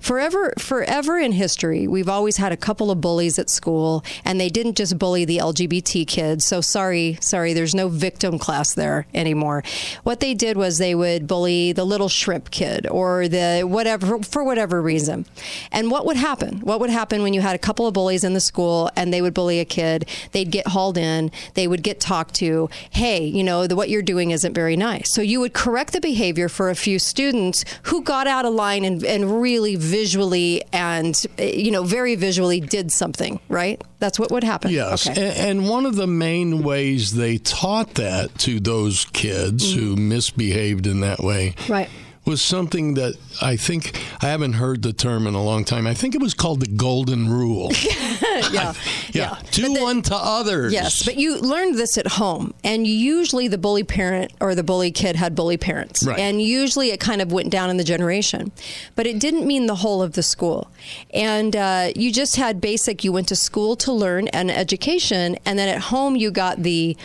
Forever 0.02 0.54
forever 0.58 1.18
in 1.18 1.32
history 1.32 1.88
we've 1.88 2.10
always 2.10 2.38
had 2.38 2.52
a 2.52 2.58
couple 2.58 2.90
of 2.90 3.02
bullies 3.02 3.38
at 3.38 3.50
school 3.50 4.04
and 4.26 4.40
they 4.40 4.50
didn't 4.50 4.76
just 4.76 4.98
bully 4.98 5.26
the 5.26 5.38
lgbt 5.38 6.08
kids. 6.08 6.46
So 6.46 6.62
sorry 6.62 7.18
sorry 7.22 7.54
there's 7.54 7.76
no 7.76 7.88
victim 7.88 8.40
class 8.40 8.74
there 8.74 9.06
anymore. 9.14 9.64
What 10.04 10.20
they 10.20 10.34
did 10.34 10.58
was 10.58 10.78
they 10.78 10.96
would 10.96 11.28
bully 11.28 11.72
the 11.72 11.86
little 11.86 12.10
shrimp 12.10 12.50
kid 12.50 12.88
or 12.88 13.28
the 13.28 13.62
whatever 13.62 14.20
for 14.24 14.44
whatever 14.44 14.82
reason. 14.82 15.26
And 15.72 15.92
what 15.92 16.06
would 16.06 16.18
happen? 16.18 16.62
What 16.62 16.80
would 16.80 16.90
happen 16.90 17.22
when 17.22 17.34
you 17.34 17.42
had 17.42 17.56
a 17.56 17.60
couple 17.60 17.86
of 17.86 17.94
bullies 17.94 18.24
in 18.24 18.34
the 18.34 18.40
school 18.40 18.90
and 18.96 19.14
they 19.14 19.19
would 19.22 19.34
bully 19.34 19.60
a 19.60 19.66
kid 19.66 20.08
they'd 20.32 20.52
get 20.52 20.68
hauled 20.68 20.98
in 20.98 21.32
they 21.54 21.68
would 21.68 21.84
get 21.84 22.00
talked 22.00 22.34
to 22.36 22.70
hey 22.92 23.24
you 23.24 23.44
know 23.44 23.68
the, 23.68 23.76
what 23.76 23.90
you're 23.90 24.02
doing 24.02 24.32
isn't 24.32 24.54
very 24.54 24.76
nice. 24.76 25.14
So 25.14 25.22
you 25.22 25.40
would 25.40 25.54
correct 25.54 25.94
the 25.94 26.02
behavior 26.02 26.50
for 26.50 26.70
a 26.70 26.76
few 26.76 27.00
students 27.00 27.64
who 27.84 28.02
got 28.02 28.28
out 28.28 28.46
of 28.46 28.54
line 28.54 28.84
and, 28.84 29.04
and 29.04 29.42
really 29.42 29.76
visually 29.76 30.64
and 30.74 31.26
you 31.38 31.72
know 31.72 31.84
very 31.84 32.16
visually 32.16 32.60
did 32.60 32.92
something 32.92 33.40
right? 33.48 33.82
That's 34.00 34.18
what 34.18 34.32
would 34.32 34.44
happen. 34.44 34.72
Yes, 34.72 35.10
okay. 35.10 35.28
A- 35.28 35.34
and, 35.34 35.70
one 35.70 35.86
of 35.86 35.96
the 35.96 36.08
main 36.08 36.64
ways 36.64 37.14
they 37.14 37.38
taught 37.38 37.96
that 37.96 38.38
to 38.40 38.60
those 38.60 39.06
kids 39.06 39.74
who 39.74 39.96
mm-hmm. 39.96 40.10
misbehaved 40.10 40.88
in 40.88 41.02
that 41.02 41.20
way 41.20 41.54
right 41.68 41.90
was 42.30 42.42
something 42.42 42.94
that 42.94 43.16
I 43.42 43.58
think 43.58 44.00
I 44.22 44.28
haven't 44.28 44.54
heard 44.54 44.84
the 44.84 44.94
term 44.94 45.28
in 45.28 45.34
a 45.34 45.44
long 45.44 45.66
time. 45.66 45.86
I 45.88 45.94
think 45.94 46.16
it 46.16 46.22
was 46.22 46.34
called 46.34 46.62
the 46.62 46.68
golden 46.68 47.28
rule. 47.30 47.72
yeah 48.52 48.74
yeah, 49.12 49.40
do 49.52 49.86
unto 49.88 50.14
others. 50.14 50.72
Yes, 50.74 51.04
but 51.04 51.18
you 51.18 51.40
learned 51.40 51.76
this 51.76 51.98
at 51.98 52.08
home, 52.08 52.54
and 52.64 52.86
usually 52.86 53.48
the 53.48 53.58
bully 53.58 53.84
parent 53.84 54.32
or 54.40 54.56
the 54.56 54.64
bully 54.64 54.92
kid 54.92 55.16
had 55.16 55.36
bully 55.36 55.58
parents, 55.58 56.06
Right. 56.06 56.20
and 56.20 56.42
usually 56.42 56.92
it 56.92 57.00
kind 57.00 57.22
of 57.22 57.32
went 57.32 57.50
down 57.50 57.70
in 57.70 57.78
the 57.78 57.84
generation, 57.84 58.52
but 58.96 59.08
it 59.08 59.20
didn't 59.20 59.46
mean 59.48 59.66
the 59.66 59.76
whole 59.76 60.02
of 60.02 60.14
the 60.14 60.24
school. 60.24 60.70
And 61.14 61.56
uh, 61.56 61.92
you 61.96 62.12
just 62.12 62.36
had 62.36 62.62
basic. 62.62 63.04
You 63.04 63.12
went 63.12 63.28
to 63.30 63.36
school 63.36 63.76
to 63.78 63.92
learn 63.92 64.28
an 64.30 64.50
education, 64.50 65.38
and 65.46 65.58
then 65.58 65.68
at 65.70 65.82
home 65.82 66.16
you 66.16 66.32
got 66.32 66.62
the 66.64 66.96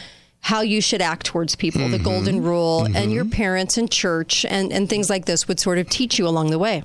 how 0.45 0.61
you 0.61 0.83
should 0.83 1.01
act 1.01 1.25
towards 1.25 1.57
people, 1.57 1.89
the 1.89 1.97
mm-hmm. 1.97 2.05
golden 2.05 2.43
rule, 2.43 2.85
and 2.95 3.11
your 3.11 3.25
mm-hmm. 3.25 3.33
parents 3.33 3.79
and 3.79 3.91
church 3.91 4.45
and, 4.45 4.75
and 4.75 4.91
things 4.91 5.09
like 5.09 5.25
this 5.25 5.49
would 5.49 5.59
sort 5.59 5.79
of 5.79 5.89
teach 5.89 6.19
you 6.19 6.29
along 6.29 6.51
the 6.51 6.59
way. 6.59 6.85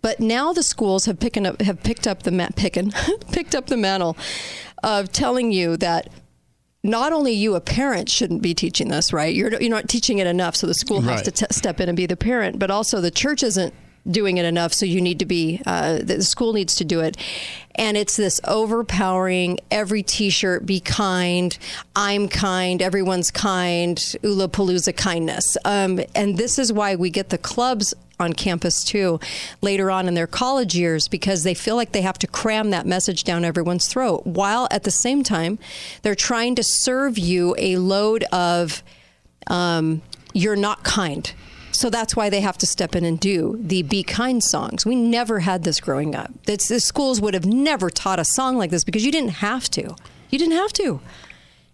But 0.00 0.20
now 0.20 0.52
the 0.52 0.62
schools 0.62 1.06
have 1.06 1.18
picking 1.18 1.44
up 1.44 1.60
have 1.60 1.82
picked 1.82 2.06
up 2.06 2.22
the 2.22 2.30
ma- 2.30 2.50
picking 2.54 2.92
picked 3.32 3.56
up 3.56 3.66
the 3.66 3.76
mantle 3.76 4.16
of 4.84 5.10
telling 5.10 5.50
you 5.50 5.76
that 5.78 6.08
not 6.84 7.12
only 7.12 7.32
you 7.32 7.56
a 7.56 7.60
parent 7.60 8.08
shouldn't 8.08 8.42
be 8.42 8.54
teaching 8.54 8.90
this 8.90 9.12
right? 9.12 9.34
You're 9.34 9.60
you're 9.60 9.68
not 9.68 9.88
teaching 9.88 10.18
it 10.18 10.28
enough 10.28 10.54
so 10.54 10.68
the 10.68 10.74
school 10.74 11.00
has 11.00 11.22
to 11.22 11.32
t- 11.32 11.46
step 11.50 11.80
in 11.80 11.88
and 11.88 11.96
be 11.96 12.06
the 12.06 12.16
parent 12.16 12.60
but 12.60 12.70
also 12.70 13.00
the 13.00 13.10
church 13.10 13.42
isn't 13.42 13.74
doing 14.08 14.38
it 14.38 14.44
enough 14.44 14.72
so 14.72 14.86
you 14.86 15.00
need 15.00 15.18
to 15.18 15.26
be 15.26 15.60
uh, 15.66 15.98
the 15.98 16.22
school 16.22 16.52
needs 16.52 16.74
to 16.76 16.84
do 16.84 17.00
it. 17.00 17.16
And 17.74 17.96
it's 17.96 18.16
this 18.16 18.40
overpowering 18.44 19.58
every 19.70 20.02
t-shirt 20.02 20.66
be 20.66 20.80
kind 20.80 21.56
i'm 21.96 22.28
kind 22.28 22.82
everyone's 22.82 23.30
kind 23.30 23.96
ulapalooza 23.96 24.96
kindness. 24.96 25.56
Um, 25.64 26.00
and 26.14 26.36
this 26.36 26.58
is 26.58 26.72
why 26.72 26.96
we 26.96 27.10
get 27.10 27.30
the 27.30 27.38
clubs 27.38 27.94
on 28.20 28.32
campus 28.34 28.84
too 28.84 29.18
later 29.62 29.90
on 29.90 30.06
in 30.06 30.14
their 30.14 30.26
college 30.26 30.76
years 30.76 31.08
because 31.08 31.42
they 31.42 31.54
feel 31.54 31.74
like 31.74 31.92
they 31.92 32.02
have 32.02 32.18
to 32.18 32.26
cram 32.26 32.70
that 32.70 32.86
message 32.86 33.24
down 33.24 33.44
everyone's 33.44 33.88
throat 33.88 34.26
while 34.26 34.68
at 34.70 34.84
the 34.84 34.90
same 34.90 35.22
time 35.22 35.58
they're 36.02 36.14
trying 36.14 36.54
to 36.54 36.62
serve 36.62 37.18
you 37.18 37.54
a 37.58 37.76
load 37.76 38.24
of 38.24 38.82
um, 39.46 40.02
you're 40.34 40.56
not 40.56 40.84
kind 40.84 41.32
so 41.80 41.90
that's 41.90 42.14
why 42.14 42.28
they 42.28 42.40
have 42.40 42.58
to 42.58 42.66
step 42.66 42.94
in 42.94 43.04
and 43.04 43.18
do 43.20 43.58
the 43.60 43.82
be 43.82 44.02
kind 44.02 44.42
songs 44.42 44.84
we 44.84 44.94
never 44.94 45.40
had 45.40 45.64
this 45.64 45.80
growing 45.80 46.14
up 46.14 46.30
It's, 46.46 46.68
the 46.68 46.80
schools 46.80 47.20
would 47.20 47.34
have 47.34 47.46
never 47.46 47.90
taught 47.90 48.18
a 48.18 48.24
song 48.24 48.56
like 48.56 48.70
this 48.70 48.84
because 48.84 49.04
you 49.04 49.12
didn't 49.12 49.36
have 49.40 49.68
to 49.70 49.94
you 50.30 50.38
didn't 50.38 50.56
have 50.56 50.72
to 50.74 51.00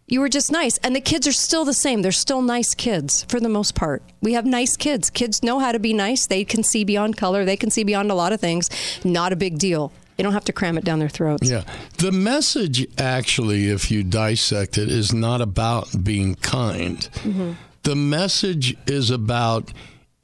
you 0.09 0.21
were 0.21 0.29
just 0.29 0.53
nice. 0.53 0.79
And 0.79 0.95
the 0.95 1.01
kids 1.01 1.27
are 1.27 1.33
still 1.33 1.65
the 1.65 1.75
same. 1.75 2.03
They're 2.03 2.13
still 2.13 2.41
nice 2.41 2.75
kids 2.75 3.25
for 3.25 3.41
the 3.41 3.49
most 3.49 3.75
part. 3.75 4.03
We 4.23 4.35
have 4.35 4.47
nice 4.47 4.77
kids. 4.77 5.11
Kids 5.11 5.43
know 5.43 5.59
how 5.59 5.73
to 5.73 5.81
be 5.81 5.93
nice. 5.93 6.27
They 6.27 6.45
can 6.45 6.63
see 6.63 6.85
beyond 6.85 7.17
color, 7.17 7.45
they 7.45 7.57
can 7.57 7.71
see 7.71 7.83
beyond 7.83 8.11
a 8.11 8.15
lot 8.15 8.33
of 8.33 8.41
things. 8.41 8.71
Not 9.05 9.33
a 9.33 9.37
big 9.37 9.59
deal. 9.59 9.93
They 10.17 10.23
don't 10.23 10.33
have 10.33 10.45
to 10.45 10.53
cram 10.53 10.79
it 10.79 10.85
down 10.85 10.99
their 10.99 11.11
throats. 11.11 11.51
Yeah. 11.51 11.65
The 11.99 12.13
message, 12.13 12.87
actually, 12.99 13.69
if 13.69 13.91
you 13.91 14.03
dissect 14.03 14.79
it, 14.79 14.89
is 14.89 15.13
not 15.13 15.43
about 15.43 15.89
being 16.03 16.37
kind. 16.37 16.99
Mm-hmm. 16.99 17.53
The 17.83 17.97
message 17.97 18.77
is 18.87 19.11
about 19.11 19.73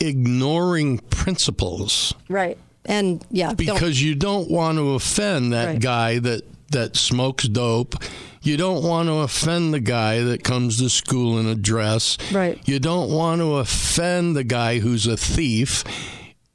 ignoring 0.03 0.99
principles 1.11 2.15
Right. 2.29 2.59
And 2.85 3.25
yeah, 3.31 3.47
don't- 3.49 3.57
because 3.59 4.03
you 4.03 4.15
don't 4.17 4.51
want 4.51 4.77
to 4.79 4.95
offend 4.95 5.53
that 5.53 5.67
Right. 5.67 5.81
guy 5.81 6.19
that, 6.19 6.43
that 6.73 6.97
smokes 6.97 7.47
dope. 7.47 7.95
You 8.43 8.57
don't 8.57 8.83
want 8.83 9.09
to 9.09 9.19
offend 9.19 9.73
the 9.73 9.79
guy 9.79 10.21
that 10.23 10.43
comes 10.43 10.79
to 10.79 10.89
school 10.89 11.39
in 11.39 11.47
a 11.47 11.55
dress. 11.55 12.19
Right. 12.33 12.59
You 12.65 12.81
don't 12.81 13.11
want 13.13 13.41
to 13.41 13.57
offend 13.59 14.35
the 14.35 14.43
guy 14.43 14.81
who's 14.81 15.07
a 15.07 15.17
thief. 15.17 15.85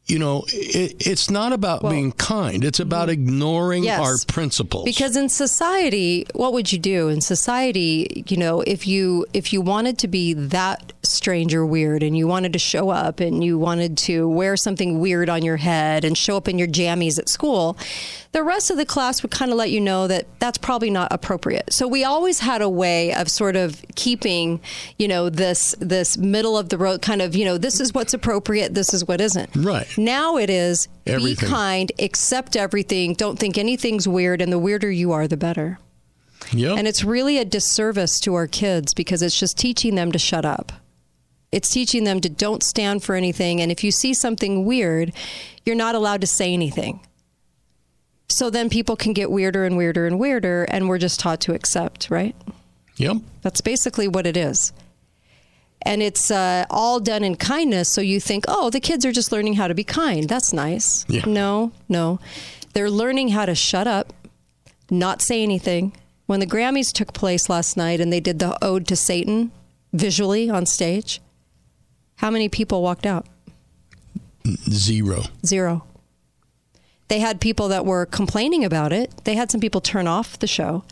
You 0.08 0.20
know, 0.20 0.45
it, 0.47 1.05
it's 1.05 1.30
not 1.30 1.51
about 1.51 1.82
being 1.82 2.14
kind. 2.14 2.64
It's 2.64 2.80
about 2.80 3.10
ignoring 3.10 3.84
Yes. 3.84 3.99
our 3.99 4.16
principles. 4.34 4.86
Because 4.86 5.18
in 5.18 5.28
society, 5.28 6.26
what 6.34 6.53
would 6.53 6.72
you 6.72 6.80
do 6.80 7.10
in 7.10 7.20
society? 7.20 8.24
You 8.28 8.38
know, 8.38 8.62
if 8.62 8.88
you 8.88 9.26
if 9.34 9.51
you 9.51 9.60
wanted 9.62 9.97
to 9.99 10.08
be 10.08 10.34
that 10.34 10.93
strange 11.03 11.53
or 11.53 11.66
weird, 11.66 12.03
and 12.03 12.18
you 12.18 12.26
wanted 12.28 12.53
to 12.53 12.60
show 12.60 12.89
up, 12.89 13.20
and 13.20 13.43
you 13.43 13.58
wanted 13.60 13.97
to 13.97 14.30
wear 14.30 14.55
something 14.55 14.99
weird 14.99 15.30
on 15.30 15.43
your 15.43 15.58
head, 15.58 16.05
and 16.05 16.18
show 16.18 16.38
up 16.38 16.47
in 16.47 16.58
your 16.58 16.68
jammies 16.70 17.20
at 17.20 17.28
school, 17.28 17.78
the 18.32 18.43
rest 18.43 18.70
of 18.72 18.78
the 18.78 18.86
class 18.86 19.22
would 19.24 19.32
kind 19.32 19.51
of 19.51 19.58
let 19.58 19.72
you 19.72 19.82
know 19.82 20.08
that 20.08 20.26
that's 20.39 20.58
probably 20.58 20.89
not 20.89 21.12
appropriate. 21.12 21.74
So 21.74 21.88
we 21.88 22.03
always 22.05 22.39
had 22.39 22.62
a 22.62 22.70
way 22.70 23.14
of 23.14 23.30
sort 23.30 23.55
of 23.55 23.84
keeping, 23.95 24.60
you 24.97 25.08
know, 25.08 25.30
this 25.30 25.76
this 25.80 26.18
middle 26.18 26.58
of 26.58 26.70
the 26.70 26.78
road 26.78 27.01
kind 27.01 27.22
of, 27.22 27.36
you 27.36 27.43
know, 27.45 27.58
this 27.58 27.80
is 27.82 27.93
what's 27.93 28.14
appropriate, 28.14 28.74
this 28.74 28.93
is 28.93 29.05
what 29.05 29.20
isn't. 29.22 29.49
Right. 29.55 29.88
Now 29.97 30.37
it 30.37 30.49
is 30.49 30.87
Everything. 31.05 31.47
be 31.47 31.53
kind, 31.53 31.91
accept 31.99 32.55
everything, 32.55 33.13
don't 33.13 33.37
think 33.37 33.57
anything's 33.57 34.07
weird, 34.07 34.41
and 34.41 34.51
the 34.51 34.59
weirder 34.59 34.91
you 34.91 35.11
are, 35.11 35.27
the 35.27 35.37
better. 35.37 35.79
Yep. 36.51 36.77
And 36.77 36.87
it's 36.87 37.03
really 37.03 37.37
a 37.37 37.45
disservice 37.45 38.19
to 38.21 38.35
our 38.35 38.47
kids 38.47 38.93
because 38.93 39.21
it's 39.21 39.37
just 39.37 39.57
teaching 39.57 39.95
them 39.95 40.11
to 40.11 40.19
shut 40.19 40.45
up. 40.45 40.71
It's 41.51 41.69
teaching 41.69 42.03
them 42.03 42.21
to 42.21 42.29
don't 42.29 42.63
stand 42.63 43.03
for 43.03 43.15
anything. 43.15 43.61
And 43.61 43.71
if 43.71 43.83
you 43.83 43.91
see 43.91 44.13
something 44.13 44.65
weird, 44.65 45.13
you're 45.65 45.75
not 45.75 45.95
allowed 45.95 46.21
to 46.21 46.27
say 46.27 46.53
anything. 46.53 46.99
So 48.29 48.49
then 48.49 48.69
people 48.69 48.95
can 48.95 49.13
get 49.13 49.31
weirder 49.31 49.63
and 49.63 49.77
weirder 49.77 50.05
and 50.05 50.19
weirder, 50.19 50.65
and 50.65 50.89
we're 50.89 50.97
just 50.97 51.19
taught 51.19 51.39
to 51.41 51.53
accept, 51.53 52.09
right? 52.09 52.35
Yep. 52.97 53.17
That's 53.41 53.61
basically 53.61 54.07
what 54.07 54.27
it 54.27 54.35
is. 54.35 54.73
And 55.84 56.01
it's 56.01 56.32
uh, 56.32 56.65
all 56.69 56.99
done 56.99 57.23
in 57.23 57.36
kindness. 57.36 57.89
So 57.93 58.01
you 58.01 58.19
think, 58.19 58.45
oh, 58.47 58.69
the 58.69 58.80
kids 58.80 59.05
are 59.05 59.11
just 59.11 59.32
learning 59.32 59.53
how 59.53 59.67
to 59.67 59.75
be 59.75 59.84
kind. 59.84 60.28
That's 60.28 60.51
nice. 60.51 61.05
Yeah. 61.07 61.23
No, 61.25 61.71
no. 61.88 62.19
They're 62.73 62.91
learning 62.91 63.30
how 63.30 63.45
to 63.45 63.55
shut 63.55 63.88
up, 63.88 64.13
not 64.89 65.21
say 65.21 65.43
anything. 65.43 65.93
When 66.25 66.39
the 66.41 66.47
Grammys 66.47 66.91
took 66.91 67.13
place 67.13 67.49
last 67.49 67.78
night 67.78 68.01
and 68.01 68.11
they 68.11 68.19
did 68.19 68.39
the 68.39 68.57
Ode 68.63 68.86
to 68.88 68.95
Satan 68.95 69.51
visually 69.93 70.49
on 70.49 70.65
stage, 70.65 71.21
how 72.17 72.30
many 72.30 72.49
people 72.49 72.82
walked 72.82 73.05
out? 73.05 73.25
Zero. 74.69 75.23
Zero. 75.45 75.86
They 77.07 77.19
had 77.19 77.39
people 77.39 77.69
that 77.69 77.86
were 77.86 78.05
complaining 78.05 78.65
about 78.65 78.91
it. 78.91 79.13
They 79.23 79.36
had 79.36 79.49
some 79.51 79.61
people 79.61 79.80
turn 79.80 80.07
off 80.07 80.38
the 80.38 80.47
show. 80.47 80.84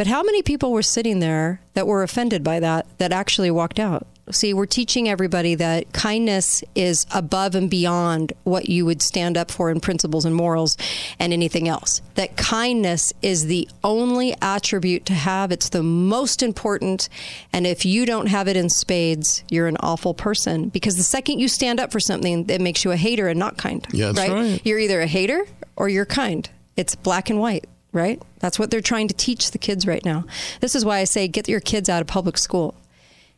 But 0.00 0.06
how 0.06 0.22
many 0.22 0.40
people 0.40 0.72
were 0.72 0.80
sitting 0.80 1.20
there 1.20 1.60
that 1.74 1.86
were 1.86 2.02
offended 2.02 2.42
by 2.42 2.58
that 2.60 2.86
that 2.96 3.12
actually 3.12 3.50
walked 3.50 3.78
out? 3.78 4.06
See, 4.30 4.54
we're 4.54 4.64
teaching 4.64 5.10
everybody 5.10 5.56
that 5.56 5.92
kindness 5.92 6.64
is 6.74 7.04
above 7.14 7.54
and 7.54 7.68
beyond 7.68 8.32
what 8.44 8.70
you 8.70 8.86
would 8.86 9.02
stand 9.02 9.36
up 9.36 9.50
for 9.50 9.68
in 9.70 9.78
principles 9.78 10.24
and 10.24 10.34
morals 10.34 10.78
and 11.18 11.34
anything 11.34 11.68
else. 11.68 12.00
That 12.14 12.38
kindness 12.38 13.12
is 13.20 13.44
the 13.44 13.68
only 13.84 14.34
attribute 14.40 15.04
to 15.04 15.12
have, 15.12 15.52
it's 15.52 15.68
the 15.68 15.82
most 15.82 16.42
important. 16.42 17.10
And 17.52 17.66
if 17.66 17.84
you 17.84 18.06
don't 18.06 18.28
have 18.28 18.48
it 18.48 18.56
in 18.56 18.70
spades, 18.70 19.44
you're 19.50 19.66
an 19.66 19.76
awful 19.80 20.14
person 20.14 20.70
because 20.70 20.96
the 20.96 21.02
second 21.02 21.40
you 21.40 21.48
stand 21.48 21.78
up 21.78 21.92
for 21.92 22.00
something, 22.00 22.48
it 22.48 22.62
makes 22.62 22.86
you 22.86 22.90
a 22.90 22.96
hater 22.96 23.28
and 23.28 23.38
not 23.38 23.58
kind. 23.58 23.86
Yeah, 23.92 24.12
that's 24.12 24.30
right. 24.30 24.62
You're 24.64 24.78
either 24.78 25.02
a 25.02 25.06
hater 25.06 25.44
or 25.76 25.90
you're 25.90 26.06
kind. 26.06 26.48
It's 26.74 26.94
black 26.94 27.28
and 27.28 27.38
white, 27.38 27.66
right? 27.92 28.22
That's 28.40 28.58
what 28.58 28.70
they're 28.70 28.80
trying 28.80 29.08
to 29.08 29.14
teach 29.14 29.52
the 29.52 29.58
kids 29.58 29.86
right 29.86 30.04
now. 30.04 30.24
This 30.60 30.74
is 30.74 30.84
why 30.84 30.98
I 30.98 31.04
say 31.04 31.28
get 31.28 31.48
your 31.48 31.60
kids 31.60 31.88
out 31.88 32.00
of 32.00 32.08
public 32.08 32.36
school. 32.36 32.74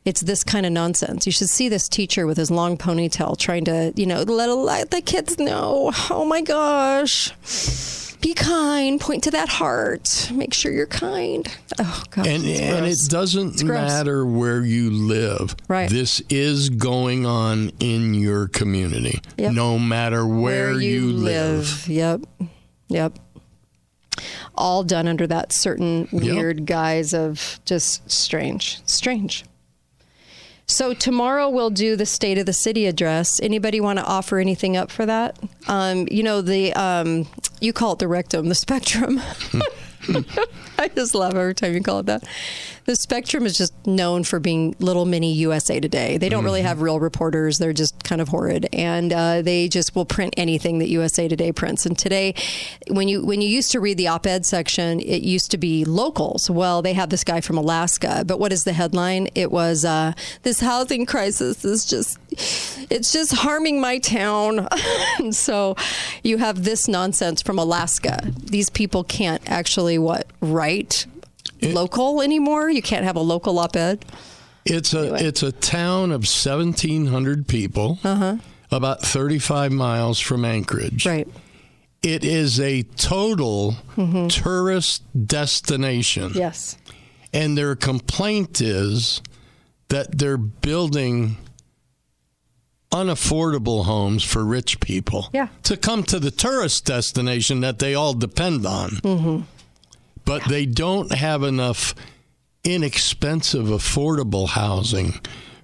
It's 0.05 0.20
this 0.20 0.42
kind 0.42 0.66
of 0.66 0.72
nonsense. 0.72 1.26
You 1.26 1.32
should 1.32 1.48
see 1.48 1.68
this 1.68 1.88
teacher 1.88 2.26
with 2.26 2.36
his 2.36 2.50
long 2.50 2.76
ponytail 2.76 3.38
trying 3.38 3.64
to, 3.66 3.92
you 3.94 4.07
know, 4.07 4.22
let, 4.22 4.46
let 4.48 4.90
the 4.90 5.00
kids 5.00 5.38
know. 5.38 5.92
Oh 6.11 6.24
my 6.24 6.40
gosh. 6.40 7.30
Be 8.20 8.34
kind. 8.34 9.00
Point 9.00 9.24
to 9.24 9.30
that 9.32 9.48
heart. 9.48 10.28
Make 10.32 10.55
sure 10.55 10.72
you're 10.72 10.86
kind. 10.86 11.46
Oh 11.78 12.03
God. 12.11 12.26
And, 12.26 12.44
and 12.44 12.86
it 12.86 12.98
doesn't 13.09 13.62
matter 13.64 14.24
where 14.26 14.62
you 14.64 14.90
live. 14.90 15.55
Right. 15.68 15.88
This 15.90 16.20
is 16.30 16.68
going 16.70 17.24
on 17.26 17.70
in 17.80 18.14
your 18.14 18.48
community, 18.48 19.20
Yep. 19.38 19.53
no 19.53 19.78
matter 19.78 20.26
where, 20.26 20.72
you, 20.80 21.12
live. 21.12 21.86
Yep. 21.88 22.22
Yep. 22.88 23.18
All 24.54 24.84
done 24.84 25.08
under 25.08 25.26
that 25.26 25.52
certain 25.52 26.08
weird 26.12 26.66
guise 26.66 27.14
of 27.14 27.60
just 27.64 28.10
strange. 28.10 28.80
Strange. 28.86 29.44
So 30.66 30.94
tomorrow 30.94 31.48
we'll 31.50 31.70
do 31.70 31.96
the 31.96 32.06
State 32.06 32.38
of 32.38 32.46
the 32.46 32.52
City 32.52 32.86
address. 32.86 33.40
Anybody 33.40 33.80
want 33.80 33.98
to 33.98 34.04
offer 34.04 34.38
anything 34.38 34.76
up 34.76 34.90
for 34.90 35.04
that? 35.06 35.38
Um, 35.68 36.06
you 36.10 36.22
know 36.22 36.40
the 36.40 36.72
um, 36.74 37.26
you 37.60 37.72
call 37.72 37.92
it 37.94 37.98
the 37.98 38.08
rectum, 38.08 38.48
the 38.48 38.54
spectrum. 38.54 39.20
I 40.82 40.88
just 40.88 41.14
love 41.14 41.36
every 41.36 41.54
time 41.54 41.74
you 41.74 41.80
call 41.80 42.00
it 42.00 42.06
that. 42.06 42.24
The 42.84 42.96
Spectrum 42.96 43.46
is 43.46 43.56
just 43.56 43.72
known 43.86 44.24
for 44.24 44.40
being 44.40 44.74
little 44.80 45.04
mini 45.04 45.32
USA 45.34 45.78
Today. 45.78 46.18
They 46.18 46.28
don't 46.28 46.42
really 46.42 46.62
have 46.62 46.82
real 46.82 46.98
reporters. 46.98 47.58
They're 47.58 47.72
just 47.72 48.02
kind 48.02 48.20
of 48.20 48.28
horrid, 48.28 48.68
and 48.72 49.12
uh, 49.12 49.42
they 49.42 49.68
just 49.68 49.94
will 49.94 50.04
print 50.04 50.34
anything 50.36 50.80
that 50.80 50.88
USA 50.88 51.28
Today 51.28 51.52
prints. 51.52 51.86
And 51.86 51.96
today, 51.96 52.34
when 52.88 53.06
you 53.06 53.24
when 53.24 53.40
you 53.40 53.48
used 53.48 53.70
to 53.72 53.80
read 53.80 53.98
the 53.98 54.08
op-ed 54.08 54.44
section, 54.44 54.98
it 54.98 55.22
used 55.22 55.52
to 55.52 55.58
be 55.58 55.84
locals. 55.84 56.50
Well, 56.50 56.82
they 56.82 56.94
have 56.94 57.10
this 57.10 57.22
guy 57.22 57.40
from 57.40 57.56
Alaska, 57.56 58.24
but 58.26 58.40
what 58.40 58.52
is 58.52 58.64
the 58.64 58.72
headline? 58.72 59.28
It 59.36 59.52
was 59.52 59.84
uh, 59.84 60.14
this 60.42 60.58
housing 60.58 61.06
crisis 61.06 61.64
is 61.64 61.84
just 61.84 62.18
it's 62.90 63.12
just 63.12 63.32
harming 63.32 63.80
my 63.80 63.98
town. 63.98 64.66
so 65.30 65.76
you 66.24 66.38
have 66.38 66.64
this 66.64 66.88
nonsense 66.88 67.42
from 67.42 67.60
Alaska. 67.60 68.20
These 68.42 68.70
people 68.70 69.04
can't 69.04 69.42
actually 69.48 69.98
what 69.98 70.26
write 70.40 70.71
local 71.62 72.22
anymore. 72.22 72.70
You 72.70 72.82
can't 72.82 73.04
have 73.04 73.16
a 73.16 73.20
local 73.20 73.58
op-ed. 73.58 74.04
It's 74.64 74.94
a 74.94 75.14
it's 75.14 75.42
a 75.42 75.50
town 75.52 76.12
of 76.12 76.26
seventeen 76.28 77.06
hundred 77.06 77.48
people, 77.48 77.98
Uh-huh. 78.04 78.36
about 78.70 79.02
thirty 79.02 79.38
five 79.40 79.72
miles 79.72 80.20
from 80.20 80.44
Anchorage. 80.44 81.04
Right. 81.04 81.26
It 82.02 82.24
is 82.24 82.58
a 82.60 82.82
total 82.96 83.76
Mhm. 83.96 84.28
tourist 84.42 85.02
destination. 85.26 86.32
Yes. 86.34 86.76
And 87.32 87.56
their 87.56 87.74
complaint 87.74 88.60
is 88.60 89.20
that 89.88 90.18
they're 90.18 90.36
building 90.36 91.36
unaffordable 92.92 93.84
homes 93.86 94.22
for 94.22 94.44
rich 94.44 94.78
people 94.80 95.28
Yeah. 95.32 95.48
to 95.62 95.76
come 95.76 96.02
to 96.04 96.18
the 96.20 96.30
tourist 96.30 96.84
destination 96.84 97.60
that 97.60 97.78
they 97.78 97.94
all 97.94 98.12
depend 98.14 98.66
on. 98.66 98.90
Mm-hmm. 99.02 99.40
But 100.24 100.44
they 100.48 100.66
don't 100.66 101.12
have 101.12 101.42
enough 101.42 101.94
inexpensive, 102.64 103.66
affordable 103.66 104.48
housing 104.48 105.14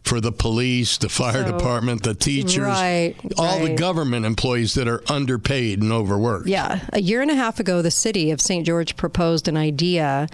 for 0.02 0.20
the 0.20 0.32
police, 0.32 0.96
the 0.96 1.08
fire 1.08 1.44
So- 1.44 1.52
department, 1.58 2.02
the 2.02 2.14
teachers, 2.14 2.58
Right, 2.58 3.14
all 3.36 3.60
the 3.60 3.74
government 3.74 4.24
employees 4.24 4.74
that 4.74 4.88
are 4.88 5.02
underpaid 5.08 5.82
and 5.82 5.92
overworked. 5.92 6.48
Yeah. 6.48 6.80
A 6.92 7.00
year 7.00 7.20
and 7.20 7.30
a 7.30 7.34
half 7.34 7.60
ago, 7.60 7.82
the 7.82 7.90
city 7.90 8.30
of 8.30 8.40
St. 8.40 8.64
George 8.64 8.96
proposed 8.96 9.48
an 9.48 9.56
idea 9.56 10.26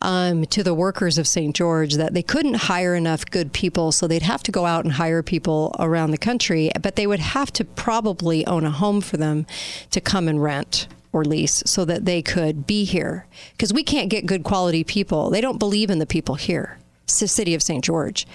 um, 0.00 0.46
to 0.46 0.62
the 0.62 0.74
workers 0.74 1.18
of 1.18 1.26
St. 1.26 1.54
George 1.54 1.94
that 1.94 2.14
they 2.14 2.22
couldn't 2.22 2.54
hire 2.54 2.94
enough 2.94 3.26
good 3.26 3.52
people, 3.52 3.90
so 3.92 4.06
they'd 4.06 4.22
have 4.22 4.44
to 4.44 4.52
go 4.52 4.64
out 4.64 4.84
and 4.84 4.94
hire 4.94 5.22
people 5.24 5.74
around 5.78 6.12
the 6.12 6.18
country, 6.18 6.70
but 6.80 6.94
they 6.96 7.06
would 7.06 7.18
have 7.18 7.52
to 7.54 7.64
probably 7.64 8.46
own 8.46 8.64
a 8.64 8.70
home 8.70 9.00
for 9.00 9.16
them 9.16 9.44
to 9.90 10.00
come 10.00 10.28
and 10.28 10.40
rent 10.42 10.86
or 11.12 11.24
lease 11.24 11.62
so 11.66 11.84
that 11.84 12.04
they 12.04 12.22
could 12.22 12.66
be 12.66 12.84
here. 12.84 13.26
Because 13.52 13.72
we 13.72 13.82
can't 13.82 14.10
get 14.10 14.26
good 14.26 14.44
quality 14.44 14.84
people. 14.84 15.30
They 15.30 15.40
don't 15.40 15.58
believe 15.58 15.90
in 15.90 15.98
the 15.98 16.06
people 16.06 16.34
here. 16.34 16.78
It's 17.04 17.20
the 17.20 17.28
city 17.28 17.54
of 17.54 17.62
St. 17.62 17.82
George. 17.82 18.26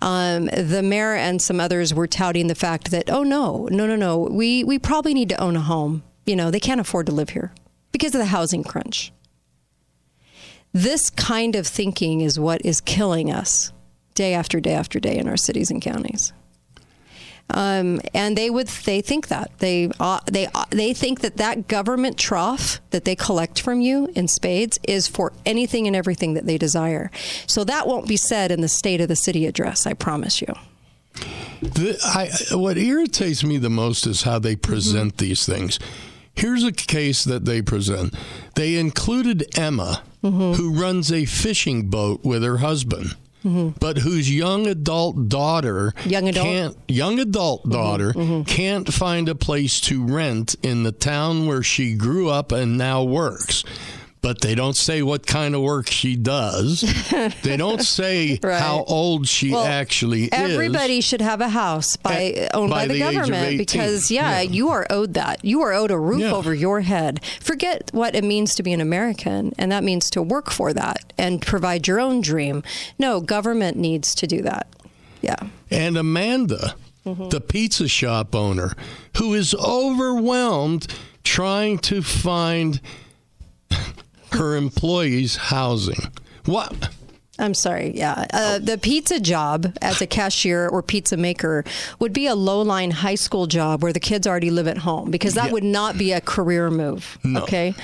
Um, 0.00 0.46
the 0.46 0.82
mayor 0.82 1.14
and 1.14 1.42
some 1.42 1.60
others 1.60 1.92
were 1.92 2.06
touting 2.06 2.46
the 2.46 2.54
fact 2.54 2.90
that, 2.90 3.10
oh 3.10 3.22
no, 3.22 3.68
no, 3.70 3.86
no, 3.86 3.96
no, 3.96 4.18
we, 4.18 4.64
we 4.64 4.78
probably 4.78 5.12
need 5.12 5.28
to 5.28 5.40
own 5.40 5.56
a 5.56 5.60
home. 5.60 6.02
You 6.24 6.36
know, 6.36 6.50
they 6.50 6.60
can't 6.60 6.80
afford 6.80 7.06
to 7.06 7.12
live 7.12 7.30
here 7.30 7.52
because 7.92 8.14
of 8.14 8.18
the 8.20 8.26
housing 8.26 8.64
crunch. 8.64 9.12
This 10.72 11.10
kind 11.10 11.54
of 11.54 11.66
thinking 11.66 12.22
is 12.22 12.40
what 12.40 12.64
is 12.64 12.80
killing 12.80 13.30
us 13.30 13.72
day 14.14 14.32
after 14.32 14.58
day 14.58 14.72
after 14.72 14.98
day 14.98 15.18
in 15.18 15.28
our 15.28 15.36
cities 15.36 15.70
and 15.70 15.82
counties. 15.82 16.32
Um, 17.50 18.00
and 18.14 18.36
they 18.38 18.48
would 18.48 18.68
they 18.68 19.00
think 19.02 19.28
that 19.28 19.50
they 19.58 19.90
uh, 20.00 20.20
they 20.26 20.46
uh, 20.46 20.64
they 20.70 20.94
think 20.94 21.20
that 21.20 21.36
that 21.36 21.68
government 21.68 22.16
trough 22.18 22.80
that 22.90 23.04
they 23.04 23.14
collect 23.14 23.60
from 23.60 23.80
you 23.80 24.10
in 24.16 24.28
spades 24.28 24.80
is 24.88 25.06
for 25.06 25.32
anything 25.44 25.86
and 25.86 25.94
everything 25.94 26.34
that 26.34 26.46
they 26.46 26.56
desire. 26.56 27.10
So 27.46 27.62
that 27.64 27.86
won't 27.86 28.08
be 28.08 28.16
said 28.16 28.50
in 28.50 28.62
the 28.62 28.68
state 28.68 29.00
of 29.00 29.08
the 29.08 29.16
city 29.16 29.46
address. 29.46 29.86
I 29.86 29.92
promise 29.92 30.40
you. 30.40 30.54
The, 31.60 31.98
I, 32.04 32.56
what 32.56 32.76
irritates 32.76 33.44
me 33.44 33.58
the 33.58 33.70
most 33.70 34.06
is 34.06 34.22
how 34.22 34.38
they 34.38 34.56
present 34.56 35.18
these 35.18 35.46
things. 35.46 35.78
Here's 36.34 36.64
a 36.64 36.72
case 36.72 37.24
that 37.24 37.44
they 37.44 37.62
present. 37.62 38.14
They 38.56 38.76
included 38.76 39.56
Emma, 39.56 40.02
who 40.22 40.72
runs 40.72 41.12
a 41.12 41.26
fishing 41.26 41.88
boat 41.90 42.24
with 42.24 42.42
her 42.42 42.58
husband, 42.58 43.14
but 43.44 43.98
whose 43.98 44.34
young 44.34 44.66
adult 44.66 45.28
daughter 45.28 45.92
Young 46.04 46.28
adult? 46.28 46.46
can't 46.46 46.76
young 46.88 47.18
adult 47.18 47.62
mm-hmm. 47.62 47.72
daughter 47.72 48.12
mm-hmm. 48.12 48.42
can't 48.42 48.92
find 48.92 49.28
a 49.28 49.34
place 49.34 49.80
to 49.82 50.04
rent 50.04 50.56
in 50.62 50.82
the 50.82 50.92
town 50.92 51.46
where 51.46 51.62
she 51.62 51.94
grew 51.94 52.30
up 52.30 52.52
and 52.52 52.78
now 52.78 53.02
works. 53.02 53.64
But 54.24 54.40
they 54.40 54.54
don't 54.54 54.74
say 54.74 55.02
what 55.02 55.26
kind 55.26 55.54
of 55.54 55.60
work 55.60 55.90
she 55.90 56.16
does. 56.16 56.80
they 57.42 57.58
don't 57.58 57.82
say 57.82 58.38
Right. 58.42 58.58
how 58.58 58.82
old 58.84 59.28
she 59.28 59.52
Well, 59.52 59.64
actually 59.66 60.22
is. 60.24 60.30
Everybody 60.32 61.02
should 61.02 61.20
have 61.20 61.42
a 61.42 61.50
house 61.50 61.96
by 61.96 62.48
owned 62.54 62.70
by, 62.70 62.86
by 62.86 62.86
the, 62.86 62.94
the 62.94 63.12
government 63.12 63.58
because 63.58 64.10
yeah, 64.10 64.40
you 64.40 64.70
are 64.70 64.86
owed 64.88 65.12
that. 65.12 65.44
You 65.44 65.60
are 65.60 65.74
owed 65.74 65.90
a 65.90 65.98
roof 65.98 66.22
Yeah. 66.22 66.32
over 66.32 66.54
your 66.54 66.80
head. 66.80 67.22
Forget 67.42 67.90
what 67.92 68.14
it 68.14 68.24
means 68.24 68.54
to 68.54 68.62
be 68.62 68.72
an 68.72 68.80
American 68.80 69.52
and 69.58 69.70
that 69.70 69.84
means 69.84 70.08
to 70.10 70.22
work 70.22 70.50
for 70.50 70.72
that 70.72 71.12
and 71.18 71.42
provide 71.42 71.86
your 71.86 72.00
own 72.00 72.22
dream. 72.22 72.62
No, 72.98 73.20
government 73.20 73.76
needs 73.76 74.14
to 74.14 74.26
do 74.26 74.40
that. 74.40 74.68
Yeah. 75.20 75.36
and 75.70 75.98
Amanda, 75.98 76.76
mm-hmm. 77.04 77.28
the 77.28 77.42
pizza 77.42 77.88
shop 77.88 78.34
owner, 78.34 78.72
who 79.18 79.34
is 79.34 79.54
overwhelmed 79.54 80.86
trying 81.24 81.76
to 81.80 82.00
find 82.00 82.80
her 84.34 84.56
employees 84.56 85.36
housing. 85.36 86.10
What? 86.44 86.90
I'm 87.38 87.54
sorry. 87.54 87.90
Yeah. 87.96 88.26
Uh, 88.32 88.58
the 88.60 88.78
pizza 88.78 89.18
job 89.18 89.76
as 89.82 90.00
a 90.00 90.06
cashier 90.06 90.68
or 90.68 90.82
pizza 90.82 91.16
maker 91.16 91.64
would 91.98 92.12
be 92.12 92.26
a 92.28 92.34
low 92.36 92.62
line 92.62 92.92
high 92.92 93.16
school 93.16 93.46
job 93.48 93.82
where 93.82 93.92
the 93.92 93.98
kids 93.98 94.26
already 94.26 94.50
live 94.50 94.68
at 94.68 94.78
home 94.78 95.10
because 95.10 95.34
that 95.34 95.46
Yeah. 95.46 95.52
would 95.52 95.64
not 95.64 95.98
be 95.98 96.12
a 96.12 96.20
career 96.20 96.70
move. 96.70 97.18
No. 97.24 97.42
Okay. 97.42 97.74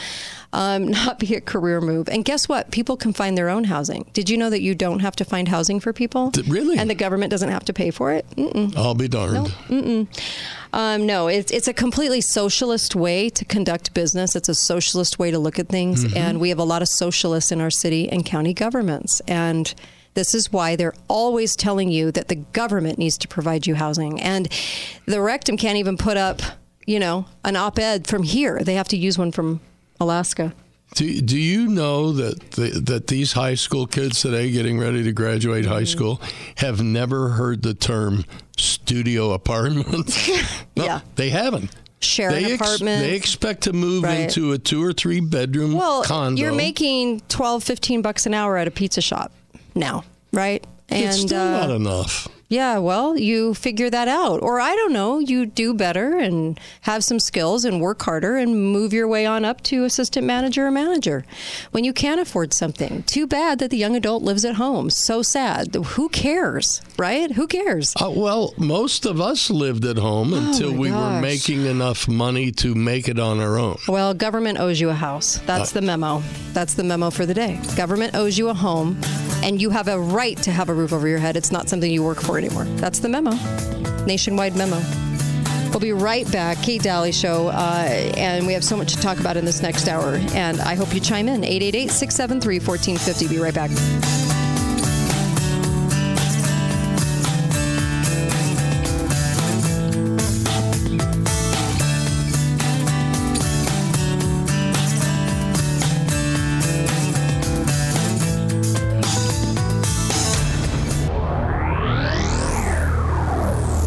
Um, 0.52 0.88
not 0.90 1.18
be 1.20 1.34
a 1.36 1.40
career 1.40 1.80
move. 1.80 2.08
And 2.08 2.24
guess 2.24 2.48
what? 2.48 2.70
People 2.72 2.96
can 2.96 3.12
find 3.12 3.38
their 3.38 3.48
own 3.48 3.64
housing. 3.64 4.06
Did 4.12 4.28
you 4.28 4.36
know 4.36 4.50
that 4.50 4.60
you 4.62 4.74
don't 4.74 4.98
have 5.00 5.14
to 5.16 5.24
find 5.24 5.46
housing 5.46 5.78
for 5.78 5.92
people? 5.92 6.32
really? 6.48 6.76
And 6.76 6.90
the 6.90 6.94
government 6.96 7.30
doesn't 7.30 7.50
have 7.50 7.64
to 7.66 7.72
pay 7.72 7.90
for 7.92 8.12
it? 8.12 8.26
Mm-mm. 8.36 8.76
I'll 8.76 8.94
be 8.96 9.06
darned. 9.06 9.46
Mm-mm. 9.68 10.08
Um, 10.72 11.06
no, 11.06 11.28
it's 11.28 11.50
it's 11.50 11.68
a 11.68 11.72
completely 11.72 12.20
socialist 12.20 12.94
way 12.94 13.28
to 13.30 13.44
conduct 13.44 13.92
business. 13.94 14.34
It's 14.36 14.48
a 14.48 14.54
socialist 14.54 15.18
way 15.18 15.30
to 15.30 15.38
look 15.38 15.58
at 15.58 15.68
things, 15.68 16.04
Mhm. 16.04 16.16
and 16.16 16.40
we 16.40 16.48
have 16.50 16.58
a 16.58 16.64
lot 16.64 16.80
of 16.82 16.88
socialists 16.88 17.50
in 17.52 17.60
our 17.60 17.70
city 17.70 18.08
and 18.10 18.24
county 18.26 18.54
governments, 18.54 19.20
and. 19.28 19.72
This 20.14 20.34
is 20.34 20.52
why 20.52 20.74
they're 20.74 20.92
always 21.06 21.54
telling 21.54 21.88
you 21.92 22.10
that 22.10 22.26
the 22.26 22.34
government 22.34 22.98
needs 22.98 23.16
to 23.18 23.28
provide 23.28 23.68
you 23.68 23.76
housing. 23.76 24.20
And 24.20 24.48
the 25.06 25.20
rectum 25.22 25.56
can't 25.56 25.78
even 25.78 25.96
put 25.96 26.16
up, 26.16 26.42
you 26.84 26.98
know, 26.98 27.26
an 27.44 27.54
op 27.54 27.78
ed 27.78 28.08
from 28.08 28.24
here. 28.24 28.58
They 28.60 28.74
have 28.74 28.88
to 28.88 28.96
use 28.96 29.16
one 29.16 29.30
from 29.30 29.60
Alaska. 30.00 30.54
Do, 30.94 31.20
do 31.20 31.38
you 31.38 31.68
know 31.68 32.10
that 32.12 32.50
the, 32.52 32.70
that 32.86 33.06
these 33.06 33.32
high 33.32 33.54
school 33.54 33.86
kids 33.86 34.20
today, 34.22 34.50
getting 34.50 34.78
ready 34.78 35.04
to 35.04 35.12
graduate 35.12 35.64
high 35.64 35.82
Mm-hmm. 35.82 35.84
school, 35.86 36.22
have 36.56 36.82
never 36.82 37.28
heard 37.28 37.62
the 37.62 37.74
term 37.74 38.24
studio 38.56 39.30
apartment? 39.32 39.86
No, 40.76 40.84
Yeah. 40.84 41.00
they 41.16 41.30
haven't. 41.30 41.70
Share 42.00 42.30
they 42.32 42.44
an 42.44 42.52
apartment. 42.54 43.02
they 43.02 43.14
expect 43.14 43.62
to 43.64 43.72
move 43.72 44.02
Right. 44.04 44.20
into 44.20 44.52
a 44.52 44.58
two 44.58 44.82
or 44.82 44.92
three 44.92 45.20
bedroom 45.20 45.74
Well, 45.74 46.02
condo. 46.02 46.40
you're 46.40 46.52
making 46.54 47.20
12, 47.28 47.62
15 47.62 48.02
bucks 48.02 48.24
an 48.26 48.34
hour 48.34 48.56
at 48.56 48.66
a 48.66 48.70
pizza 48.70 49.00
shop 49.02 49.30
now, 49.74 50.04
right? 50.32 50.64
it's 50.88 51.20
still 51.20 51.40
uh, 51.40 51.66
not 51.66 51.70
enough. 51.70 52.26
Yeah, 52.50 52.78
well, 52.78 53.16
you 53.16 53.54
figure 53.54 53.88
that 53.90 54.08
out. 54.08 54.42
Or 54.42 54.60
I 54.60 54.74
don't 54.74 54.92
know, 54.92 55.20
you 55.20 55.46
do 55.46 55.72
better 55.72 56.18
and 56.18 56.58
have 56.80 57.04
some 57.04 57.20
skills 57.20 57.64
and 57.64 57.80
work 57.80 58.02
harder 58.02 58.36
and 58.36 58.72
move 58.72 58.92
your 58.92 59.06
way 59.06 59.24
on 59.24 59.44
up 59.44 59.62
to 59.70 59.84
assistant 59.84 60.26
manager 60.26 60.66
or 60.66 60.72
manager 60.72 61.24
when 61.70 61.84
you 61.84 61.92
can't 61.92 62.20
afford 62.20 62.52
something. 62.52 63.04
Too 63.04 63.28
bad 63.28 63.60
that 63.60 63.70
the 63.70 63.76
young 63.76 63.94
adult 63.94 64.24
lives 64.24 64.44
at 64.44 64.56
home. 64.56 64.90
So 64.90 65.22
sad. 65.22 65.76
Who 65.94 66.08
cares, 66.08 66.82
right? 66.98 67.30
Who 67.30 67.46
cares? 67.46 67.94
Uh, 67.94 68.10
well, 68.10 68.52
most 68.58 69.06
of 69.06 69.20
us 69.20 69.48
lived 69.48 69.84
at 69.84 69.96
home 69.96 70.34
until 70.34 70.70
Oh 70.70 70.72
my 70.72 70.78
we 70.80 70.90
were 70.90 71.20
making 71.20 71.66
enough 71.66 72.08
money 72.08 72.50
to 72.52 72.74
make 72.74 73.06
it 73.08 73.20
on 73.20 73.38
our 73.38 73.58
own. 73.60 73.78
Well, 73.86 74.12
government 74.12 74.58
owes 74.58 74.80
you 74.80 74.90
a 74.90 74.94
house. 74.94 75.38
That's 75.46 75.70
Uh, 75.70 75.74
the 75.78 75.86
memo. 75.86 76.20
That's 76.52 76.74
the 76.74 76.82
memo 76.82 77.10
for 77.10 77.26
the 77.26 77.34
day. 77.34 77.60
Government 77.76 78.16
owes 78.16 78.36
you 78.36 78.48
a 78.48 78.54
home, 78.54 78.98
and 79.44 79.62
you 79.62 79.70
have 79.70 79.86
a 79.86 80.00
right 80.00 80.36
to 80.38 80.50
have 80.50 80.68
a 80.68 80.74
roof 80.74 80.92
over 80.92 81.06
your 81.06 81.20
head. 81.20 81.36
It's 81.36 81.52
not 81.52 81.68
something 81.68 81.88
you 81.92 82.02
work 82.02 82.20
for 82.20 82.39
anymore. 82.40 82.64
That's 82.76 82.98
the 82.98 83.08
memo. 83.08 83.32
Nationwide 84.06 84.56
memo. 84.56 84.80
We'll 85.70 85.80
be 85.80 85.92
right 85.92 86.30
back. 86.32 86.60
Kate 86.62 86.82
Dalley 86.82 87.12
Show, 87.12 87.48
uh, 87.48 88.12
and 88.16 88.46
we 88.46 88.54
have 88.54 88.64
so 88.64 88.76
much 88.76 88.94
to 88.94 89.00
talk 89.00 89.20
about 89.20 89.36
in 89.36 89.44
this 89.44 89.62
next 89.62 89.88
hour. 89.88 90.14
And 90.34 90.60
I 90.60 90.74
hope 90.74 90.92
you 90.92 91.00
chime 91.00 91.28
in. 91.28 91.44
888 91.44 91.90
673 91.90 92.58
1450. 92.58 93.28
Be 93.28 93.40
right 93.40 93.54
back. 93.54 94.29